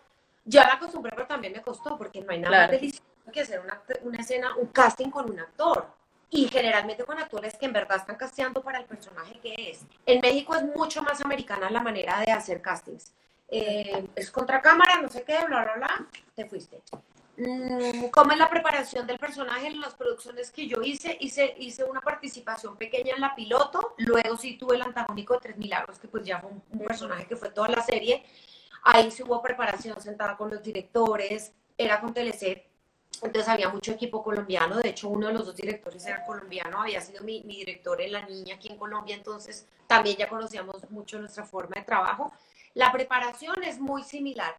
ya 0.44 0.66
la 0.66 0.74
acostumbré, 0.74 1.12
pero 1.14 1.26
también 1.26 1.52
me 1.52 1.60
costó 1.60 1.98
porque 1.98 2.22
no 2.22 2.32
hay 2.32 2.40
nada 2.40 2.62
más 2.62 2.70
delicioso 2.70 3.04
que 3.30 3.42
hacer 3.42 3.60
una, 3.60 3.82
una 4.02 4.18
escena, 4.20 4.56
un 4.56 4.68
casting 4.68 5.10
con 5.10 5.30
un 5.30 5.38
actor 5.38 5.86
y 6.30 6.48
generalmente 6.48 7.04
con 7.04 7.18
actores 7.18 7.56
que 7.58 7.66
en 7.66 7.74
verdad 7.74 7.98
están 7.98 8.16
casteando 8.16 8.62
para 8.62 8.78
el 8.78 8.86
personaje 8.86 9.38
que 9.40 9.54
es. 9.70 9.84
En 10.06 10.20
México 10.20 10.54
es 10.54 10.62
mucho 10.64 11.02
más 11.02 11.20
americana 11.20 11.70
la 11.70 11.82
manera 11.82 12.20
de 12.20 12.32
hacer 12.32 12.62
castings. 12.62 13.12
Eh, 13.50 14.08
es 14.14 14.30
contra 14.30 14.60
cámara, 14.60 15.00
no 15.00 15.08
sé 15.08 15.22
qué, 15.24 15.44
bla, 15.46 15.62
bla, 15.62 15.74
bla, 15.76 16.06
te 16.34 16.46
fuiste. 16.46 16.82
Mm, 17.38 18.10
¿cómo 18.10 18.32
es 18.32 18.38
la 18.38 18.50
preparación 18.50 19.06
del 19.06 19.18
personaje 19.18 19.68
en 19.68 19.80
las 19.80 19.94
producciones 19.94 20.50
que 20.50 20.66
yo 20.66 20.82
hice? 20.82 21.16
Hice, 21.20 21.54
hice 21.58 21.84
una 21.84 22.00
participación 22.00 22.76
pequeña 22.76 23.14
en 23.14 23.20
la 23.20 23.34
piloto, 23.34 23.94
luego 23.98 24.36
sí 24.36 24.58
tuve 24.58 24.76
el 24.76 24.82
antagónico 24.82 25.34
de 25.34 25.40
Tres 25.40 25.56
Milagros, 25.56 25.98
que 25.98 26.08
pues 26.08 26.24
ya 26.24 26.40
fue 26.40 26.50
un, 26.50 26.86
personaje 26.86 27.26
que 27.26 27.36
fue 27.36 27.50
toda 27.50 27.68
la 27.68 27.82
serie. 27.82 28.24
Ahí 28.84 29.10
sí 29.10 29.22
hubo 29.22 29.42
preparación 29.42 30.00
sentada 30.00 30.36
con 30.36 30.50
los 30.50 30.62
directores, 30.62 31.52
era 31.76 32.00
con 32.00 32.12
Teleset, 32.12 32.68
entonces 33.22 33.48
había 33.48 33.68
mucho 33.68 33.92
equipo 33.92 34.22
colombiano, 34.22 34.76
de 34.76 34.90
hecho 34.90 35.08
uno 35.08 35.26
de 35.28 35.32
los 35.32 35.46
dos 35.46 35.56
directores 35.56 36.06
era 36.06 36.24
colombiano, 36.24 36.82
había 36.82 37.00
sido 37.00 37.24
mi, 37.24 37.42
mi, 37.42 37.56
director 37.56 38.00
en 38.00 38.12
La 38.12 38.26
Niña 38.26 38.56
aquí 38.56 38.68
en 38.68 38.76
Colombia, 38.76 39.16
entonces 39.16 39.66
también 39.86 40.16
ya 40.16 40.28
conocíamos 40.28 40.88
mucho 40.90 41.18
nuestra 41.18 41.44
forma 41.44 41.74
de 41.76 41.82
trabajo. 41.82 42.32
La 42.74 42.92
preparación 42.92 43.62
es 43.64 43.80
muy 43.80 44.04
similar. 44.04 44.56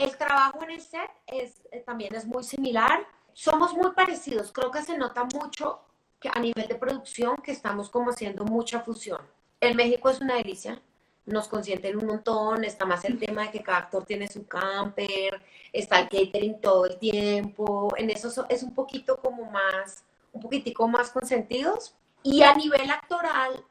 El 0.00 0.16
trabajo 0.16 0.62
en 0.62 0.70
el 0.70 0.80
set 0.80 1.10
eh, 1.26 1.52
también 1.84 2.14
es 2.14 2.24
muy 2.24 2.42
similar. 2.42 3.06
Somos 3.34 3.74
muy 3.74 3.90
parecidos, 3.90 4.50
creo 4.50 4.70
que 4.70 4.82
se 4.82 4.96
nota 4.96 5.24
mucho 5.24 5.80
que 6.18 6.30
a 6.32 6.40
nivel 6.40 6.66
de 6.68 6.74
producción 6.74 7.36
que 7.36 7.52
estamos 7.52 7.90
como 7.90 8.10
haciendo 8.10 8.46
mucha 8.46 8.80
fusión. 8.80 9.20
El 9.60 9.74
México 9.74 10.08
es 10.08 10.22
una 10.22 10.36
delicia, 10.36 10.80
nos 11.26 11.48
consienten 11.48 11.98
un 11.98 12.06
montón, 12.06 12.64
está 12.64 12.86
más 12.86 13.04
el 13.04 13.18
tema 13.18 13.42
de 13.42 13.50
que 13.50 13.62
cada 13.62 13.76
actor 13.76 14.06
tiene 14.06 14.26
su 14.26 14.46
camper, 14.46 15.42
está 15.70 15.98
el 16.00 16.08
catering 16.08 16.62
todo 16.62 16.86
el 16.86 16.98
tiempo, 16.98 17.92
en 17.98 18.08
eso 18.08 18.46
es 18.48 18.62
un 18.62 18.72
poquito 18.72 19.18
como 19.18 19.50
más, 19.50 20.02
un 20.32 20.40
poquitico 20.40 20.88
más 20.88 21.10
consentidos. 21.10 21.94
Y 22.22 22.42
a 22.42 22.54
nivel 22.54 22.90
actoral, 22.90 23.66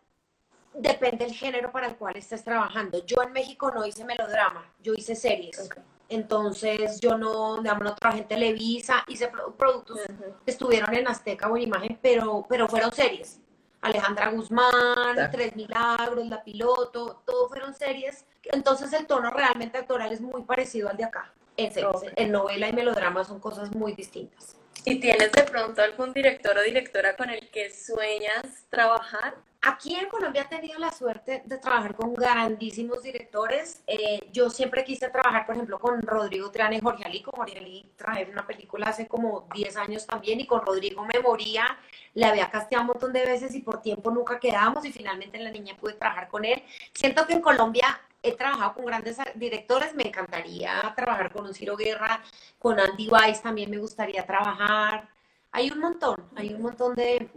depende 0.75 1.25
del 1.25 1.33
género 1.33 1.71
para 1.71 1.87
el 1.87 1.95
cual 1.95 2.17
estés 2.17 2.43
trabajando. 2.43 3.03
Yo 3.03 3.23
en 3.23 3.31
México 3.31 3.71
no 3.71 3.83
hice 3.83 4.05
melodrama, 4.05 4.71
yo 4.79 4.93
hice 4.93 5.15
series. 5.15 5.71
Entonces 6.09 6.99
yo 6.99 7.17
no, 7.17 7.61
digamos, 7.61 7.83
no 7.83 7.95
trabajé 7.95 8.23
en 8.23 8.27
Televisa, 8.27 9.05
hice 9.07 9.31
productos 9.57 9.99
que 10.43 10.51
estuvieron 10.51 10.93
en 10.95 11.07
Azteca 11.07 11.47
o 11.47 11.55
en 11.55 11.63
Imagen, 11.63 11.99
pero, 12.01 12.45
pero 12.49 12.67
fueron 12.67 12.91
series. 12.91 13.39
Alejandra 13.81 14.31
Guzmán, 14.31 15.29
Tres 15.31 15.55
Milagros, 15.55 16.27
La 16.27 16.43
Piloto, 16.43 17.21
todo 17.25 17.47
fueron 17.47 17.73
series. 17.73 18.25
Entonces 18.43 18.91
el 18.93 19.05
tono 19.05 19.29
realmente 19.29 19.77
actoral 19.77 20.11
es 20.11 20.19
muy 20.19 20.41
parecido 20.43 20.89
al 20.89 20.97
de 20.97 21.05
acá. 21.05 21.31
En, 21.55 21.71
en 22.15 22.31
novela 22.31 22.69
y 22.69 22.73
melodrama 22.73 23.23
son 23.23 23.39
cosas 23.39 23.73
muy 23.75 23.93
distintas. 23.93 24.55
¿Y 24.85 24.99
tienes 24.99 25.31
de 25.31 25.43
pronto 25.43 25.81
algún 25.81 26.13
director 26.13 26.57
o 26.57 26.61
directora 26.61 27.15
con 27.15 27.29
el 27.29 27.49
que 27.49 27.69
sueñas 27.71 28.65
trabajar? 28.69 29.35
Aquí 29.61 29.93
en 29.93 30.07
Colombia 30.07 30.43
he 30.43 30.55
tenido 30.55 30.79
la 30.79 30.89
suerte 30.89 31.43
de 31.45 31.57
trabajar 31.57 31.93
con 31.93 32.13
grandísimos 32.13 33.03
directores. 33.03 33.83
Eh, 33.87 34.29
yo 34.31 34.49
siempre 34.49 34.85
quise 34.85 35.09
trabajar, 35.09 35.45
por 35.45 35.55
ejemplo, 35.55 35.79
con 35.79 36.01
Rodrigo 36.01 36.49
Triana 36.49 36.77
y 36.77 36.79
Jorge 36.79 37.03
Ali. 37.03 37.21
Con 37.21 37.33
Jorge 37.35 37.57
Ali 37.57 37.91
trabajé 37.97 38.29
una 38.31 38.47
película 38.47 38.87
hace 38.87 39.05
como 39.07 39.49
10 39.53 39.75
años 39.75 40.07
también 40.07 40.39
y 40.39 40.47
con 40.47 40.65
Rodrigo 40.65 41.05
me 41.05 41.19
moría. 41.19 41.77
Le 42.13 42.25
había 42.25 42.49
casteado 42.49 42.83
un 42.83 42.87
montón 42.87 43.11
de 43.11 43.25
veces 43.25 43.53
y 43.53 43.61
por 43.61 43.81
tiempo 43.81 44.11
nunca 44.11 44.39
quedamos 44.39 44.85
y 44.85 44.93
finalmente 44.93 45.37
en 45.37 45.43
La 45.43 45.51
Niña 45.51 45.75
pude 45.75 45.93
trabajar 45.93 46.29
con 46.29 46.45
él. 46.45 46.63
Siento 46.93 47.27
que 47.27 47.33
en 47.33 47.41
Colombia 47.41 47.99
he 48.23 48.31
trabajado 48.37 48.75
con 48.75 48.85
grandes 48.85 49.17
directores, 49.35 49.93
me 49.93 50.07
encantaría 50.07 50.93
trabajar 50.95 51.33
con 51.33 51.45
un 51.45 51.53
Ciro 51.53 51.75
Guerra, 51.75 52.23
con 52.57 52.79
Andy 52.79 53.09
Weiss 53.09 53.41
también 53.41 53.69
me 53.69 53.77
gustaría 53.77 54.25
trabajar. 54.25 55.09
Hay 55.51 55.69
un 55.71 55.79
montón, 55.79 56.15
hay 56.35 56.53
un 56.53 56.61
montón 56.61 56.95
de 56.95 57.29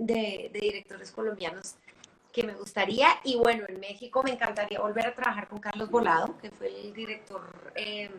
directores 0.53 1.11
colombianos 1.11 1.77
que 2.33 2.43
me 2.43 2.55
gustaría. 2.55 3.09
Y 3.25 3.37
bueno, 3.37 3.65
en 3.69 3.79
México 3.79 4.23
me 4.23 4.33
encantaría 4.33 4.81
volver 4.81 5.07
a 5.07 5.15
trabajar 5.15 5.49
con 5.49 5.61
Carlos 5.61 5.91
Volado, 5.91 6.37
que 6.39 6.51
fue 6.51 6.69
el 6.69 6.93
director 6.93 7.73
eh, 7.75 8.11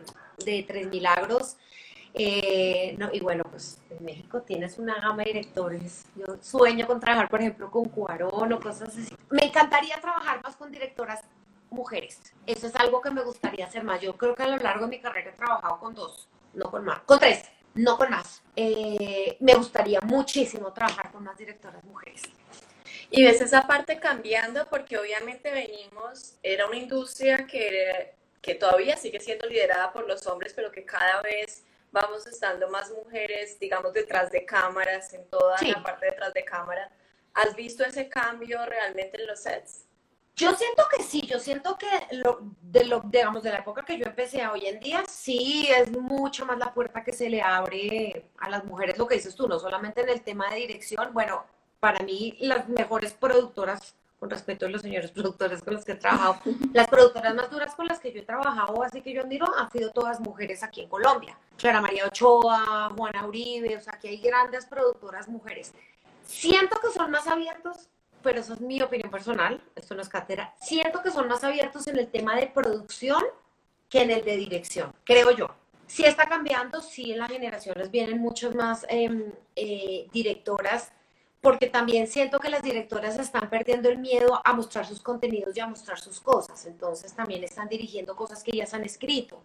de 0.44 0.64
Tres 0.66 0.88
Milagros. 0.88 1.56
Eh, 2.16 2.94
no, 2.96 3.08
y 3.12 3.18
bueno, 3.18 3.42
pues 3.50 3.80
en 3.90 4.04
México 4.04 4.42
tienes 4.42 4.78
una 4.78 4.94
gama 5.00 5.24
de 5.24 5.32
directores. 5.32 6.06
Yo 6.14 6.36
sueño 6.40 6.86
con 6.86 7.00
trabajar, 7.00 7.28
por 7.28 7.40
ejemplo, 7.40 7.70
con 7.70 7.86
Cuarón 7.86 8.52
o 8.52 8.60
cosas 8.60 8.90
así. 8.90 9.14
Me 9.30 9.46
encantaría 9.46 10.00
trabajar 10.00 10.40
más 10.42 10.54
con 10.54 10.70
directoras 10.70 11.22
mujeres. 11.70 12.20
Eso 12.46 12.68
es 12.68 12.76
algo 12.76 13.00
que 13.00 13.10
me 13.10 13.22
gustaría 13.22 13.66
hacer 13.66 13.82
más. 13.82 14.00
Yo 14.00 14.16
creo 14.16 14.36
que 14.36 14.44
a 14.44 14.48
lo 14.48 14.58
largo 14.58 14.84
de 14.86 14.90
mi 14.90 15.00
carrera 15.00 15.30
he 15.30 15.32
trabajado 15.32 15.78
con 15.80 15.92
dos, 15.92 16.28
no 16.54 16.70
con 16.70 16.84
más, 16.84 17.00
con 17.00 17.18
tres, 17.18 17.50
no 17.74 17.98
con 17.98 18.10
más. 18.10 18.42
Eh, 18.54 19.36
me 19.40 19.54
gustaría 19.54 20.00
muchísimo 20.02 20.72
trabajar 20.72 21.10
con 21.10 21.24
más 21.24 21.36
directoras 21.36 21.82
mujeres. 21.82 22.22
Y 23.16 23.22
ves 23.22 23.40
esa 23.40 23.62
parte 23.62 24.00
cambiando 24.00 24.66
porque 24.68 24.98
obviamente 24.98 25.52
venimos, 25.52 26.36
era 26.42 26.66
una 26.66 26.76
industria 26.76 27.46
que, 27.46 28.12
que 28.42 28.56
todavía 28.56 28.96
sigue 28.96 29.20
siendo 29.20 29.46
liderada 29.46 29.92
por 29.92 30.08
los 30.08 30.26
hombres, 30.26 30.52
pero 30.52 30.72
que 30.72 30.84
cada 30.84 31.22
vez 31.22 31.62
vamos 31.92 32.26
estando 32.26 32.68
más 32.70 32.90
mujeres, 32.90 33.56
digamos, 33.60 33.92
detrás 33.92 34.32
de 34.32 34.44
cámaras, 34.44 35.14
en 35.14 35.30
toda 35.30 35.56
la 35.62 35.80
parte 35.80 36.06
detrás 36.06 36.34
de 36.34 36.44
cámara. 36.44 36.90
¿Has 37.34 37.54
visto 37.54 37.84
ese 37.84 38.08
cambio 38.08 38.66
realmente 38.66 39.20
en 39.20 39.28
los 39.28 39.40
sets? 39.40 39.84
Yo 40.34 40.52
siento 40.56 40.82
que 40.90 41.04
sí, 41.04 41.24
yo 41.24 41.38
siento 41.38 41.78
que 41.78 41.86
lo, 42.16 42.40
de 42.62 42.84
lo, 42.86 43.00
digamos, 43.04 43.44
de 43.44 43.52
la 43.52 43.58
época 43.58 43.84
que 43.84 43.96
yo 43.96 44.06
empecé 44.06 44.42
a 44.42 44.50
hoy 44.50 44.66
en 44.66 44.80
día, 44.80 45.04
sí 45.06 45.68
es 45.70 45.92
mucho 45.92 46.44
más 46.46 46.58
la 46.58 46.74
puerta 46.74 47.04
que 47.04 47.12
se 47.12 47.30
le 47.30 47.40
abre 47.40 48.28
a 48.38 48.50
las 48.50 48.64
mujeres, 48.64 48.98
lo 48.98 49.06
que 49.06 49.14
dices 49.14 49.36
tú, 49.36 49.46
no 49.46 49.60
solamente 49.60 50.00
en 50.00 50.08
el 50.08 50.22
tema 50.22 50.50
de 50.50 50.56
dirección, 50.56 51.14
bueno, 51.14 51.46
para 51.84 52.02
mí 52.02 52.34
las 52.40 52.66
mejores 52.70 53.12
productoras, 53.12 53.94
con 54.18 54.30
respecto 54.30 54.64
a 54.64 54.70
los 54.70 54.80
señores 54.80 55.10
productores 55.10 55.60
con 55.60 55.74
los 55.74 55.84
que 55.84 55.92
he 55.92 55.96
trabajado, 55.96 56.38
las 56.72 56.88
productoras 56.88 57.34
más 57.34 57.50
duras 57.50 57.74
con 57.74 57.86
las 57.86 58.00
que 58.00 58.10
yo 58.10 58.20
he 58.20 58.24
trabajado, 58.24 58.82
así 58.82 59.02
que 59.02 59.12
yo 59.12 59.20
admiro, 59.20 59.46
han 59.54 59.70
sido 59.70 59.90
todas 59.90 60.18
mujeres 60.18 60.62
aquí 60.62 60.80
en 60.80 60.88
Colombia. 60.88 61.36
Clara 61.58 61.82
María 61.82 62.06
Ochoa, 62.06 62.90
Juana 62.96 63.26
Uribe, 63.26 63.76
o 63.76 63.80
sea, 63.82 63.98
que 64.00 64.08
hay 64.08 64.16
grandes 64.16 64.64
productoras 64.64 65.28
mujeres. 65.28 65.74
Siento 66.24 66.80
que 66.80 66.88
son 66.88 67.10
más 67.10 67.26
abiertos, 67.28 67.90
pero 68.22 68.40
eso 68.40 68.54
es 68.54 68.62
mi 68.62 68.80
opinión 68.80 69.10
personal, 69.10 69.62
esto 69.76 69.94
no 69.94 70.00
es 70.00 70.08
cátedra. 70.08 70.54
Siento 70.62 71.02
que 71.02 71.10
son 71.10 71.28
más 71.28 71.44
abiertos 71.44 71.86
en 71.86 71.98
el 71.98 72.08
tema 72.08 72.34
de 72.34 72.46
producción 72.46 73.22
que 73.90 74.00
en 74.00 74.10
el 74.10 74.24
de 74.24 74.38
dirección, 74.38 74.90
creo 75.04 75.32
yo. 75.32 75.48
Sí 75.86 76.06
está 76.06 76.26
cambiando, 76.30 76.80
sí 76.80 77.12
en 77.12 77.18
las 77.18 77.30
generaciones 77.30 77.90
vienen 77.90 78.22
muchas 78.22 78.54
más 78.54 78.86
em, 78.88 79.30
eh, 79.54 80.08
directoras 80.14 80.90
porque 81.44 81.66
también 81.66 82.08
siento 82.08 82.40
que 82.40 82.48
las 82.48 82.62
directoras 82.62 83.18
están 83.18 83.50
perdiendo 83.50 83.90
el 83.90 83.98
miedo 83.98 84.40
a 84.42 84.54
mostrar 84.54 84.86
sus 84.86 85.00
contenidos 85.00 85.54
y 85.54 85.60
a 85.60 85.66
mostrar 85.66 86.00
sus 86.00 86.18
cosas, 86.18 86.64
entonces 86.64 87.14
también 87.14 87.44
están 87.44 87.68
dirigiendo 87.68 88.16
cosas 88.16 88.42
que 88.42 88.52
ellas 88.54 88.72
han 88.72 88.82
escrito. 88.82 89.44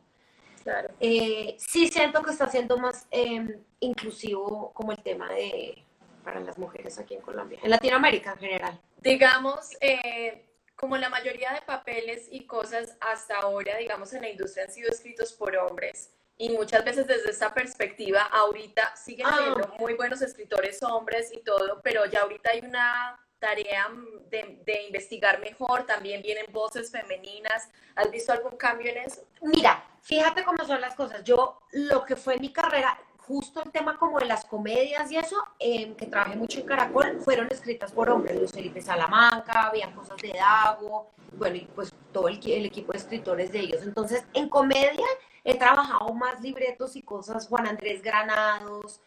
Claro. 0.64 0.92
Eh, 1.02 1.58
sí 1.60 1.90
siento 1.90 2.24
que 2.24 2.32
está 2.32 2.48
siendo 2.48 2.78
más 2.78 3.06
em, 3.12 3.62
inclusivo 3.82 4.72
como 4.74 4.94
el 4.94 5.04
tema 5.04 5.28
de 5.30 5.84
para 6.24 6.40
las 6.40 6.58
mujeres 6.58 6.98
aquí 7.00 7.16
en 7.16 7.22
Colombia, 7.22 7.60
en 7.62 7.70
Latinoamérica 7.70 8.32
en 8.32 8.38
general. 8.38 8.80
Digamos, 9.02 9.76
eh, 9.82 10.46
como 10.76 10.96
la 10.96 11.10
mayoría 11.10 11.52
de 11.52 11.62
papeles 11.64 12.28
y 12.32 12.46
cosas 12.46 12.96
hasta 13.02 13.40
ahora, 13.40 13.76
digamos, 13.76 14.14
en 14.14 14.22
la 14.22 14.30
industria 14.30 14.66
han 14.66 14.72
sido 14.72 14.90
escritos 14.90 15.34
por 15.34 15.54
hombres, 15.58 16.12
y 16.42 16.50
muchas 16.52 16.86
veces 16.86 17.06
desde 17.06 17.32
esta 17.32 17.54
perspectiva, 17.54 18.22
ahorita 18.22 18.96
siguen 18.96 19.28
ah. 19.28 19.36
habiendo 19.36 19.76
muy 19.78 19.94
buenos 19.94 20.22
escritores 20.22 20.82
hombres 20.82 21.32
y 21.34 21.42
todo, 21.42 21.82
pero 21.84 22.06
ya 22.06 22.22
ahorita 22.22 22.52
hay 22.52 22.62
una 22.62 23.20
tarea 23.40 23.90
de, 24.30 24.62
de, 24.66 24.84
investigar 24.84 25.40
mejor, 25.42 25.86
también 25.86 26.22
vienen 26.22 26.46
voces 26.52 26.92
femeninas. 26.92 27.70
¿Has 27.96 28.10
visto 28.10 28.32
algún 28.32 28.56
cambio 28.58 28.90
en 28.90 29.00
eso? 29.00 29.26
Mira, 29.42 29.84
fíjate 30.02 30.44
cómo 30.44 30.64
son 30.66 30.80
las 30.80 30.96
cosas. 30.96 31.24
Yo, 31.24 31.62
lo 31.72 32.06
que 32.06 32.16
fue 32.16 32.38
mi 32.38 32.54
carrera, 32.54 32.98
justo 33.30 33.62
el 33.64 33.72
tema 33.72 33.96
como 33.96 34.20
de 34.20 34.26
las 34.26 34.44
comedias 34.44 35.10
y 35.12 35.18
eso, 35.18 35.38
em, 35.60 35.96
que 35.96 36.08
trabajé 36.08 36.36
mucho 36.36 36.60
en 36.60 36.66
Caracol, 36.66 37.22
fueron 37.22 37.48
escritas 37.52 37.92
por 37.92 38.10
hombres, 38.10 38.36
Luis 38.36 38.52
Felipe 38.52 38.82
Salamanca, 38.82 39.68
habían 39.68 39.94
cosas 39.94 40.18
de 40.18 40.34
Dago, 40.34 41.12
bueno, 41.38 41.56
y 41.56 41.62
pues 41.76 41.94
todo 42.12 42.28
el, 42.28 42.38
equipo 42.66 42.92
de 42.92 42.98
escritores 42.98 43.52
de 43.52 43.60
ellos. 43.60 43.84
Entonces, 43.84 44.26
en 44.34 44.50
comedia 44.50 45.06
He 45.44 45.56
trabajado 45.58 46.14
más 46.14 46.42
libretos 46.42 46.96
y 46.96 47.02
cosas, 47.02 47.48
Juan 47.48 47.68
Andrés 47.68 48.02
Granados, 48.02 49.00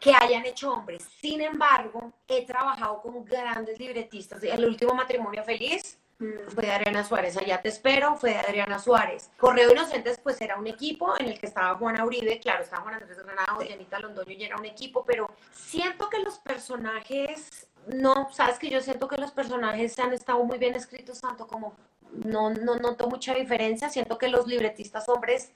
que 0.00 0.14
hayan 0.14 0.46
hecho 0.46 0.72
hombres. 0.72 1.06
Sin 1.20 1.40
embargo, 1.40 2.12
he 2.28 2.46
trabajado 2.46 3.02
con 3.02 3.24
grandes 3.24 3.78
libretistas. 3.78 4.42
El 4.42 4.64
último 4.64 4.94
matrimonio 4.94 5.42
feliz 5.42 5.98
fue 6.18 6.66
de 6.66 6.72
Adriana 6.72 7.04
Suárez. 7.04 7.36
Allá 7.36 7.60
te 7.60 7.68
espero, 7.68 8.16
fue 8.16 8.30
de 8.30 8.38
Adriana 8.38 8.78
Suárez. 8.78 9.30
Correo 9.38 9.72
Inocentes, 9.72 10.18
pues 10.22 10.40
era 10.40 10.56
un 10.56 10.66
equipo 10.66 11.14
en 11.18 11.28
el 11.28 11.38
que 11.38 11.46
estaba 11.46 11.76
Juana 11.76 12.04
Uribe, 12.04 12.38
claro, 12.40 12.62
estaba 12.62 12.82
Juan 12.82 12.94
Andrés 12.94 13.18
Granados, 13.18 13.68
Janita 13.68 13.98
Londoño 13.98 14.32
y 14.32 14.44
era 14.44 14.56
un 14.56 14.64
equipo, 14.64 15.04
pero 15.04 15.30
siento 15.52 16.08
que 16.08 16.20
los 16.20 16.38
personajes, 16.38 17.68
no, 17.86 18.28
sabes 18.32 18.58
que 18.58 18.70
yo 18.70 18.80
siento 18.80 19.08
que 19.08 19.16
los 19.16 19.32
personajes 19.32 19.98
han 19.98 20.12
estado 20.12 20.42
muy 20.44 20.58
bien 20.58 20.74
escritos, 20.74 21.20
tanto 21.20 21.46
como 21.46 21.76
no, 22.12 22.50
no 22.50 22.76
noto 22.76 23.08
mucha 23.08 23.34
diferencia. 23.34 23.88
Siento 23.88 24.18
que 24.18 24.28
los 24.28 24.46
libretistas 24.46 25.08
hombres 25.08 25.52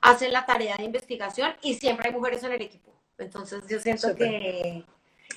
hacen 0.00 0.32
la 0.32 0.44
tarea 0.44 0.76
de 0.76 0.84
investigación 0.84 1.54
y 1.62 1.74
siempre 1.74 2.08
hay 2.08 2.14
mujeres 2.14 2.42
en 2.42 2.52
el 2.52 2.62
equipo. 2.62 2.92
Entonces 3.16 3.64
yo 3.68 3.78
siento 3.78 4.14
que 4.14 4.84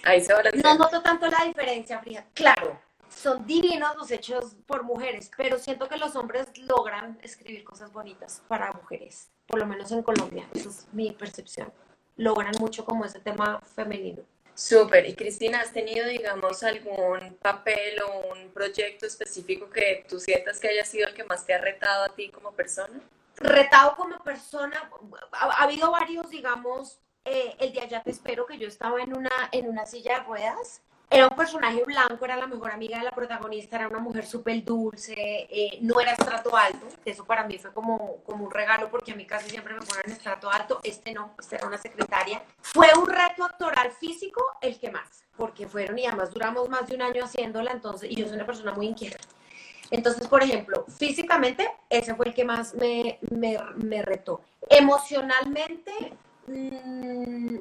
Ahí 0.03 0.21
se 0.21 0.33
no 0.63 0.75
noto 0.75 1.01
tanto 1.01 1.27
la 1.27 1.43
diferencia, 1.45 1.99
Fría. 1.99 2.25
Claro, 2.33 2.79
son 3.17 3.45
divinos 3.47 3.95
los 3.95 4.11
hechos 4.11 4.55
por 4.65 4.83
mujeres, 4.83 5.31
pero 5.35 5.57
siento 5.57 5.89
que 5.89 5.97
los 5.97 6.15
hombres 6.15 6.47
logran 6.57 7.19
escribir 7.23 7.63
cosas 7.63 7.91
bonitas 7.91 8.43
para 8.47 8.71
mujeres, 8.73 9.31
por 9.47 9.59
lo 9.59 9.65
menos 9.65 9.91
en 9.91 10.03
Colombia. 10.03 10.47
Esa 10.53 10.69
es 10.69 10.87
mi 10.91 11.11
percepción. 11.11 11.73
logran 12.15 12.53
mucho 12.59 12.83
como 12.83 13.05
ese 13.05 13.19
tema 13.19 13.61
femenino. 13.75 14.23
Súper. 14.55 15.05
Y 15.05 15.13
Cristina, 15.13 15.61
¿has 15.61 15.71
tenido, 15.71 16.07
digamos, 16.07 16.63
algún 16.63 17.37
papel 17.39 18.01
o 18.01 18.33
un 18.33 18.49
proyecto 18.49 19.05
específico 19.05 19.69
que 19.69 20.03
tú 20.09 20.19
sientas 20.19 20.59
que 20.59 20.69
haya 20.69 20.83
sido 20.83 21.07
el 21.07 21.13
que 21.13 21.23
más 21.23 21.45
te 21.45 21.53
ha 21.53 21.59
retado 21.59 22.05
a 22.05 22.09
ti 22.09 22.29
como 22.29 22.51
persona? 22.53 22.99
Retado 23.35 23.95
como 23.95 24.17
persona, 24.23 24.89
ha, 25.31 25.63
habido 25.63 25.91
varios, 25.91 26.31
digamos, 26.31 26.99
eh, 27.23 27.55
el 27.59 27.71
de 27.71 27.81
allá 27.81 28.01
te 28.01 28.09
espero 28.09 28.47
que 28.47 28.57
yo 28.57 28.67
estaba 28.67 28.99
en 28.99 29.15
una, 29.15 29.49
en 29.51 29.69
una 29.69 29.85
silla 29.85 30.19
de 30.19 30.25
ruedas 30.25 30.81
era 31.09 31.27
un 31.27 31.35
personaje 31.37 31.83
blanco, 31.85 32.25
era 32.25 32.35
la 32.35 32.47
mejor 32.47 32.71
amiga 32.71 32.97
de 32.97 33.05
la 33.05 33.11
protagonista, 33.11 33.77
era 33.77 33.87
una 33.87 33.99
mujer 33.99 34.25
súper 34.25 34.63
dulce, 34.63 35.13
eh, 35.15 35.79
no 35.81 36.01
era 36.01 36.11
estrato 36.11 36.55
alto, 36.55 36.85
eso 37.05 37.23
para 37.23 37.45
mí 37.45 37.57
fue 37.57 37.73
como, 37.73 38.17
como 38.25 38.45
un 38.45 38.51
regalo 38.51 38.89
porque 38.89 39.13
a 39.13 39.15
mí 39.15 39.25
casi 39.25 39.49
siempre 39.49 39.73
me 39.73 39.79
ponen 39.79 40.11
estrato 40.11 40.49
alto, 40.49 40.81
este 40.83 41.13
no, 41.13 41.33
esta 41.39 41.55
era 41.55 41.67
una 41.67 41.77
secretaria. 41.77 42.43
Fue 42.61 42.87
un 42.97 43.07
reto 43.07 43.45
actoral 43.45 43.91
físico 43.91 44.43
el 44.61 44.77
que 44.79 44.91
más, 44.91 45.23
porque 45.37 45.65
fueron 45.67 45.97
y 45.97 46.05
además 46.05 46.31
duramos 46.31 46.67
más 46.67 46.87
de 46.87 46.95
un 46.95 47.01
año 47.01 47.23
haciéndola, 47.23 47.71
entonces, 47.71 48.11
y 48.11 48.15
yo 48.15 48.25
soy 48.27 48.35
una 48.35 48.45
persona 48.45 48.73
muy 48.73 48.87
inquieta. 48.87 49.17
Entonces, 49.89 50.27
por 50.27 50.43
ejemplo, 50.43 50.85
físicamente, 50.89 51.71
ese 51.89 52.13
fue 52.15 52.27
el 52.27 52.33
que 52.33 52.43
más 52.43 52.73
me, 52.73 53.19
me, 53.31 53.57
me 53.75 54.01
retó. 54.01 54.41
Emocionalmente, 54.69 55.93
mmm, 56.47 57.57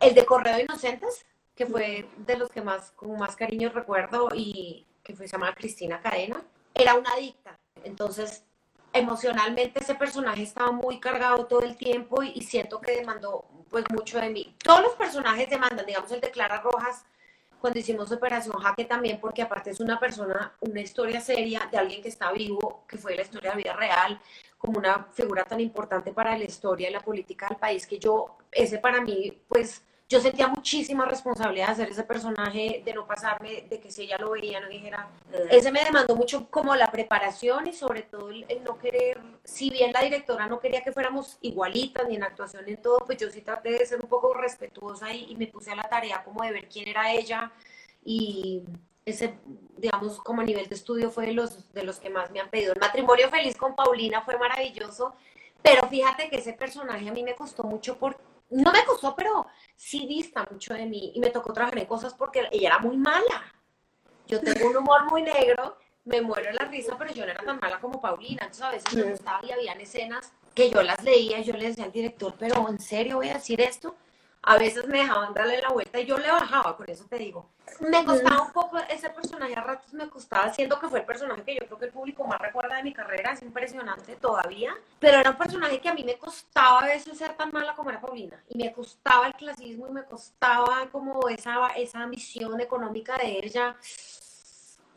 el 0.00 0.14
de 0.14 0.26
Correo 0.26 0.58
Inocentes, 0.58 1.24
que 1.60 1.66
fue 1.66 2.08
de 2.16 2.38
los 2.38 2.48
que 2.48 2.62
más, 2.62 2.90
con 2.92 3.18
más 3.18 3.36
cariño 3.36 3.68
recuerdo 3.68 4.30
y 4.34 4.86
que 5.02 5.14
fue, 5.14 5.28
se 5.28 5.32
llama 5.32 5.54
Cristina 5.54 6.00
Cadena, 6.00 6.42
era 6.72 6.94
una 6.94 7.10
adicta. 7.10 7.54
Entonces, 7.84 8.44
emocionalmente 8.94 9.80
ese 9.80 9.94
personaje 9.94 10.42
estaba 10.42 10.72
muy 10.72 10.98
cargado 10.98 11.44
todo 11.44 11.60
el 11.60 11.76
tiempo 11.76 12.22
y, 12.22 12.40
siento 12.40 12.80
que 12.80 12.96
demandó 12.96 13.44
pues 13.68 13.84
mucho 13.92 14.18
de 14.18 14.30
mí. 14.30 14.56
Todos 14.64 14.80
los 14.80 14.92
personajes 14.92 15.50
demandan, 15.50 15.84
digamos 15.84 16.10
el 16.12 16.22
de 16.22 16.30
Clara 16.30 16.62
Rojas, 16.62 17.04
cuando 17.60 17.78
hicimos 17.78 18.10
Operación 18.10 18.56
Jaque 18.58 18.86
también, 18.86 19.20
porque 19.20 19.42
aparte 19.42 19.68
es 19.68 19.80
una 19.80 20.00
persona, 20.00 20.54
una 20.60 20.80
historia 20.80 21.20
seria 21.20 21.68
de 21.70 21.76
alguien 21.76 22.00
que 22.00 22.08
está 22.08 22.32
vivo, 22.32 22.86
que 22.88 22.96
fue 22.96 23.14
la 23.14 23.20
historia 23.20 23.50
de 23.50 23.56
la 23.56 23.62
vida 23.62 23.76
real, 23.76 24.18
como 24.56 24.78
una 24.78 25.04
figura 25.12 25.44
tan 25.44 25.60
importante 25.60 26.10
para 26.14 26.38
la 26.38 26.44
historia 26.44 26.88
y 26.88 26.92
la 26.94 27.00
política 27.00 27.48
del 27.48 27.58
país, 27.58 27.86
que 27.86 27.98
yo, 27.98 28.38
ese 28.50 28.78
para 28.78 29.02
mí, 29.02 29.42
pues 29.46 29.82
yo 30.10 30.20
sentía 30.20 30.48
muchísima 30.48 31.04
responsabilidad 31.04 31.68
de 31.68 31.72
hacer 31.72 31.88
ese 31.90 32.02
personaje, 32.02 32.82
de 32.84 32.92
no 32.92 33.06
pasarme, 33.06 33.62
de 33.70 33.80
que 33.80 33.92
si 33.92 34.02
ella 34.02 34.18
lo 34.18 34.30
veía 34.32 34.58
no 34.58 34.68
dijera. 34.68 35.08
Ese 35.48 35.70
me 35.70 35.84
demandó 35.84 36.16
mucho 36.16 36.50
como 36.50 36.74
la 36.74 36.90
preparación 36.90 37.68
y 37.68 37.72
sobre 37.72 38.02
todo 38.02 38.28
el, 38.28 38.44
no 38.64 38.76
querer, 38.76 39.20
si 39.44 39.70
bien 39.70 39.92
la 39.92 40.02
directora 40.02 40.48
no 40.48 40.58
quería 40.58 40.82
que 40.82 40.90
fuéramos 40.90 41.38
igualitas 41.42 42.08
ni 42.08 42.16
en 42.16 42.24
actuación 42.24 42.68
en 42.68 42.82
todo, 42.82 42.98
pues 43.06 43.18
yo 43.18 43.30
sí 43.30 43.40
traté 43.40 43.70
de 43.70 43.86
ser 43.86 44.00
un 44.00 44.08
poco 44.08 44.34
respetuosa 44.34 45.14
y, 45.14 45.30
y 45.30 45.36
me 45.36 45.46
puse 45.46 45.70
a 45.70 45.76
la 45.76 45.84
tarea 45.84 46.24
como 46.24 46.42
de 46.42 46.50
ver 46.50 46.68
quién 46.68 46.88
era 46.88 47.12
ella 47.12 47.52
y 48.04 48.64
ese, 49.04 49.38
digamos, 49.76 50.18
como 50.18 50.40
a 50.40 50.44
nivel 50.44 50.68
de 50.68 50.74
estudio 50.74 51.12
fue 51.12 51.26
de 51.26 51.34
los, 51.34 51.72
de 51.72 51.84
los 51.84 52.00
que 52.00 52.10
más 52.10 52.32
me 52.32 52.40
han 52.40 52.50
pedido. 52.50 52.72
El 52.72 52.80
matrimonio 52.80 53.28
feliz 53.30 53.56
con 53.56 53.76
Paulina 53.76 54.22
fue 54.22 54.36
maravilloso, 54.38 55.14
pero 55.62 55.86
fíjate 55.88 56.28
que 56.28 56.38
ese 56.38 56.52
personaje 56.52 57.08
a 57.08 57.12
mí 57.12 57.22
me 57.22 57.36
costó 57.36 57.62
mucho 57.62 57.96
porque 57.96 58.29
no 58.50 58.72
me 58.72 58.84
costó, 58.84 59.14
pero 59.14 59.46
sí 59.76 60.06
dista 60.06 60.46
mucho 60.50 60.74
de 60.74 60.86
mí 60.86 61.12
y 61.14 61.20
me 61.20 61.30
tocó 61.30 61.52
trabajar 61.52 61.78
en 61.78 61.86
cosas 61.86 62.14
porque 62.14 62.48
ella 62.50 62.68
era 62.68 62.78
muy 62.78 62.96
mala. 62.96 63.52
Yo 64.26 64.40
tengo 64.40 64.68
un 64.68 64.76
humor 64.76 65.10
muy 65.10 65.22
negro, 65.22 65.76
me 66.04 66.20
muero 66.20 66.52
la 66.52 66.64
risa, 66.66 66.96
pero 66.98 67.12
yo 67.12 67.24
no 67.24 67.32
era 67.32 67.42
tan 67.42 67.58
mala 67.60 67.80
como 67.80 68.00
Paulina. 68.00 68.42
Entonces 68.42 68.62
a 68.62 68.70
veces 68.70 68.94
me 68.94 69.02
gustaba 69.02 69.40
y 69.44 69.50
habían 69.52 69.80
escenas 69.80 70.32
que 70.54 70.70
yo 70.70 70.82
las 70.82 71.02
leía 71.02 71.38
y 71.38 71.44
yo 71.44 71.54
le 71.54 71.68
decía 71.68 71.84
al 71.84 71.92
director, 71.92 72.34
pero 72.38 72.68
¿en 72.68 72.78
serio 72.78 73.16
voy 73.16 73.28
a 73.28 73.34
decir 73.34 73.60
esto? 73.60 73.94
A 74.42 74.58
veces 74.58 74.86
me 74.86 74.98
dejaban 74.98 75.34
darle 75.34 75.60
la 75.60 75.68
vuelta 75.68 76.00
y 76.00 76.06
yo 76.06 76.16
le 76.18 76.30
bajaba, 76.30 76.76
por 76.76 76.88
eso 76.90 77.04
te 77.08 77.18
digo. 77.18 77.46
Me 77.80 78.04
costaba 78.04 78.42
un 78.42 78.52
poco 78.52 78.78
ese 78.88 79.10
personaje, 79.10 79.54
a 79.54 79.62
ratos 79.62 79.92
me 79.92 80.08
costaba, 80.08 80.52
siendo 80.52 80.78
que 80.80 80.88
fue 80.88 81.00
el 81.00 81.06
personaje 81.06 81.42
que 81.42 81.54
yo 81.54 81.66
creo 81.66 81.78
que 81.78 81.84
el 81.86 81.92
público 81.92 82.24
más 82.24 82.40
recuerda 82.40 82.76
de 82.76 82.82
mi 82.82 82.92
carrera, 82.92 83.32
es 83.32 83.42
impresionante 83.42 84.16
todavía, 84.16 84.74
pero 84.98 85.18
era 85.18 85.30
un 85.30 85.36
personaje 85.36 85.80
que 85.80 85.88
a 85.88 85.94
mí 85.94 86.04
me 86.04 86.16
costaba 86.16 86.80
a 86.80 86.86
veces 86.86 87.16
ser 87.16 87.34
tan 87.36 87.52
mala 87.52 87.74
como 87.74 87.90
era 87.90 88.00
Paulina, 88.00 88.42
y 88.48 88.58
me 88.58 88.72
costaba 88.72 89.26
el 89.26 89.34
clasismo 89.34 89.88
y 89.88 89.92
me 89.92 90.04
costaba 90.04 90.88
como 90.90 91.28
esa, 91.28 91.68
esa 91.76 92.06
misión 92.06 92.60
económica 92.60 93.16
de 93.16 93.40
ella 93.42 93.76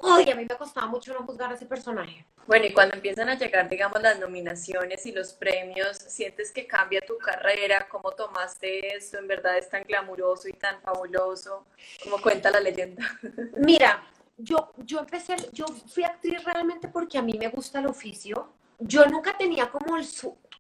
Uy, 0.04 0.30
a 0.30 0.36
mí 0.36 0.46
me 0.46 0.58
costaba 0.58 0.88
mucho 0.88 1.14
no 1.14 1.26
juzgar 1.26 1.50
a 1.52 1.56
ese 1.56 1.66
personaje. 1.66 2.26
Bueno, 2.46 2.66
y 2.66 2.74
cuando 2.74 2.96
empiezan 2.96 3.30
a 3.30 3.38
llegar, 3.38 3.70
digamos, 3.70 4.02
las 4.02 4.20
nominaciones 4.20 5.06
y 5.06 5.12
los 5.14 5.34
premios, 5.34 5.98
¿sientes 5.98 6.52
que 6.52 6.68
cambia 6.68 7.00
tu 7.02 7.18
carrera? 7.18 7.88
¿Cómo 7.89 8.12
tomaste 8.12 8.96
esto? 8.96 9.18
¿En 9.18 9.28
verdad 9.28 9.58
es 9.58 9.70
tan 9.70 9.84
glamuroso 9.84 10.50
y 10.50 10.54
tan 10.54 10.82
fabuloso? 10.82 11.66
como 12.04 12.22
cuenta 12.22 12.52
la 12.52 12.60
leyenda? 12.60 13.04
Mira, 13.58 14.04
yo, 14.38 14.74
yo 14.78 15.00
empecé, 15.00 15.36
yo 15.54 15.66
fui 15.68 16.04
actriz 16.04 16.44
realmente 16.44 16.89
porque 16.89 17.18
a 17.18 17.22
mí 17.22 17.34
me 17.39 17.48
gusta 17.48 17.80
el 17.80 17.88
oficio. 17.88 18.54
Yo 18.80 19.06
nunca 19.06 19.38
tenía 19.38 19.70
como 19.70 19.96
el, 19.96 20.06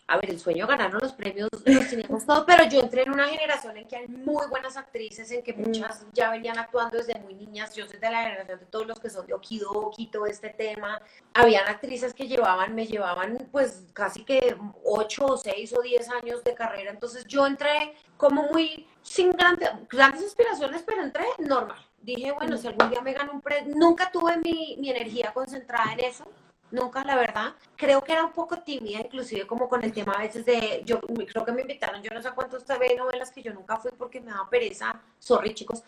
a 0.05 0.17
ver, 0.17 0.31
el 0.31 0.39
sueño 0.39 0.67
ganaron 0.67 0.99
los 1.01 1.13
premios, 1.13 1.49
los 1.65 1.89
teníamos 1.89 2.25
todo, 2.25 2.45
pero 2.45 2.65
yo 2.65 2.81
entré 2.81 3.03
en 3.03 3.11
una 3.11 3.27
generación 3.27 3.77
en 3.77 3.87
que 3.87 3.95
hay 3.95 4.07
muy 4.07 4.45
buenas 4.47 4.75
actrices, 4.75 5.31
en 5.31 5.41
que 5.43 5.53
mm. 5.53 5.61
muchas 5.61 6.05
ya 6.11 6.29
venían 6.29 6.57
actuando 6.59 6.97
desde 6.97 7.15
muy 7.19 7.33
niñas. 7.33 7.73
Yo 7.73 7.87
soy 7.87 7.99
de 7.99 8.11
la 8.11 8.23
generación 8.23 8.59
de 8.59 8.65
todos 8.65 8.85
los 8.85 8.99
que 8.99 9.09
son 9.09 9.25
de 9.25 9.33
Okidoki, 9.33 10.07
todo 10.07 10.25
este 10.25 10.49
tema. 10.49 11.01
Habían 11.33 11.67
actrices 11.67 12.13
que 12.13 12.27
llevaban, 12.27 12.75
me 12.75 12.85
llevaban 12.85 13.47
pues 13.51 13.85
casi 13.93 14.25
que 14.25 14.57
8 14.83 15.25
o 15.25 15.37
6 15.37 15.73
o 15.77 15.81
10 15.81 16.09
años 16.09 16.43
de 16.43 16.53
carrera. 16.53 16.91
Entonces 16.91 17.25
yo 17.25 17.47
entré 17.47 17.95
como 18.17 18.43
muy 18.51 18.87
sin 19.01 19.31
grandes, 19.31 19.69
grandes 19.89 20.25
aspiraciones, 20.25 20.83
pero 20.85 21.01
entré 21.01 21.25
normal. 21.39 21.79
Dije, 22.01 22.33
bueno, 22.33 22.57
si 22.57 22.67
algún 22.67 22.89
día 22.89 23.01
me 23.01 23.13
gano 23.13 23.31
un 23.31 23.41
premio, 23.41 23.73
nunca 23.77 24.11
tuve 24.11 24.35
mi, 24.37 24.75
mi 24.79 24.89
energía 24.89 25.31
concentrada 25.33 25.93
en 25.93 26.01
eso 26.01 26.25
nunca, 26.73 27.03
la 27.03 27.15
verdad. 27.15 27.53
Creo 27.77 28.03
que 28.03 28.11
era 28.11 28.25
un 28.25 28.33
poco 28.33 28.59
tímida, 28.59 28.99
inclusive 28.99 29.47
como 29.47 29.69
con 29.69 29.83
el 29.83 29.93
tema 29.93 30.13
a 30.13 30.23
veces 30.23 30.45
de, 30.45 30.81
yo 30.85 30.99
creo 30.99 31.45
que 31.45 31.51
me 31.51 31.61
invitaron, 31.61 32.01
yo 32.01 32.09
no 32.13 32.21
sé 32.21 32.31
cuántos 32.31 32.65
TV 32.65 32.95
novelas 32.95 33.31
que 33.31 33.41
yo 33.41 33.53
nunca 33.53 33.77
fui 33.77 33.91
porque 33.97 34.19
me 34.19 34.31
daba 34.31 34.49
pereza, 34.49 34.99
sorry 35.19 35.53
chicos, 35.53 35.83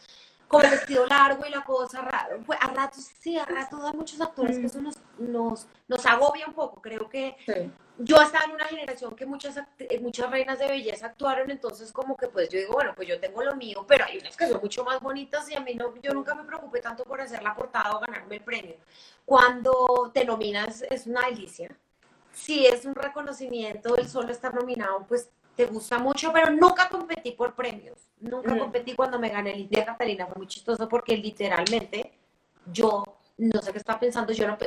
con 0.47 0.63
el 0.63 0.71
vestido 0.71 1.07
largo 1.07 1.45
y 1.45 1.49
la 1.49 1.63
cosa, 1.63 2.07
pues, 2.45 2.59
a 2.61 2.67
ratos, 2.67 3.03
sí, 3.19 3.37
a 3.37 3.45
ratos 3.45 3.83
hay 3.83 3.93
muchos 3.93 4.21
actores 4.21 4.57
que 4.57 4.63
mm. 4.63 4.67
eso 4.67 4.81
nos, 4.81 4.95
nos, 5.17 5.67
nos, 5.87 6.05
agobia 6.05 6.45
un 6.47 6.53
poco. 6.53 6.81
Creo 6.81 7.09
que 7.09 7.35
yo 7.97 8.21
estaba 8.21 8.45
en 8.45 8.51
una 8.51 8.65
generación 8.65 9.15
que 9.15 9.25
muchas, 9.25 9.57
eh, 9.79 9.99
muchas 9.99 10.29
reinas 10.29 10.59
de 10.59 10.67
belleza 10.67 11.07
actuaron, 11.07 11.49
entonces 11.49 11.91
como 11.91 12.15
que 12.15 12.27
pues 12.27 12.49
yo 12.49 12.59
digo, 12.59 12.73
bueno, 12.73 12.93
pues 12.95 13.07
yo 13.07 13.19
tengo 13.19 13.43
lo 13.43 13.55
mío, 13.55 13.85
pero 13.87 14.05
hay 14.05 14.17
unas 14.17 14.35
que 14.35 14.47
son 14.47 14.61
mucho 14.61 14.83
más 14.83 14.99
bonitas 14.99 15.49
y 15.49 15.55
a 15.55 15.61
mí 15.61 15.75
no, 15.75 15.95
yo 16.01 16.13
nunca 16.13 16.35
me 16.35 16.43
preocupé 16.43 16.81
tanto 16.81 17.03
por 17.03 17.21
hacer 17.21 17.41
la 17.41 17.55
portada 17.55 17.95
o 17.95 17.99
ganarme 17.99 18.35
el 18.35 18.43
premio. 18.43 18.75
Cuando 19.23 20.11
te 20.13 20.25
nominas 20.25 20.83
es 20.89 21.07
una 21.07 21.21
delicia. 21.27 21.75
Si 22.33 22.65
es 22.65 22.85
un 22.85 22.95
reconocimiento, 22.95 23.95
el 23.95 24.09
solo 24.09 24.31
estar 24.31 24.53
nominado, 24.53 25.05
pues 25.07 25.29
te 25.55 25.65
gusta 25.65 25.97
mucho, 25.99 26.33
pero 26.33 26.51
nunca 26.51 26.89
competí 26.89 27.31
por 27.31 27.55
premios. 27.55 27.97
Nunca 28.19 28.57
competí 28.57 28.93
cuando 28.93 29.17
me 29.17 29.29
gané 29.29 29.53
el 29.53 29.61
India 29.61 29.85
Catalina. 29.85 30.27
Fue 30.27 30.35
muy 30.35 30.47
chistoso 30.47 30.89
porque 30.89 31.15
literalmente 31.15 32.11
yo 32.65 33.03
no 33.37 33.61
sé 33.61 33.71
qué 33.71 33.77
estaba 33.77 33.99
pensando. 33.99 34.33
Yo 34.33 34.47
no 34.47 34.57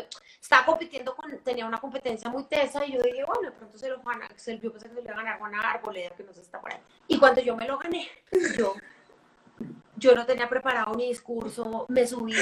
estaba 0.41 0.67
compitiendo 0.67 1.15
con, 1.15 1.39
tenía 1.39 1.67
una 1.67 1.79
competencia 1.79 2.31
muy 2.31 2.45
tesa 2.45 2.85
y 2.85 2.93
yo 2.93 3.03
dije, 3.03 3.25
bueno, 3.25 3.43
de 3.43 3.53
pronto 3.53 3.79
se 3.79 3.89
lo 3.89 4.03
gana, 4.03 4.29
se, 4.37 4.59
yo 4.59 4.71
pensé 4.71 4.89
que 4.89 4.95
se 4.95 5.01
le 5.03 5.07
iba 5.07 5.15
a 5.15 5.19
ganar 5.19 5.39
Juana 5.39 5.61
Arboleda, 5.61 6.11
que 6.11 6.25
no 6.25 6.33
se 6.33 6.41
está 6.41 6.61
por 6.61 6.73
ahí. 6.73 6.81
Y 7.07 7.19
cuando 7.19 7.41
yo 7.41 7.57
me 7.57 7.67
lo 7.67 7.79
gané, 7.79 8.09
yo 8.57 8.75
yo 9.99 10.15
no 10.15 10.25
tenía 10.25 10.49
preparado 10.49 10.95
mi 10.95 11.09
discurso, 11.09 11.87
me 11.89 12.07
subí, 12.07 12.35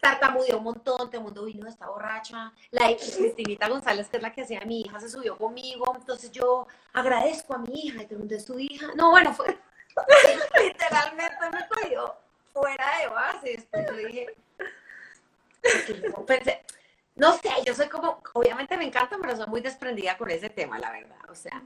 tartamudeé 0.00 0.54
un 0.54 0.64
montón, 0.64 1.10
todo 1.10 1.18
el 1.18 1.20
mundo 1.20 1.44
vino 1.44 1.64
de 1.64 1.70
esta 1.70 1.86
borracha, 1.86 2.52
la 2.70 2.86
Cristinita 2.96 3.68
González, 3.68 4.08
que 4.08 4.16
es 4.16 4.22
la 4.22 4.32
que 4.32 4.42
hacía 4.42 4.62
mi 4.62 4.80
hija, 4.80 4.98
se 4.98 5.10
subió 5.10 5.36
conmigo, 5.36 5.92
entonces 5.94 6.30
yo 6.30 6.66
agradezco 6.92 7.54
a 7.54 7.58
mi 7.58 7.72
hija, 7.74 8.02
y 8.02 8.06
todo 8.06 8.14
el 8.14 8.18
mundo 8.20 8.34
es 8.34 8.44
tu 8.46 8.58
hija, 8.58 8.88
no, 8.94 9.10
bueno, 9.10 9.34
fue, 9.34 9.58
literalmente 10.62 11.50
me 11.52 11.68
cogió 11.68 12.14
fuera 12.52 12.86
de 13.00 13.08
base, 13.08 13.50
después 13.50 13.86
yo 13.86 13.96
dije, 13.96 14.26
pensé, 16.26 16.62
no 17.16 17.32
sé, 17.34 17.50
yo 17.64 17.74
soy 17.74 17.88
como, 17.88 18.20
obviamente 18.32 18.76
me 18.76 18.84
encanta, 18.84 19.16
pero 19.20 19.36
soy 19.36 19.46
muy 19.46 19.60
desprendida 19.60 20.16
con 20.16 20.30
ese 20.30 20.50
tema, 20.50 20.78
la 20.78 20.90
verdad, 20.90 21.18
o 21.28 21.34
sea, 21.34 21.62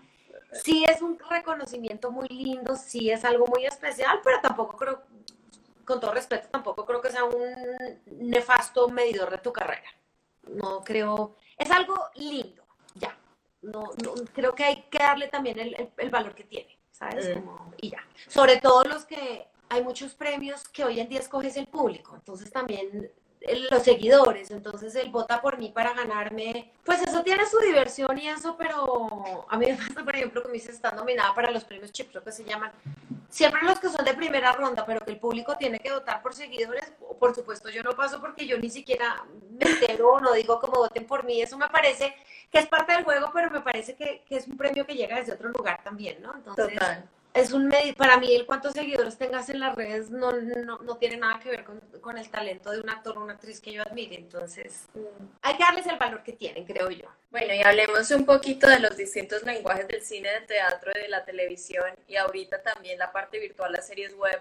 sí 0.53 0.85
es 0.87 1.03
un 1.03 1.19
reconocimiento 1.19 2.11
muy 2.11 2.29
lindo, 2.29 2.77
sí 2.77 3.11
es 3.11 3.25
algo 3.25 3.47
muy 3.47 3.65
especial, 3.65 4.21
pero 4.23 4.41
tampoco 4.41 4.77
creo, 4.77 5.03
con 5.85 6.01
todo 6.01 6.13
respeto, 6.13 6.49
tampoco 6.51 6.85
creo 6.85 7.01
que 7.01 7.11
sea 7.11 7.25
un 7.25 7.55
nefasto 8.07 8.89
medidor 8.89 9.31
de 9.31 9.39
tu 9.39 9.53
carrera. 9.53 9.89
No 10.43 10.83
creo, 10.83 11.37
es 11.57 11.71
algo 11.71 11.97
lindo, 12.15 12.63
ya. 12.95 13.17
No, 13.63 13.91
creo 14.33 14.55
que 14.55 14.65
hay 14.65 14.83
que 14.91 14.99
darle 14.99 15.29
también 15.29 15.59
el, 15.59 16.11
valor 16.11 16.35
que 16.35 16.45
tiene, 16.45 16.79
¿sabes? 16.91 17.37
Mm. 17.37 17.49
y 17.79 17.91
ya. 17.91 18.07
Sobre 18.29 18.59
todo 18.59 18.85
los 18.85 19.05
que 19.05 19.49
hay 19.69 19.83
muchos 19.83 20.15
premios 20.15 20.69
que 20.69 20.85
hoy 20.85 21.01
en 21.01 21.09
día 21.09 21.21
escoges 21.21 21.57
el 21.57 21.67
público, 21.67 22.15
entonces 22.15 22.51
también 22.51 23.11
los 23.71 23.83
seguidores, 23.83 24.51
entonces 24.51 24.95
él 24.95 25.11
vota 25.11 25.41
por 25.41 25.59
mí 25.59 25.71
para 25.75 25.95
ganarme, 25.95 26.73
pues 26.85 27.03
eso 27.03 27.23
tiene 27.23 27.47
su 27.47 27.59
diversión 27.59 28.19
y 28.19 28.29
eso, 28.29 28.57
pero 28.57 29.47
a 29.49 29.57
mí 29.57 29.67
me 29.67 29.75
pasa, 29.75 30.05
por 30.05 30.15
ejemplo, 30.15 30.43
que 30.43 30.49
me 30.49 30.55
dice, 30.55 30.73
está 30.73 30.93
nominada 30.93 31.35
para 31.35 31.51
los 31.51 31.65
premios 31.65 31.93
Chip, 31.93 32.11
creo 32.11 32.23
que 32.23 32.33
se 32.33 32.45
llaman, 32.45 32.73
siempre 33.29 33.63
los 33.63 33.79
que 33.79 33.89
son 33.89 34.05
de 34.05 34.15
primera 34.15 34.53
ronda, 34.53 34.85
pero 34.87 35.01
que 35.01 35.11
el 35.11 35.19
público 35.19 35.57
tiene 35.57 35.79
que 35.79 35.93
votar 35.93 36.23
por 36.23 36.35
seguidores, 36.35 36.93
por 37.19 37.35
supuesto 37.35 37.69
yo 37.69 37.83
no 37.83 37.93
paso 37.93 38.21
porque 38.21 38.47
yo 38.47 38.59
ni 38.59 38.71
siquiera 38.71 39.25
me 39.51 39.71
entero 39.71 40.21
no 40.21 40.33
digo 40.33 40.61
como 40.61 40.79
voten 40.79 41.07
por 41.07 41.25
mí, 41.25 41.43
eso 41.43 41.59
me 41.59 41.69
parece 41.69 42.15
que 42.51 42.59
es 42.59 42.67
parte 42.67 42.93
del 42.93 43.05
juego, 43.05 43.31
pero 43.33 43.51
me 43.51 43.61
parece 43.61 43.95
que, 43.95 44.23
que 44.27 44.37
es 44.37 44.47
un 44.47 44.57
premio 44.57 44.87
que 44.87 44.95
llega 44.95 45.17
desde 45.17 45.33
otro 45.33 45.49
lugar 45.51 45.83
también, 45.83 46.23
¿no? 46.23 46.35
Entonces. 46.35 46.79
Es 47.41 47.53
un 47.53 47.69
medio, 47.69 47.95
para 47.95 48.19
mí 48.19 48.35
el 48.35 48.47
cuántos 48.47 48.73
seguidores 48.73 49.17
tengas 49.17 49.49
en 49.49 49.61
las 49.61 49.75
redes 49.75 50.11
no, 50.11 50.33
no, 50.33 50.79
no 50.79 50.97
tiene 50.97 51.17
nada 51.17 51.39
que 51.41 51.51
ver 51.51 51.65
con, 51.65 51.81
con, 52.01 52.19
el 52.19 52.29
talento 52.31 52.71
de 52.71 52.81
un 52.81 52.91
actor 52.91 53.19
o 53.19 53.23
una 53.23 53.35
actriz 53.35 53.61
que 53.61 53.73
yo 53.73 53.83
admire, 53.83 54.17
entonces 54.17 54.87
hay 55.43 55.57
que 55.57 55.63
darles 55.63 55.87
el 55.87 55.97
valor 55.99 56.23
que 56.23 56.33
tienen, 56.33 56.65
creo 56.65 56.91
yo. 56.91 57.07
Bueno, 57.31 57.55
y 57.55 57.63
hablemos 57.63 58.11
un 58.11 58.25
poquito 58.25 58.69
de 58.69 58.81
los 58.81 58.97
distintos 58.97 59.43
lenguajes 59.43 59.89
del 59.89 60.03
cine, 60.03 60.31
del 60.31 60.47
teatro 60.47 60.93
y 60.95 61.03
de 61.03 61.09
la 61.09 61.25
televisión, 61.25 61.91
y 62.07 62.17
ahorita 62.17 62.63
también 62.63 62.99
la 62.99 63.13
parte 63.13 63.39
virtual, 63.39 63.73
las 63.73 63.87
series 63.87 64.15
web, 64.15 64.41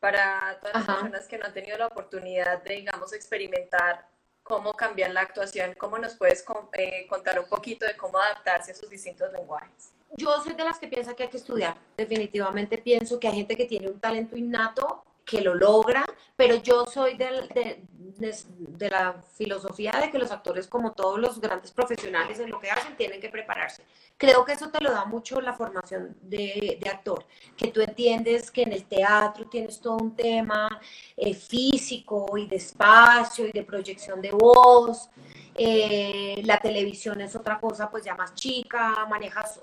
para 0.00 0.58
todas 0.60 0.74
las 0.74 0.82
Ajá. 0.82 0.94
personas 0.94 1.26
que 1.26 1.38
no 1.38 1.46
han 1.46 1.54
tenido 1.54 1.78
la 1.78 1.86
oportunidad 1.86 2.62
de, 2.62 2.74
digamos, 2.74 3.12
experimentar 3.12 4.06
cómo 4.42 4.74
cambiar 4.74 5.10
la 5.10 5.22
actuación, 5.22 5.74
¿cómo 5.74 5.98
nos 5.98 6.14
puedes 6.14 6.44
eh, 6.74 7.06
contar 7.08 7.40
un 7.40 7.48
poquito 7.48 7.86
de 7.86 7.96
cómo 7.96 8.18
adaptarse 8.18 8.70
a 8.70 8.74
esos 8.74 8.90
distintos 8.90 9.32
lenguajes? 9.32 9.94
Yo 10.16 10.40
soy 10.42 10.54
de 10.54 10.64
las 10.64 10.78
que 10.78 10.88
piensa 10.88 11.14
que 11.14 11.24
hay 11.24 11.28
que 11.28 11.36
estudiar. 11.36 11.76
Definitivamente 11.96 12.78
pienso 12.78 13.18
que 13.18 13.28
hay 13.28 13.34
gente 13.34 13.56
que 13.56 13.66
tiene 13.66 13.88
un 13.88 14.00
talento 14.00 14.36
innato 14.36 15.04
que 15.24 15.40
lo 15.40 15.54
logra, 15.54 16.04
pero 16.36 16.56
yo 16.56 16.84
soy 16.86 17.16
de, 17.16 17.48
de, 17.54 17.82
de, 18.18 18.90
la 18.90 19.14
filosofía 19.36 19.92
de 19.92 20.10
que 20.10 20.18
los 20.18 20.30
actores, 20.30 20.66
como 20.66 20.92
todos 20.92 21.18
los 21.18 21.40
grandes 21.40 21.72
profesionales 21.72 22.38
en 22.38 22.50
lo 22.50 22.60
que 22.60 22.70
hacen, 22.70 22.96
tienen 22.96 23.20
que 23.20 23.28
prepararse. 23.28 23.82
Creo 24.16 24.44
que 24.44 24.52
eso 24.52 24.68
te 24.70 24.80
lo 24.80 24.92
da 24.92 25.04
mucho 25.04 25.40
la 25.40 25.52
formación 25.52 26.16
de, 26.22 26.78
actor, 26.90 27.24
que 27.56 27.68
tú 27.68 27.80
entiendes 27.80 28.50
que 28.50 28.62
en 28.62 28.72
el 28.72 28.84
teatro 28.84 29.48
tienes 29.48 29.80
todo 29.80 29.96
un 29.96 30.14
tema 30.14 30.68
eh, 31.16 31.34
físico 31.34 32.36
y 32.36 32.46
de 32.46 32.56
espacio 32.56 33.46
y 33.46 33.52
de 33.52 33.64
proyección 33.64 34.20
de 34.20 34.30
voz. 34.30 35.08
Eh, 35.56 36.42
la 36.44 36.58
televisión 36.58 37.20
es 37.20 37.36
otra 37.36 37.60
cosa, 37.60 37.88
pues 37.90 38.04
ya 38.04 38.14
más 38.14 38.34
chica, 38.34 39.06
manejas, 39.08 39.60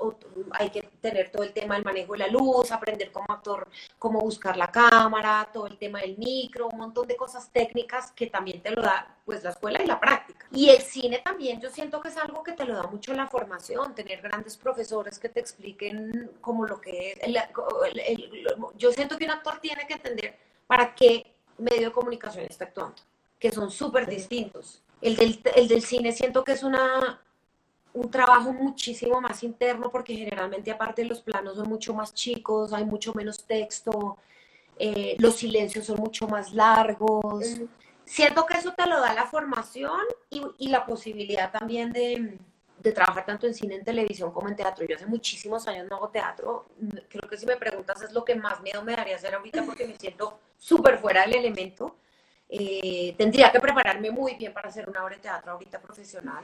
hay 0.52 0.70
que 0.70 0.84
tener 1.02 1.32
todo 1.32 1.44
el 1.44 1.52
tema 1.52 1.76
del 1.76 1.84
manejo 1.84 2.14
de 2.14 2.20
la 2.20 2.28
luz, 2.28 2.72
aprender 2.72 3.12
como 3.12 3.26
actor 3.30 3.68
cómo 4.00 4.22
buscar 4.22 4.56
la 4.56 4.72
cámara, 4.72 5.50
todo 5.52 5.68
el 5.68 5.78
tema 5.78 6.00
del 6.00 6.18
micro, 6.18 6.70
un 6.70 6.78
montón 6.78 7.08
de 7.08 7.18
cosas 7.18 7.50
técnicas 7.52 8.12
que 8.12 8.28
también 8.28 8.62
te 8.62 8.72
lo 8.72 8.82
da 8.82 9.18
pues 9.26 9.44
la 9.44 9.50
escuela 9.50 9.84
y 9.84 9.86
la 9.86 10.00
práctica. 10.00 10.48
Y 10.52 10.70
el 10.70 10.82
cine 10.82 11.20
también, 11.20 11.60
yo 11.60 11.70
siento 11.70 12.02
que 12.02 12.08
es 12.08 12.18
algo 12.18 12.42
que 12.42 12.54
te 12.54 12.66
lo 12.66 12.76
da 12.76 12.84
mucho 12.84 13.14
la 13.14 13.28
formación, 13.28 13.94
tener 13.94 14.22
grandes 14.22 14.58
profesores 14.58 15.20
que 15.20 15.30
te 15.30 15.40
expliquen 15.40 16.32
como 16.40 16.66
lo 16.66 16.80
que 16.80 17.12
es. 17.12 17.20
El, 17.22 17.38
el, 17.38 18.00
el, 18.00 18.48
yo 18.78 18.92
siento 18.92 19.18
que 19.18 19.26
un 19.26 19.32
actor 19.32 19.60
tiene 19.60 19.86
que 19.88 19.94
entender 19.96 20.38
para 20.68 20.96
qué 20.96 21.34
medio 21.58 21.88
de 21.88 21.92
comunicación 21.92 22.46
está 22.46 22.66
actuando, 22.66 23.02
que 23.38 23.52
son 23.52 23.70
súper 23.70 24.08
distintos. 24.08 24.82
El 25.02 25.16
del, 25.16 25.42
el 25.56 25.68
del 25.68 25.82
cine 25.82 26.12
siento 26.12 26.44
que 26.44 26.52
es 26.52 26.64
una, 26.64 27.22
un 27.94 28.10
trabajo 28.10 28.54
muchísimo 28.54 29.20
más 29.20 29.44
interno 29.44 29.92
porque 29.92 30.16
generalmente 30.16 30.72
aparte 30.72 31.04
los 31.06 31.22
planos 31.22 31.56
son 31.58 31.68
mucho 31.68 31.94
más 31.94 32.14
chicos, 32.14 32.74
hay 32.74 32.86
mucho 32.86 33.14
menos 33.14 33.44
texto, 33.46 34.18
eh, 34.78 35.16
los 35.20 35.36
silencios 35.36 35.86
son 35.86 35.98
mucho 35.98 36.28
más 36.28 36.54
largos. 36.54 37.46
Siento 38.06 38.46
que 38.46 38.58
eso 38.58 38.74
te 38.74 38.86
lo 38.88 39.00
da 39.00 39.14
la 39.14 39.26
formación 39.26 40.02
y, 40.30 40.42
y 40.58 40.68
la 40.70 40.86
posibilidad 40.86 41.52
también 41.52 41.92
de, 41.92 42.38
de, 42.80 42.92
trabajar 42.92 43.26
tanto 43.26 43.48
en 43.48 43.54
cine, 43.54 43.76
en 43.76 43.84
televisión 43.84 44.32
como 44.32 44.50
en 44.50 44.56
teatro. 44.56 44.86
Yo 44.86 44.96
hace 44.96 45.06
muchísimos 45.06 45.68
años 45.68 45.88
no 45.90 45.98
hago 45.98 46.10
teatro. 46.10 46.66
Creo 47.10 47.30
que 47.30 47.38
si 47.38 47.46
me 47.46 47.58
preguntas 47.58 48.02
es 48.02 48.12
lo 48.12 48.26
que 48.26 48.36
más 48.36 48.62
miedo 48.62 48.84
me 48.84 48.96
daría 48.96 49.16
hacer 49.16 49.36
ahorita 49.36 49.64
porque 49.64 49.88
me 49.88 49.98
siento 49.98 50.40
súper 50.58 50.98
fuera 50.98 51.22
del 51.22 51.36
elemento. 51.36 51.96
Eh, 52.54 53.16
tendría 53.18 53.50
que 53.50 53.62
prepararme 53.62 54.12
muy 54.12 54.36
bien 54.36 54.54
para 54.54 54.68
hacer 54.68 54.90
una 54.90 55.06
obra 55.06 55.16
de 55.16 55.22
teatro 55.22 55.54
ahorita 55.54 55.80
profesional. 55.80 56.44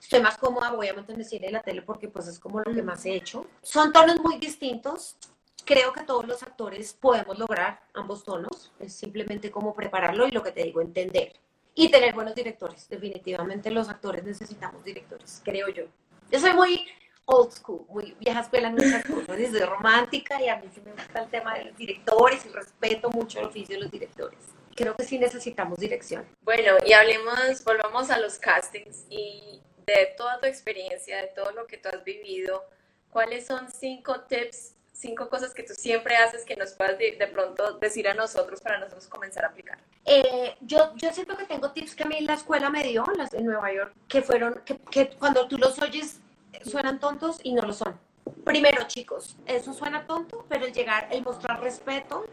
Estoy 0.00 0.20
más 0.20 0.38
cómoda, 0.38 0.72
obviamente, 0.72 1.24
cine 1.24 1.48
y 1.48 1.50
la 1.50 1.60
tele 1.60 1.82
porque 1.82 2.06
pues 2.06 2.28
es 2.28 2.38
como 2.38 2.60
lo 2.60 2.72
que 2.72 2.82
más 2.82 3.04
he 3.06 3.16
hecho. 3.16 3.46
Son 3.60 3.92
tonos 3.92 4.20
muy 4.20 4.38
distintos. 4.38 5.16
Creo 5.64 5.92
que 5.92 6.04
todos 6.04 6.26
los 6.28 6.44
actores 6.44 6.92
podemos 6.92 7.36
lograr 7.40 7.82
ambos 7.92 8.22
tonos. 8.22 8.72
Es 8.78 8.94
simplemente 8.94 9.50
como 9.50 9.74
prepararlo 9.74 10.28
y 10.28 10.30
lo 10.30 10.44
que 10.44 10.52
te 10.52 10.62
digo, 10.62 10.80
entender. 10.80 11.32
Y 11.74 11.88
tener 11.88 12.14
buenos 12.14 12.36
directores. 12.36 12.88
Definitivamente 12.88 13.68
los 13.72 13.88
actores 13.88 14.22
necesitamos 14.22 14.84
directores, 14.84 15.42
creo 15.44 15.68
yo. 15.70 15.84
Yo 16.30 16.38
soy 16.38 16.52
muy 16.52 16.86
old 17.24 17.50
school, 17.50 17.84
muy 17.88 18.16
vieja 18.20 18.40
escuela 18.40 18.68
en 18.68 18.74
muchas 18.74 19.04
cosas. 19.04 19.26
Soy 19.26 19.58
romántica 19.60 20.40
y 20.40 20.48
a 20.48 20.56
mí 20.58 20.68
sí 20.72 20.80
me 20.84 20.92
gusta 20.92 21.22
el 21.24 21.30
tema 21.30 21.54
de 21.54 21.64
los 21.64 21.76
directores 21.76 22.46
y 22.46 22.48
respeto 22.50 23.10
mucho 23.10 23.40
el 23.40 23.46
oficio 23.46 23.74
de 23.74 23.82
los 23.82 23.90
directores 23.90 24.38
creo 24.74 24.94
que 24.96 25.04
sí 25.04 25.18
necesitamos 25.18 25.78
dirección. 25.78 26.26
Bueno, 26.42 26.76
y 26.86 26.92
hablemos, 26.92 27.64
volvamos 27.64 28.10
a 28.10 28.18
los 28.18 28.38
castings 28.38 29.06
y 29.08 29.62
de 29.86 30.14
toda 30.16 30.38
tu 30.40 30.46
experiencia, 30.46 31.18
de 31.18 31.28
todo 31.28 31.52
lo 31.52 31.66
que 31.66 31.76
tú 31.76 31.88
has 31.88 32.04
vivido, 32.04 32.64
¿cuáles 33.10 33.46
son 33.46 33.70
cinco 33.70 34.20
tips, 34.22 34.74
cinco 34.92 35.28
cosas 35.28 35.52
que 35.54 35.62
tú 35.62 35.74
siempre 35.74 36.16
haces 36.16 36.44
que 36.44 36.56
nos 36.56 36.72
puedas 36.72 36.98
de, 36.98 37.12
de 37.12 37.26
pronto 37.26 37.78
decir 37.78 38.08
a 38.08 38.14
nosotros 38.14 38.60
para 38.60 38.78
nosotros 38.78 39.06
comenzar 39.08 39.44
a 39.44 39.48
aplicar? 39.48 39.78
Eh, 40.04 40.56
yo, 40.60 40.92
yo 40.96 41.12
siento 41.12 41.36
que 41.36 41.44
tengo 41.44 41.72
tips 41.72 41.94
que 41.94 42.04
a 42.04 42.06
mí 42.06 42.20
la 42.20 42.34
escuela 42.34 42.70
me 42.70 42.82
dio, 42.84 43.04
las 43.16 43.32
en 43.34 43.46
Nueva 43.46 43.72
York, 43.72 43.94
que 44.08 44.22
fueron, 44.22 44.62
que, 44.64 44.76
que 44.90 45.10
cuando 45.10 45.48
tú 45.48 45.58
los 45.58 45.80
oyes 45.80 46.20
suenan 46.64 47.00
tontos 47.00 47.38
y 47.42 47.54
no 47.54 47.62
lo 47.62 47.72
son. 47.72 47.98
Primero, 48.44 48.84
chicos, 48.86 49.36
eso 49.46 49.72
suena 49.72 50.06
tonto, 50.06 50.46
pero 50.48 50.64
el 50.66 50.72
llegar, 50.72 51.08
el 51.10 51.22
mostrar 51.22 51.60
respeto, 51.60 52.24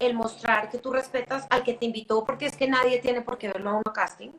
el 0.00 0.14
mostrar 0.14 0.70
que 0.70 0.78
tú 0.78 0.92
respetas 0.92 1.46
al 1.50 1.62
que 1.62 1.74
te 1.74 1.84
invitó, 1.84 2.24
porque 2.24 2.46
es 2.46 2.56
que 2.56 2.66
nadie 2.66 2.98
tiene 2.98 3.20
por 3.20 3.38
qué 3.38 3.48
verlo 3.48 3.70
a 3.70 3.74
uno 3.74 3.92
casting. 3.92 4.30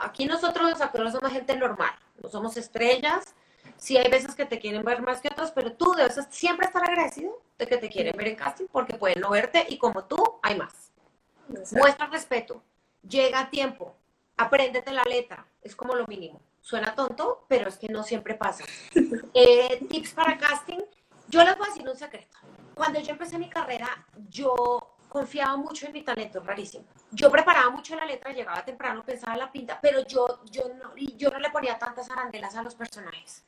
Aquí 0.00 0.26
nosotros 0.26 0.70
los 0.70 0.80
actores 0.80 1.12
somos 1.12 1.32
gente 1.32 1.56
normal, 1.56 1.90
no 2.22 2.28
somos 2.28 2.56
estrellas. 2.56 3.34
Sí 3.76 3.96
hay 3.96 4.08
veces 4.08 4.34
que 4.34 4.44
te 4.44 4.60
quieren 4.60 4.84
ver 4.84 5.02
más 5.02 5.20
que 5.20 5.28
otros, 5.28 5.50
pero 5.50 5.72
tú 5.72 5.92
debes 5.94 6.20
siempre 6.30 6.66
estar 6.66 6.84
agradecido 6.84 7.42
de 7.58 7.66
que 7.66 7.78
te 7.78 7.88
quieren 7.88 8.14
ver 8.16 8.28
en 8.28 8.36
casting 8.36 8.66
porque 8.70 8.94
pueden 8.94 9.20
no 9.20 9.30
verte 9.30 9.66
y 9.68 9.78
como 9.78 10.04
tú 10.04 10.16
hay 10.42 10.56
más. 10.56 10.92
Exacto. 11.48 11.78
Muestra 11.78 12.06
respeto, 12.06 12.62
llega 13.08 13.40
a 13.40 13.50
tiempo, 13.50 13.96
apréndete 14.36 14.92
la 14.92 15.02
letra, 15.02 15.46
es 15.62 15.74
como 15.74 15.94
lo 15.94 16.06
mínimo. 16.06 16.40
Suena 16.60 16.94
tonto, 16.94 17.44
pero 17.48 17.68
es 17.68 17.76
que 17.76 17.88
no 17.88 18.02
siempre 18.02 18.34
pasa. 18.34 18.64
eh, 19.34 19.84
tips 19.88 20.12
para 20.12 20.38
casting, 20.38 20.80
yo 21.28 21.42
les 21.42 21.56
voy 21.56 21.66
a 21.66 21.70
decir 21.70 21.88
un 21.88 21.96
secreto 21.96 22.38
cuando 22.74 23.00
yo 23.00 23.12
empecé 23.12 23.38
mi 23.38 23.48
carrera, 23.48 23.88
yo 24.28 24.96
confiaba 25.08 25.56
mucho 25.56 25.86
en 25.86 25.92
mi 25.92 26.02
talento, 26.02 26.40
rarísimo. 26.40 26.84
Yo 27.12 27.30
preparaba 27.30 27.70
mucho 27.70 27.94
la 27.94 28.04
letra, 28.04 28.32
llegaba 28.32 28.64
temprano, 28.64 29.04
pensaba 29.04 29.34
en 29.34 29.38
la 29.38 29.52
pinta, 29.52 29.78
pero 29.80 30.04
yo, 30.04 30.40
yo, 30.50 30.64
no, 30.74 30.94
yo 30.96 31.30
no 31.30 31.38
le 31.38 31.50
ponía 31.50 31.78
tantas 31.78 32.10
arandelas 32.10 32.56
a 32.56 32.62
los 32.62 32.74
personajes, 32.74 33.44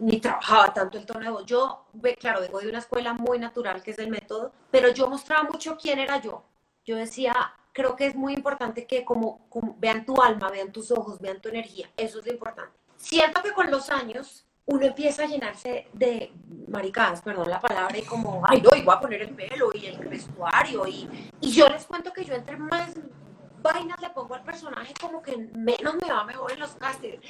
ni 0.00 0.20
trabajaba 0.20 0.72
tanto 0.72 0.96
el 0.96 1.04
tono 1.04 1.20
de 1.20 1.30
voz. 1.30 1.44
Yo, 1.44 1.84
claro, 2.18 2.40
vengo 2.40 2.60
de 2.60 2.68
una 2.68 2.78
escuela 2.78 3.12
muy 3.12 3.38
natural, 3.38 3.82
que 3.82 3.90
es 3.90 3.98
el 3.98 4.08
método, 4.08 4.52
pero 4.70 4.88
yo 4.88 5.06
mostraba 5.06 5.42
mucho 5.42 5.76
quién 5.76 5.98
era 5.98 6.18
yo. 6.18 6.44
Yo 6.84 6.96
decía, 6.96 7.34
creo 7.72 7.94
que 7.94 8.06
es 8.06 8.14
muy 8.14 8.32
importante 8.32 8.86
que 8.86 9.04
como, 9.04 9.46
como 9.50 9.76
vean 9.78 10.06
tu 10.06 10.20
alma, 10.22 10.50
vean 10.50 10.72
tus 10.72 10.90
ojos, 10.90 11.20
vean 11.20 11.40
tu 11.40 11.50
energía, 11.50 11.90
eso 11.96 12.20
es 12.20 12.26
lo 12.26 12.32
importante. 12.32 12.72
Siento 12.96 13.42
que 13.42 13.52
con 13.52 13.70
los 13.70 13.90
años 13.90 14.46
uno 14.66 14.86
empieza 14.86 15.24
a 15.24 15.26
llenarse 15.26 15.88
de 15.92 16.32
maricadas, 16.68 17.20
perdón 17.20 17.50
la 17.50 17.60
palabra, 17.60 17.98
y 17.98 18.02
como, 18.02 18.42
ay, 18.46 18.60
no, 18.60 18.70
y 18.76 18.82
voy 18.82 18.94
a 18.94 19.00
poner 19.00 19.22
el 19.22 19.30
pelo 19.30 19.70
y 19.74 19.86
el 19.86 19.98
vestuario. 20.08 20.86
Y, 20.86 21.30
y 21.40 21.50
yo 21.50 21.68
les 21.68 21.84
cuento 21.84 22.12
que 22.12 22.24
yo 22.24 22.34
entre 22.34 22.56
más 22.56 22.94
vainas 23.62 24.00
le 24.00 24.10
pongo 24.10 24.34
al 24.34 24.42
personaje, 24.42 24.92
como 25.00 25.22
que 25.22 25.36
menos 25.36 25.94
me 25.94 26.12
va 26.12 26.24
mejor 26.24 26.52
en 26.52 26.60
los 26.60 26.70
castings. 26.72 27.20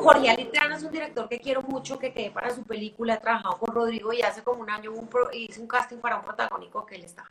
Jorge 0.00 0.30
Alitrana 0.30 0.76
es 0.76 0.82
un 0.82 0.90
director 0.90 1.28
que 1.28 1.38
quiero 1.38 1.62
mucho, 1.62 1.98
que 1.98 2.12
quedé 2.12 2.30
para 2.30 2.50
su 2.54 2.62
película, 2.64 3.14
he 3.14 3.18
trabajado 3.18 3.56
con 3.58 3.74
Rodrigo 3.74 4.12
y 4.12 4.22
hace 4.22 4.42
como 4.42 4.62
un 4.62 4.70
año 4.70 4.92
un 4.92 5.06
pro, 5.06 5.30
hice 5.32 5.60
un 5.60 5.68
casting 5.68 5.98
para 5.98 6.16
un 6.16 6.24
protagónico 6.24 6.84
que 6.84 6.96
él 6.96 7.04
está. 7.04 7.24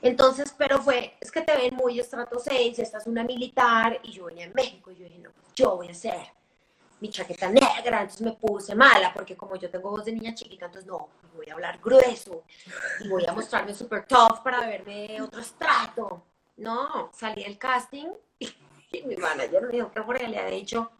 Entonces, 0.00 0.54
pero 0.56 0.80
fue, 0.80 1.16
es 1.20 1.30
que 1.30 1.42
te 1.42 1.56
ven 1.56 1.74
muy 1.76 2.00
estrato 2.00 2.38
6, 2.38 2.78
esta 2.78 2.98
es 2.98 3.06
una 3.06 3.22
militar, 3.22 4.00
y 4.02 4.12
yo 4.12 4.24
venía 4.24 4.46
en 4.46 4.52
México, 4.52 4.90
y 4.90 4.96
yo 4.96 5.04
dije, 5.04 5.18
no, 5.18 5.30
yo 5.54 5.76
voy 5.76 5.88
a 5.88 5.94
ser 5.94 6.41
mi 7.02 7.10
chaqueta 7.10 7.48
negra, 7.48 8.02
entonces 8.02 8.20
me 8.20 8.32
puse 8.34 8.76
mala, 8.76 9.12
porque 9.12 9.36
como 9.36 9.56
yo 9.56 9.68
tengo 9.68 9.90
voz 9.90 10.04
de 10.04 10.12
niña 10.12 10.32
chiquita, 10.34 10.66
entonces 10.66 10.88
no, 10.88 11.08
voy 11.34 11.50
a 11.50 11.54
hablar 11.54 11.80
grueso 11.82 12.44
y 13.00 13.08
voy 13.08 13.26
a 13.26 13.32
mostrarme 13.32 13.74
súper 13.74 14.06
tough 14.06 14.40
para 14.44 14.60
verme 14.60 15.20
otro 15.20 15.40
estrato. 15.40 16.22
No, 16.58 17.10
salí 17.12 17.42
del 17.42 17.58
casting 17.58 18.06
y, 18.38 18.48
mi 19.04 19.16
manager 19.16 19.62
me 19.62 19.72
dijo 19.72 19.90
que 19.90 20.00
por 20.02 20.20
le 20.20 20.38
había 20.38 20.56
dicho, 20.56 20.92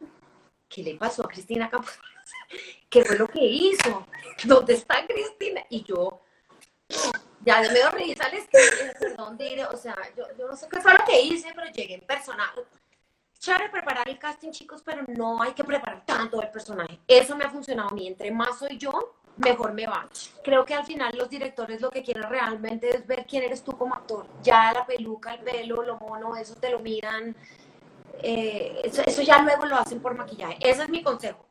¿qué 0.69 0.83
le 0.83 0.97
pasó 0.97 1.25
a 1.25 1.29
Cristina 1.29 1.71
Campos? 1.71 1.97
¿Qué 2.91 3.05
fue 3.05 3.17
lo 3.17 3.29
que 3.29 3.45
hizo? 3.45 4.05
¿Dónde 4.43 4.75
está 4.75 5.07
Cristina? 5.07 5.63
Y 5.71 5.85
yo, 5.85 6.21
Ya 7.45 7.61
me 7.61 7.69
dio 7.69 7.91
risa 7.91 8.25
al 8.25 8.35
escribir, 8.35 8.93
perdón, 8.99 9.39
dire, 9.39 9.67
o 9.67 9.77
sea, 9.77 9.97
yo, 10.17 10.25
yo 10.37 10.49
no 10.49 10.57
sé 10.57 10.67
qué 10.69 10.81
fue 10.81 10.95
lo 10.95 11.05
que 11.05 11.21
hice, 11.21 11.53
pero 11.55 11.71
llegué 11.71 11.95
en 11.95 12.01
personaje. 12.01 12.63
Chévere 13.43 13.71
preparar 13.71 14.09
el 14.09 14.21
casting, 14.21 14.53
chicos, 14.53 14.83
pero 14.85 15.03
no 15.09 15.43
hay 15.43 15.51
que 15.51 15.65
preparar 15.65 16.07
tanto 16.07 16.41
el 16.41 16.49
personaje. 16.49 17.01
Eso 17.09 17.37
me 17.37 17.43
ha 17.43 17.51
funcionado 17.51 17.89
a 17.89 17.93
mí. 17.93 18.07
Entre 18.07 18.31
más 18.31 18.57
soy 18.57 18.79
yo, 18.79 19.17
mejor 19.39 19.73
me 19.73 19.85
va. 19.85 20.09
Creo 20.45 20.65
que 20.65 20.75
al 20.75 20.87
final 20.87 21.11
los 21.19 21.29
directores 21.29 21.81
lo 21.81 21.91
que 21.91 22.05
quieren 22.05 22.31
realmente 22.31 22.89
es 22.95 23.05
ver 23.05 23.27
quién 23.27 23.43
eres 23.43 23.65
tú 23.65 23.77
como 23.77 23.97
actor. 23.97 24.29
Ya 24.45 24.73
la 24.73 24.87
peluca, 24.87 25.35
el 25.35 25.41
pelo, 25.41 25.83
lo 25.83 25.99
mono, 25.99 26.37
eso 26.37 26.55
te 26.55 26.71
lo 26.71 26.79
miran. 26.79 27.35
Eh, 28.23 28.83
eso, 28.85 29.03
eso 29.05 29.23
ya 29.23 29.43
luego 29.43 29.67
lo 29.67 29.75
hacen 29.75 30.01
por 30.01 30.15
maquillaje. 30.15 30.59
Ese 30.61 30.85
es 30.85 30.89
mi 30.89 31.03
consejo 31.03 31.45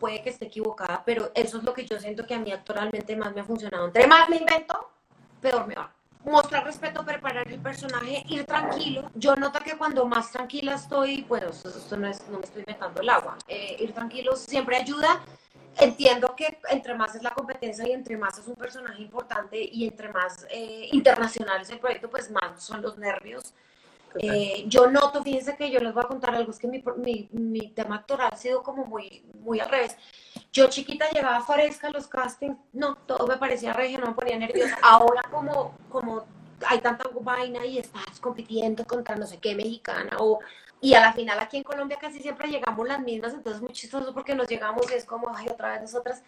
puede 0.00 0.22
que 0.22 0.30
esté 0.30 0.46
equivocada, 0.46 1.02
pero 1.04 1.32
eso 1.34 1.58
es 1.58 1.64
lo 1.64 1.72
que 1.72 1.84
yo 1.84 1.98
siento 1.98 2.24
que 2.24 2.34
a 2.34 2.38
mí 2.38 2.52
actualmente 2.52 3.16
más 3.16 3.34
me 3.34 3.40
ha 3.40 3.44
funcionado. 3.44 3.86
Entre 3.86 4.06
más 4.06 4.28
me 4.28 4.36
invento, 4.36 4.90
peor 5.40 5.66
me 5.66 5.74
va. 5.74 5.92
Mostrar 6.24 6.64
respeto, 6.64 7.04
preparar 7.04 7.50
el 7.50 7.60
personaje, 7.60 8.24
ir 8.28 8.44
tranquilo. 8.44 9.10
Yo 9.14 9.36
noto 9.36 9.60
que 9.60 9.76
cuando 9.78 10.04
más 10.06 10.30
tranquila 10.32 10.74
estoy, 10.74 11.22
bueno, 11.22 11.48
esto, 11.48 11.96
no, 11.96 12.08
es, 12.08 12.28
no 12.28 12.38
me 12.38 12.44
estoy 12.44 12.60
inventando 12.60 13.00
el 13.00 13.08
agua, 13.08 13.38
eh, 13.46 13.76
ir 13.78 13.92
tranquilo 13.92 14.36
siempre 14.36 14.76
ayuda. 14.76 15.20
Entiendo 15.80 16.34
que 16.34 16.58
entre 16.70 16.94
más 16.94 17.14
es 17.14 17.22
la 17.22 17.30
competencia 17.30 17.86
y 17.86 17.92
entre 17.92 18.16
más 18.16 18.36
es 18.36 18.48
un 18.48 18.56
personaje 18.56 19.00
importante 19.00 19.62
y 19.62 19.86
entre 19.86 20.12
más 20.12 20.44
eh, 20.50 20.88
internacional 20.90 21.62
es 21.62 21.70
el 21.70 21.78
proyecto, 21.78 22.10
pues 22.10 22.30
más 22.32 22.62
son 22.62 22.82
los 22.82 22.98
nervios. 22.98 23.54
Eh, 24.16 24.64
yo 24.66 24.90
noto, 24.90 25.22
fíjense 25.22 25.56
que 25.56 25.70
yo 25.70 25.78
les 25.80 25.94
voy 25.94 26.02
a 26.04 26.08
contar 26.08 26.34
algo, 26.34 26.50
es 26.50 26.58
que 26.58 26.66
mi, 26.66 26.82
mi, 26.96 27.28
mi, 27.32 27.68
tema 27.70 27.96
actoral 27.96 28.30
ha 28.32 28.36
sido 28.36 28.62
como 28.62 28.84
muy, 28.84 29.22
muy 29.40 29.60
al 29.60 29.68
revés. 29.68 29.96
Yo 30.52 30.68
chiquita 30.68 31.08
llegaba 31.10 31.40
fresca 31.42 31.88
a 31.88 31.90
los 31.90 32.06
castings, 32.06 32.56
no, 32.72 32.96
todo 32.96 33.26
me 33.26 33.36
parecía 33.36 33.72
regio, 33.72 33.98
no 34.00 34.08
me 34.08 34.14
ponía 34.14 34.38
nerviosa. 34.38 34.78
Ahora 34.82 35.22
como, 35.30 35.74
como 35.90 36.24
hay 36.66 36.80
tanta 36.80 37.04
vaina 37.20 37.64
y 37.64 37.78
estás 37.78 38.18
compitiendo 38.20 38.84
contra 38.84 39.14
no 39.16 39.26
sé 39.26 39.38
qué 39.38 39.54
mexicana 39.54 40.16
o 40.18 40.40
y 40.80 40.94
a 40.94 41.00
la 41.00 41.12
final 41.12 41.38
aquí 41.40 41.56
en 41.56 41.64
Colombia 41.64 41.98
casi 42.00 42.20
siempre 42.20 42.48
llegamos 42.48 42.86
las 42.86 43.00
mismas, 43.00 43.34
entonces 43.34 43.56
es 43.56 43.62
muy 43.62 43.72
chistoso 43.72 44.14
porque 44.14 44.34
nos 44.34 44.46
llegamos 44.48 44.90
y 44.90 44.94
es 44.94 45.04
como, 45.04 45.34
ay, 45.34 45.48
otra 45.48 45.72
vez 45.72 45.82
nosotras. 45.82 46.22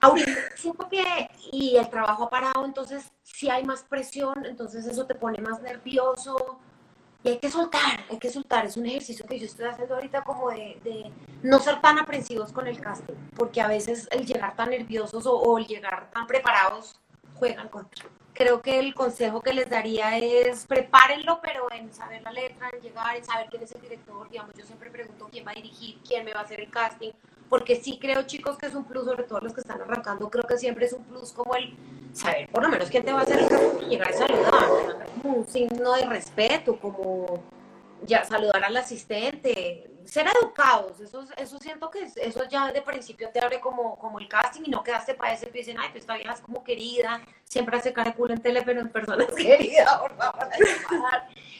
Ahorita 0.00 0.30
siento 0.54 0.88
que, 0.88 1.28
y 1.50 1.76
el 1.76 1.88
trabajo 1.88 2.24
ha 2.24 2.30
parado, 2.30 2.64
entonces 2.64 3.10
si 3.22 3.50
hay 3.50 3.64
más 3.64 3.82
presión, 3.82 4.46
entonces 4.46 4.86
eso 4.86 5.06
te 5.06 5.14
pone 5.14 5.38
más 5.40 5.60
nervioso, 5.60 6.60
y 7.24 7.30
hay 7.30 7.38
que 7.38 7.50
soltar, 7.50 8.04
hay 8.10 8.18
que 8.18 8.30
soltar. 8.30 8.66
Es 8.66 8.76
un 8.76 8.84
ejercicio 8.84 9.24
que 9.26 9.38
yo 9.38 9.46
estoy 9.46 9.66
haciendo 9.66 9.94
ahorita 9.94 10.22
como 10.22 10.50
de, 10.50 11.10
no 11.42 11.58
ser 11.58 11.80
tan 11.80 11.98
aprensivos 11.98 12.52
con 12.52 12.66
el 12.66 12.78
casting, 12.78 13.14
porque 13.34 13.62
a 13.62 13.66
veces 13.66 14.06
el 14.10 14.26
llegar 14.26 14.54
tan 14.54 14.70
nerviosos 14.70 15.24
o, 15.26 15.58
el 15.58 15.66
llegar 15.66 16.10
tan 16.12 16.26
preparados 16.26 17.00
juegan 17.34 17.68
contra. 17.70 18.04
Creo 18.34 18.60
que 18.60 18.78
el 18.78 18.94
consejo 18.94 19.40
que 19.40 19.54
les 19.54 19.70
daría 19.70 20.18
es 20.18 20.66
prepárenlo, 20.66 21.40
pero 21.40 21.66
en 21.72 21.92
saber 21.94 22.20
la 22.22 22.32
letra, 22.32 22.68
en 22.70 22.80
llegar, 22.80 23.16
en 23.16 23.24
saber 23.24 23.46
quién 23.48 23.62
es 23.62 23.72
el 23.72 23.80
director. 23.80 24.28
Digamos, 24.28 24.54
yo 24.54 24.66
siempre 24.66 24.90
pregunto 24.90 25.28
quién 25.30 25.46
va 25.46 25.52
a 25.52 25.54
dirigir, 25.54 26.00
quién 26.06 26.26
me 26.26 26.34
va 26.34 26.40
a 26.40 26.42
hacer 26.42 26.60
el 26.60 26.70
casting, 26.70 27.12
porque 27.48 27.76
sí 27.76 27.98
creo, 28.00 28.22
chicos, 28.22 28.58
que 28.58 28.66
es 28.66 28.74
un 28.74 28.84
plus, 28.84 29.04
sobre 29.04 29.24
todo 29.24 29.40
los 29.40 29.52
que 29.52 29.60
están 29.60 29.80
arrancando, 29.80 30.30
creo 30.30 30.44
que 30.44 30.58
siempre 30.58 30.86
es 30.86 30.92
un 30.92 31.04
plus 31.04 31.32
como 31.32 31.54
el 31.54 31.76
saber 32.12 32.48
por 32.48 32.62
lo 32.62 32.68
menos 32.68 32.90
quién 32.90 33.04
te 33.04 33.12
va 33.12 33.20
a 33.20 33.22
hacer 33.22 33.40
el 33.40 33.48
casting 33.48 33.86
y 33.86 33.90
llegar 33.90 34.08
a 34.08 34.12
saludar, 34.12 35.06
como 35.22 35.36
un 35.38 35.46
signo 35.46 35.94
de 35.94 36.06
respeto, 36.06 36.78
como 36.78 37.42
ya 38.06 38.24
saludar 38.24 38.64
al 38.64 38.76
asistente, 38.76 39.90
ser 40.04 40.26
educados, 40.40 41.00
eso, 41.00 41.24
eso 41.36 41.58
siento 41.58 41.90
que 41.90 42.04
eso 42.16 42.44
ya 42.48 42.72
de 42.72 42.82
principio 42.82 43.30
te 43.30 43.40
abre 43.40 43.60
como, 43.60 43.98
como 43.98 44.18
el 44.18 44.28
casting 44.28 44.62
y 44.66 44.70
no 44.70 44.82
quedaste 44.82 45.14
para 45.14 45.32
ese 45.32 45.48
y 45.48 45.52
dicen, 45.52 45.76
ay, 45.78 45.88
pues 45.90 46.02
esta 46.02 46.14
vieja 46.16 46.32
es 46.32 46.40
como 46.40 46.62
querida, 46.62 47.20
siempre 47.44 47.76
hace 47.76 47.92
cara 47.92 48.14
cool 48.14 48.32
en 48.32 48.42
tele, 48.42 48.62
pero 48.62 48.80
en 48.80 48.90
persona 48.90 49.24
es 49.24 49.34
querida, 49.34 50.00
por 50.00 50.16
favor, 50.16 50.48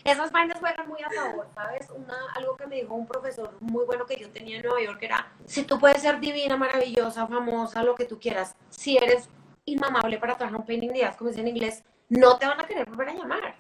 esas 0.05 0.33
vainas 0.33 0.59
juegan 0.59 0.89
muy 0.89 1.03
a 1.03 1.11
favor, 1.11 1.49
¿sabes? 1.55 1.89
Una, 1.91 2.17
algo 2.35 2.57
que 2.57 2.67
me 2.67 2.77
dijo 2.77 2.95
un 2.95 3.07
profesor 3.07 3.57
muy 3.61 3.85
bueno 3.87 4.05
que 4.07 4.17
yo 4.17 4.31
tenía 4.31 4.57
en 4.57 4.63
Nueva 4.63 4.83
York 4.83 5.03
era, 5.03 5.33
si 5.47 5.63
tú 5.65 5.79
puedes 5.79 6.03
ser 6.03 6.21
divina, 6.21 6.57
maravillosa, 6.57 7.27
famosa, 7.27 7.83
lo 7.83 7.95
que 7.95 8.05
tú 8.05 8.19
quieras, 8.19 8.55
si 8.69 8.97
eres 8.97 9.29
inmamable 9.65 10.19
para 10.19 10.37
trabajar 10.37 10.61
un 10.61 10.67
painting 10.67 10.93
días, 10.93 11.17
como 11.17 11.31
dice 11.31 11.41
en 11.41 11.49
inglés, 11.49 11.83
no 12.09 12.37
te 12.37 12.47
van 12.47 12.61
a 12.61 12.67
querer 12.67 12.89
volver 12.89 13.09
a 13.09 13.15
llamar. 13.15 13.57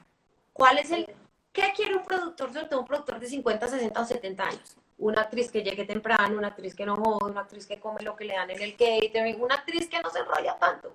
¿Cuál 0.53 0.78
es 0.78 0.91
el, 0.91 1.09
qué 1.55 1.73
quiere 1.75 1.97
un 1.97 2.03
productor, 2.03 2.53
sobre 2.53 2.67
todo 2.67 2.81
un 2.81 2.87
productor 2.87 3.21
de 3.21 3.29
50, 3.29 3.69
60 3.69 4.01
o 4.01 4.05
70 4.05 4.45
años? 4.45 4.77
Una 4.99 5.23
actriz 5.23 5.51
que 5.51 5.63
llegue 5.63 5.85
temprano, 5.85 6.37
una 6.37 6.49
actriz 6.49 6.75
que 6.75 6.85
no 6.85 6.97
jode, 6.97 7.31
una 7.31 7.43
actriz 7.43 7.67
que 7.67 7.81
come 7.81 8.03
lo 8.03 8.15
que 8.15 8.25
le 8.25 8.35
dan 8.35 8.51
en 8.51 8.61
el 8.61 8.73
catering, 8.73 9.41
una 9.41 9.55
actriz 9.55 9.89
que 9.89 10.01
no 10.01 10.11
se 10.11 10.19
enrolla 10.19 10.59
tanto. 10.59 10.93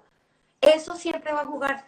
Eso 0.61 0.95
siempre 0.95 1.31
va 1.31 1.41
a 1.41 1.45
jugar 1.45 1.85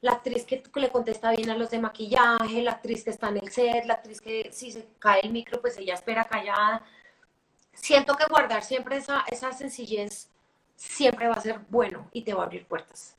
la 0.00 0.12
actriz 0.12 0.46
que 0.46 0.62
le 0.74 0.90
contesta 0.90 1.30
bien 1.30 1.50
a 1.50 1.56
los 1.56 1.70
de 1.70 1.78
maquillaje, 1.78 2.62
la 2.62 2.72
actriz 2.72 3.04
que 3.04 3.10
está 3.10 3.28
en 3.28 3.36
el 3.36 3.52
set, 3.52 3.84
la 3.84 3.94
actriz 3.94 4.20
que 4.20 4.50
si 4.50 4.72
se 4.72 4.88
cae 4.98 5.20
el 5.22 5.30
micro, 5.30 5.60
pues 5.60 5.76
ella 5.76 5.94
espera 5.94 6.24
callada. 6.24 6.82
Siento 7.74 8.16
que 8.16 8.24
guardar 8.24 8.64
siempre 8.64 8.96
esa, 8.96 9.24
esa 9.28 9.52
sencillez 9.52 10.30
siempre 10.74 11.28
va 11.28 11.34
a 11.34 11.40
ser 11.40 11.60
bueno 11.68 12.08
y 12.12 12.22
te 12.22 12.32
va 12.32 12.42
a 12.42 12.46
abrir 12.46 12.66
puertas. 12.66 13.14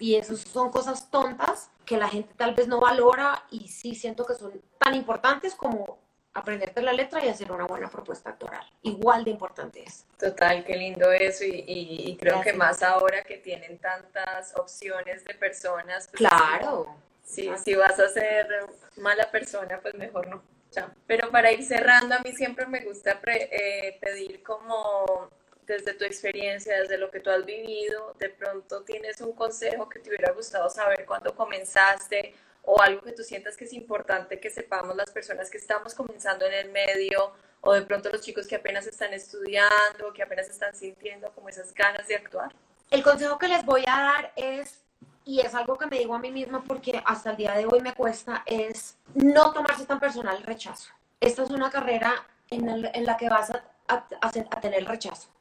Y 0.00 0.16
eso 0.16 0.36
son 0.36 0.70
cosas 0.70 1.08
tontas 1.10 1.70
que 1.86 1.96
la 1.96 2.08
gente 2.08 2.34
tal 2.34 2.54
vez 2.54 2.68
no 2.68 2.80
valora 2.80 3.44
y 3.50 3.68
sí 3.68 3.94
siento 3.94 4.26
que 4.26 4.34
son 4.34 4.60
tan 4.78 4.94
importantes 4.94 5.54
como 5.54 6.04
aprenderte 6.34 6.82
la 6.82 6.92
letra 6.92 7.24
y 7.24 7.28
hacer 7.28 7.50
una 7.50 7.64
buena 7.64 7.88
propuesta 7.88 8.30
actoral. 8.30 8.66
Igual 8.82 9.24
de 9.24 9.30
importante 9.30 9.82
es. 9.82 10.04
Total, 10.18 10.64
qué 10.64 10.76
lindo 10.76 11.10
eso 11.12 11.44
y, 11.46 12.14
creo 12.20 12.42
que 12.42 12.52
más 12.52 12.82
ahora 12.82 13.22
que 13.22 13.38
tienen 13.38 13.78
tantas 13.78 14.54
opciones 14.56 15.24
de 15.24 15.34
personas. 15.34 16.08
Pues, 16.08 16.18
claro. 16.18 16.94
Sí, 17.24 17.50
si 17.64 17.74
vas 17.74 17.98
a 17.98 18.08
ser 18.08 18.46
mala 18.96 19.30
persona, 19.30 19.80
pues 19.80 19.94
mejor 19.94 20.28
no. 20.28 20.42
Pero 21.06 21.30
para 21.30 21.50
ir 21.52 21.64
cerrando, 21.64 22.14
a 22.14 22.18
mí 22.18 22.32
siempre 22.32 22.66
me 22.66 22.80
gusta 22.80 23.18
eh, 23.26 23.98
pedir 24.00 24.42
como 24.42 25.30
desde 25.66 25.94
tu 25.94 26.04
experiencia, 26.04 26.78
desde 26.80 26.96
lo 26.96 27.10
que 27.10 27.20
tú 27.20 27.30
has 27.30 27.44
vivido, 27.44 28.14
de 28.18 28.30
pronto 28.30 28.82
tienes 28.82 29.20
un 29.20 29.32
consejo 29.32 29.88
que 29.88 29.98
te 29.98 30.10
hubiera 30.10 30.32
gustado 30.32 30.70
saber 30.70 31.04
cuando 31.04 31.34
comenzaste 31.34 32.34
o 32.62 32.80
algo 32.80 33.02
que 33.02 33.12
tú 33.12 33.22
sientas 33.22 33.56
que 33.56 33.64
es 33.64 33.72
importante 33.72 34.40
que 34.40 34.50
sepamos 34.50 34.96
las 34.96 35.10
personas 35.10 35.50
que 35.50 35.58
estamos 35.58 35.94
comenzando 35.94 36.46
en 36.46 36.54
el 36.54 36.70
medio 36.70 37.32
o 37.60 37.72
de 37.72 37.82
pronto 37.82 38.10
los 38.10 38.20
chicos 38.20 38.46
que 38.46 38.56
apenas 38.56 38.86
están 38.86 39.12
estudiando, 39.12 40.12
que 40.14 40.22
apenas 40.22 40.48
están 40.48 40.74
sintiendo 40.74 41.32
como 41.32 41.48
esas 41.48 41.74
ganas 41.74 42.06
de 42.06 42.16
actuar? 42.16 42.54
El 42.90 43.02
consejo 43.02 43.38
que 43.38 43.48
les 43.48 43.64
voy 43.64 43.82
a 43.82 44.00
dar 44.00 44.32
es, 44.36 44.84
y 45.24 45.40
es 45.40 45.54
algo 45.54 45.76
que 45.76 45.86
me 45.86 45.98
digo 45.98 46.14
a 46.14 46.20
mí 46.20 46.30
misma 46.30 46.62
porque 46.62 47.02
hasta 47.04 47.30
el 47.30 47.36
día 47.36 47.54
de 47.54 47.66
hoy 47.66 47.80
me 47.80 47.94
cuesta, 47.94 48.44
es 48.46 48.96
no 49.14 49.52
tomarse 49.52 49.84
tan 49.84 49.98
personal 49.98 50.36
el 50.36 50.44
rechazo. 50.44 50.90
Esta 51.20 51.42
es 51.42 51.50
una 51.50 51.70
carrera 51.70 52.26
en, 52.50 52.82
la 53.04 53.16
que 53.16 53.28
vas 53.28 53.50
a, 53.50 53.64
a 53.88 54.60
tener 54.60 54.84
rechazo 54.84 55.35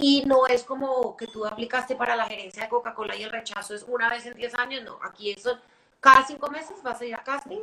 y 0.00 0.22
no 0.24 0.46
es 0.46 0.62
como 0.62 1.16
que 1.16 1.26
tú 1.26 1.44
aplicaste 1.44 1.96
para 1.96 2.14
la 2.14 2.26
gerencia 2.26 2.62
de 2.62 2.68
Coca-Cola 2.68 3.16
y 3.16 3.24
el 3.24 3.30
rechazo 3.30 3.74
es 3.74 3.82
una 3.82 4.08
vez 4.08 4.24
en 4.26 4.34
10 4.34 4.54
años, 4.54 4.84
no, 4.84 4.98
aquí 5.02 5.32
eso, 5.32 5.58
cada 5.98 6.24
cinco 6.24 6.48
meses 6.50 6.80
vas 6.84 7.00
a 7.00 7.04
ir 7.04 7.16
a 7.16 7.24
casting 7.24 7.62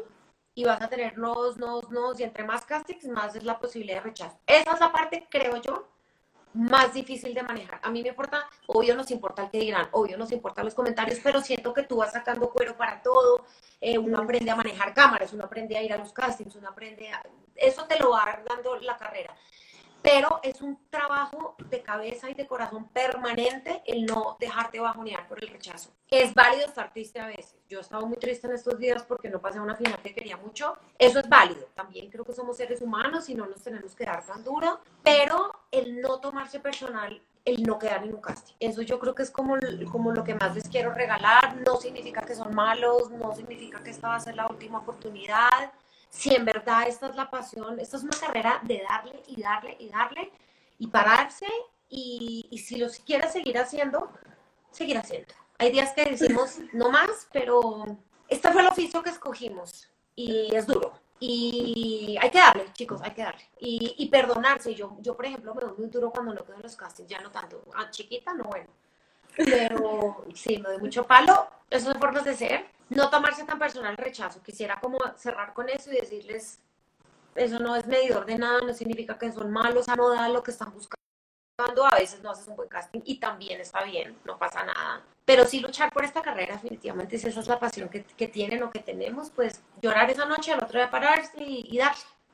y 0.54 0.66
vas 0.66 0.82
a 0.82 0.90
tener 0.90 1.18
nuevos, 1.18 1.58
nuevos, 1.58 1.90
nuevos, 1.90 2.20
y 2.20 2.24
entre 2.24 2.44
más 2.44 2.66
castings, 2.66 3.06
más 3.06 3.36
es 3.36 3.44
la 3.44 3.58
posibilidad 3.58 3.98
de 3.98 4.10
rechazo. 4.10 4.38
Esa 4.46 4.74
es 4.74 4.80
la 4.80 4.92
parte, 4.92 5.28
creo 5.30 5.62
yo, 5.62 5.88
más 6.54 6.94
difícil 6.94 7.34
de 7.34 7.44
manejar. 7.44 7.80
A 7.84 7.90
mí 7.90 8.02
me 8.04 8.10
importa, 8.10 8.50
obvio 8.68 8.96
nos 8.96 9.12
importa 9.12 9.44
el 9.44 9.50
que 9.50 9.60
dirán, 9.60 9.88
obvio 9.92 10.18
nos 10.18 10.32
importa 10.34 10.64
los 10.64 10.74
comentarios, 10.74 11.20
pero 11.24 11.42
siento 11.42 11.74
que 11.74 11.84
tú 11.84 11.98
vas 11.98 12.12
sacando 12.12 12.50
cuero 12.50 12.76
para 12.76 13.02
todo, 13.02 13.46
eh, 13.80 13.98
uno 13.98 14.20
aprende 14.20 14.52
a 14.52 14.56
manejar 14.58 14.94
cámaras, 14.94 15.32
uno 15.32 15.46
aprende 15.46 15.78
a 15.78 15.84
ir 15.84 15.94
a 15.94 15.98
los 15.98 16.12
castings, 16.12 16.56
uno 16.56 16.68
aprende 16.68 17.10
a... 17.10 17.24
Eso 17.56 17.86
te 17.86 17.98
lo 17.98 18.12
va 18.12 18.42
dando 18.46 18.76
la 18.78 18.98
carrera 18.98 19.36
pero 20.06 20.40
es 20.44 20.62
un 20.62 20.78
trabajo 20.92 21.56
de 21.68 21.82
cabeza 21.82 22.30
y 22.30 22.36
de 22.36 22.46
corazón 22.46 22.88
permanente 22.90 23.82
el 23.88 24.06
no 24.06 24.38
dejarte 24.40 24.80
bajonear 24.80 25.28
por 25.28 25.44
el 25.44 25.50
rechazo. 25.50 25.90
Es 26.12 26.32
válido 26.36 26.68
estar 26.68 26.94
triste 26.94 27.20
a 27.20 27.26
veces. 27.26 27.56
Yo 27.68 27.80
he 27.80 27.82
estado 27.82 28.06
muy 28.06 28.18
triste 28.18 28.46
en 28.46 28.54
estos 28.54 28.78
días 28.78 29.02
porque 29.02 29.30
no 29.30 29.42
pasé 29.42 29.60
una 29.60 29.76
final 29.76 30.00
que 30.04 30.14
quería 30.14 30.38
mucho. 30.38 30.78
Eso 31.00 31.20
es 31.20 31.28
válido. 31.28 31.66
También 31.74 32.12
creo 32.12 32.24
que 32.24 32.34
somos 32.34 32.56
seres 32.56 32.82
humanos 32.82 33.28
y 33.30 33.34
no 33.34 33.48
nos 33.48 33.64
tenemos 33.64 33.96
que 33.96 34.06
dar 34.06 34.24
tan 34.24 34.44
duro, 34.44 34.80
pero 35.04 35.52
el 35.72 36.00
no 36.00 36.20
tomarse 36.20 36.60
personal 36.60 37.20
el 37.44 37.64
no 37.64 37.80
quedar 37.80 38.04
en 38.04 38.14
un 38.14 38.22
casting. 38.22 38.56
Eso 38.60 38.84
yo 38.84 39.00
creo 39.00 39.16
que 39.16 39.24
es 39.24 39.32
como, 39.32 39.56
como 39.92 40.12
lo 40.12 40.24
que 40.24 40.36
más 40.36 40.54
les 40.54 40.68
quiero 40.68 40.94
regalar. 40.94 41.58
No 41.66 41.78
significa 41.78 42.22
que 42.22 42.36
son 42.36 42.54
malos, 42.54 43.10
no 43.10 43.36
significa 43.36 43.84
que 43.84 43.90
esta 43.90 44.10
va 44.10 44.16
a 44.16 44.20
ser 44.20 44.36
la 44.36 44.48
última 44.48 44.80
oportunidad 44.80 45.72
si 46.16 46.34
en 46.34 46.46
verdad 46.46 46.88
esta 46.88 47.08
es 47.08 47.16
la 47.16 47.30
pasión, 47.30 47.80
esta 47.80 47.98
es 47.98 48.04
una 48.04 48.18
carrera 48.18 48.62
de 48.64 48.84
darle 48.88 49.22
y 49.28 49.42
darle 49.42 49.76
y 49.80 49.90
darle 49.90 50.32
y 50.80 50.88
pararse 50.88 51.48
y, 51.90 52.58
si 52.66 52.78
lo 52.78 52.88
quieres 53.06 53.34
seguir 53.34 53.58
haciendo, 53.58 54.10
seguir 54.72 54.98
haciendo. 54.98 55.34
Hay 55.58 55.72
días 55.72 55.92
que 55.94 56.06
decimos 56.06 56.58
no 56.74 56.90
más, 56.90 57.28
pero 57.32 57.86
este 58.28 58.52
fue 58.52 58.62
el 58.62 58.68
oficio 58.68 59.04
que 59.04 59.10
escogimos 59.10 59.90
y 60.16 60.56
es 60.56 60.66
duro. 60.66 60.94
Y 61.20 62.18
hay 62.22 62.30
que 62.30 62.40
darle, 62.40 62.66
chicos, 62.74 63.02
hay 63.02 63.12
que 63.12 63.24
darle. 63.24 63.44
Y, 63.60 64.08
perdonarse. 64.10 64.74
Yo, 64.76 64.98
yo, 65.00 65.16
por 65.16 65.26
ejemplo, 65.26 65.56
me 65.56 65.62
doy 65.62 65.74
muy 65.78 65.88
duro 65.88 66.12
cuando 66.12 66.34
no 66.34 66.46
quedo 66.46 66.58
en 66.58 66.64
los 66.64 66.76
castings, 66.76 67.10
ya 67.10 67.22
no 67.22 67.32
tanto. 67.32 67.62
A 67.76 67.90
chiquita, 67.90 68.34
no, 68.34 68.44
bueno. 68.46 68.68
Pero 69.36 70.26
sí, 70.34 70.58
me 70.58 70.70
doy 70.70 70.78
mucho 70.80 71.06
palo. 71.06 71.48
Eso 71.70 71.92
son 71.92 72.00
formas 72.00 72.24
de 72.24 72.36
ser. 72.36 72.66
No 72.90 73.10
tomarse 73.10 73.44
tan 73.44 73.60
personal 73.60 73.92
el 73.92 73.98
rechazo. 73.98 74.42
Quisiera 74.42 74.80
como 74.80 75.00
cerrar 75.18 75.54
con 75.54 75.70
eso 75.70 75.92
y 75.92 75.96
decirles, 75.96 76.60
eso 77.34 77.60
no 77.60 77.76
es 77.76 77.88
medidor 77.88 78.26
de 78.26 78.38
nada, 78.38 78.62
no 78.62 78.74
significa 78.74 79.18
que 79.18 79.32
son 79.32 79.52
malos, 79.52 79.88
no 79.88 80.10
da 80.10 80.30
lo 80.30 80.44
que 80.44 80.52
están 80.52 80.72
buscando. 80.72 80.96
A 81.58 81.96
veces 81.96 82.22
no 82.22 82.32
haces 82.32 82.48
un 82.48 82.56
buen 82.56 82.70
casting 82.70 83.02
y 83.06 83.18
también 83.18 83.62
está 83.62 83.84
bien, 83.84 84.18
no 84.26 84.38
pasa 84.38 84.64
nada. 84.64 85.02
Pero 85.24 85.46
sí 85.46 85.62
luchar 85.62 85.92
por 85.92 86.04
esta 86.04 86.22
carrera, 86.22 86.56
definitivamente, 86.56 87.18
si 87.18 87.28
esa 87.28 87.40
es 87.40 87.48
la 87.48 87.60
pasión 87.60 87.90
que, 87.90 88.04
que 88.04 88.28
tienen 88.28 88.62
o 88.62 88.70
que 88.70 88.80
tenemos, 88.80 89.32
pues 89.32 89.62
llorar 89.82 90.10
esa 90.10 90.26
noche, 90.26 90.52
al 90.52 90.64
otro 90.64 90.78
día 90.78 90.92
pararse 90.92 91.42
y, 91.42 91.78
y 91.78 91.80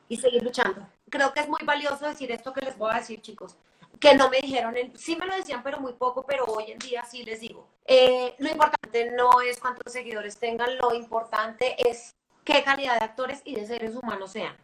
y 0.08 0.16
seguir 0.16 0.42
luchando. 0.42 0.86
Creo 1.08 1.32
que 1.32 1.40
es 1.40 1.48
muy 1.48 1.60
valioso 1.64 2.06
decir 2.06 2.30
esto 2.32 2.52
que 2.52 2.60
les 2.60 2.76
voy 2.76 2.90
a 2.92 2.98
decir, 2.98 3.22
chicos 3.22 3.56
que 4.02 4.16
no 4.16 4.28
me 4.28 4.40
dijeron, 4.40 4.74
sí 4.96 5.14
me 5.14 5.26
lo 5.26 5.36
decían, 5.36 5.62
pero 5.62 5.78
muy 5.78 5.92
poco, 5.92 6.24
pero 6.24 6.44
hoy 6.46 6.72
en 6.72 6.78
día 6.80 7.04
sí 7.04 7.22
les 7.22 7.38
digo. 7.38 7.68
Eh, 7.86 8.34
lo 8.38 8.50
importante 8.50 9.12
no 9.12 9.40
es 9.40 9.60
cuántos 9.60 9.92
seguidores 9.92 10.38
tengan, 10.38 10.76
lo 10.78 10.92
importante 10.92 11.76
es 11.88 12.16
qué 12.42 12.64
calidad 12.64 12.98
de 12.98 13.04
actores 13.04 13.42
y 13.44 13.54
de 13.54 13.64
seres 13.64 13.94
humanos 13.94 14.32
sean. 14.32 14.56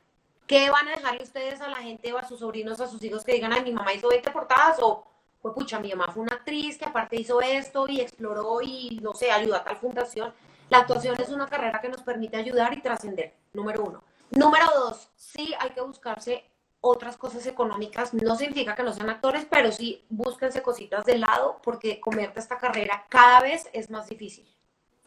¿Qué 0.48 0.68
van 0.70 0.88
a 0.88 0.96
dejarle 0.96 1.22
ustedes 1.22 1.60
a 1.60 1.68
la 1.68 1.76
gente 1.76 2.12
o 2.12 2.18
a 2.18 2.26
sus 2.26 2.40
sobrinos, 2.40 2.80
a 2.80 2.88
sus 2.88 3.00
hijos 3.04 3.22
que 3.22 3.34
digan, 3.34 3.52
ay, 3.52 3.62
mi 3.62 3.70
mamá 3.70 3.92
hizo 3.92 4.08
20 4.08 4.28
portadas 4.32 4.78
o, 4.80 5.06
pues 5.40 5.54
pucha, 5.54 5.78
mi 5.78 5.94
mamá 5.94 6.12
fue 6.12 6.24
una 6.24 6.34
actriz 6.34 6.76
que 6.76 6.86
aparte 6.86 7.14
hizo 7.14 7.40
esto 7.40 7.86
y 7.86 8.00
exploró 8.00 8.60
y, 8.60 8.98
no 9.00 9.14
sé, 9.14 9.30
ayudó 9.30 9.54
a 9.54 9.62
tal 9.62 9.76
fundación? 9.76 10.34
La 10.68 10.78
actuación 10.78 11.14
es 11.20 11.28
una 11.28 11.46
carrera 11.46 11.80
que 11.80 11.88
nos 11.88 12.02
permite 12.02 12.38
ayudar 12.38 12.76
y 12.76 12.82
trascender, 12.82 13.36
número 13.52 13.84
uno. 13.84 14.02
Número 14.30 14.66
dos, 14.74 15.10
sí 15.14 15.54
hay 15.60 15.70
que 15.70 15.80
buscarse 15.80 16.44
otras 16.80 17.16
cosas 17.16 17.46
económicas. 17.46 18.14
No 18.14 18.36
significa 18.36 18.74
que 18.74 18.82
no 18.82 18.92
sean 18.92 19.10
actores, 19.10 19.46
pero 19.48 19.72
sí 19.72 20.04
búsquense 20.08 20.62
cositas 20.62 21.04
de 21.04 21.18
lado 21.18 21.60
porque 21.62 22.00
comerte 22.00 22.40
esta 22.40 22.58
carrera 22.58 23.04
cada 23.08 23.40
vez 23.40 23.68
es 23.72 23.90
más 23.90 24.08
difícil. 24.08 24.46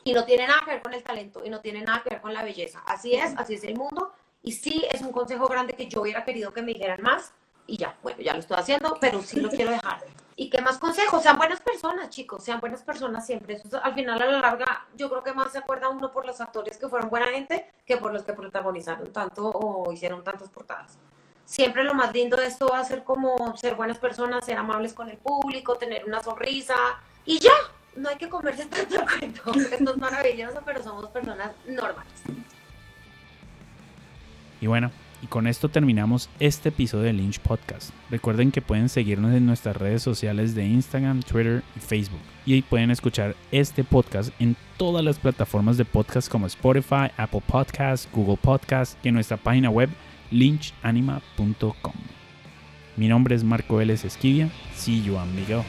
Y 0.03 0.13
no 0.13 0.25
tiene 0.25 0.47
nada 0.47 0.61
que 0.65 0.71
ver 0.71 0.81
con 0.81 0.93
el 0.93 1.03
talento 1.03 1.43
y 1.45 1.49
no 1.49 1.61
tiene 1.61 1.81
nada 1.81 2.01
que 2.03 2.09
ver 2.09 2.21
con 2.21 2.33
la 2.33 2.43
belleza. 2.43 2.81
Así 2.85 3.13
es, 3.13 3.33
así 3.37 3.53
es 3.53 3.63
el 3.63 3.75
mundo. 3.75 4.13
Y 4.41 4.53
sí 4.53 4.83
es 4.91 5.01
un 5.01 5.11
consejo 5.11 5.47
grande 5.47 5.73
que 5.73 5.87
yo 5.87 6.01
hubiera 6.01 6.25
querido 6.25 6.51
que 6.51 6.63
me 6.63 6.73
dijeran 6.73 7.01
más. 7.01 7.33
Y 7.67 7.77
ya, 7.77 7.95
bueno, 8.01 8.19
ya 8.21 8.33
lo 8.33 8.39
estoy 8.39 8.57
haciendo, 8.57 8.97
pero 8.99 9.21
sí 9.21 9.39
lo 9.39 9.49
quiero 9.49 9.71
dejar. 9.71 10.03
¿Y 10.35 10.49
qué 10.49 10.59
más 10.59 10.79
consejos? 10.79 11.21
Sean 11.21 11.37
buenas 11.37 11.61
personas, 11.61 12.09
chicos, 12.09 12.43
sean 12.43 12.59
buenas 12.59 12.81
personas 12.81 13.23
siempre. 13.27 13.53
Eso, 13.53 13.79
al 13.81 13.93
final, 13.93 14.19
a 14.19 14.25
la 14.25 14.39
larga, 14.39 14.87
yo 14.95 15.07
creo 15.07 15.23
que 15.23 15.33
más 15.33 15.51
se 15.51 15.59
acuerda 15.59 15.89
uno 15.89 16.11
por 16.11 16.25
los 16.25 16.41
actores 16.41 16.77
que 16.77 16.87
fueron 16.87 17.11
buena 17.11 17.27
gente 17.27 17.71
que 17.85 17.97
por 17.97 18.11
los 18.11 18.23
que 18.23 18.33
protagonizaron 18.33 19.13
tanto 19.13 19.51
o 19.51 19.91
hicieron 19.91 20.23
tantas 20.23 20.49
portadas 20.49 20.97
siempre 21.51 21.83
lo 21.83 21.93
más 21.93 22.13
lindo 22.13 22.37
de 22.37 22.47
esto 22.47 22.69
va 22.71 22.79
a 22.79 22.85
ser 22.85 23.03
como 23.03 23.57
ser 23.57 23.75
buenas 23.75 23.97
personas, 23.97 24.45
ser 24.45 24.57
amables 24.57 24.93
con 24.93 25.09
el 25.09 25.17
público, 25.17 25.75
tener 25.75 26.05
una 26.05 26.23
sonrisa 26.23 26.75
y 27.25 27.39
ya, 27.39 27.51
no 27.97 28.07
hay 28.07 28.15
que 28.15 28.29
comerse 28.29 28.65
tanto 28.67 28.95
cuento. 29.03 29.51
Esto 29.59 29.91
es 29.91 29.97
maravilloso, 29.97 30.61
pero 30.65 30.81
somos 30.81 31.07
personas 31.09 31.51
normales. 31.67 32.13
Y 34.61 34.67
bueno, 34.67 34.91
y 35.21 35.27
con 35.27 35.45
esto 35.45 35.67
terminamos 35.67 36.29
este 36.39 36.69
episodio 36.69 37.03
de 37.03 37.13
Lynch 37.13 37.39
Podcast. 37.41 37.91
Recuerden 38.09 38.53
que 38.53 38.61
pueden 38.61 38.87
seguirnos 38.87 39.33
en 39.33 39.45
nuestras 39.45 39.75
redes 39.75 40.01
sociales 40.01 40.55
de 40.55 40.65
Instagram, 40.65 41.21
Twitter 41.21 41.63
y 41.75 41.79
Facebook. 41.81 42.21
Y 42.45 42.53
ahí 42.53 42.61
pueden 42.61 42.91
escuchar 42.91 43.35
este 43.51 43.83
podcast 43.83 44.31
en 44.39 44.55
todas 44.77 45.03
las 45.03 45.19
plataformas 45.19 45.75
de 45.75 45.83
podcast 45.83 46.31
como 46.31 46.47
Spotify, 46.47 47.11
Apple 47.17 47.43
Podcasts, 47.45 48.07
Google 48.13 48.37
Podcasts 48.41 48.97
y 49.03 49.09
en 49.09 49.15
nuestra 49.15 49.35
página 49.35 49.69
web 49.69 49.89
lynchanima.com. 50.31 51.93
Mi 52.97 53.07
nombre 53.07 53.35
es 53.35 53.43
Marco 53.43 53.77
Vélez 53.77 54.05
Esquivia. 54.05 54.49
See 54.75 55.03
you, 55.03 55.17
amigo. 55.17 55.63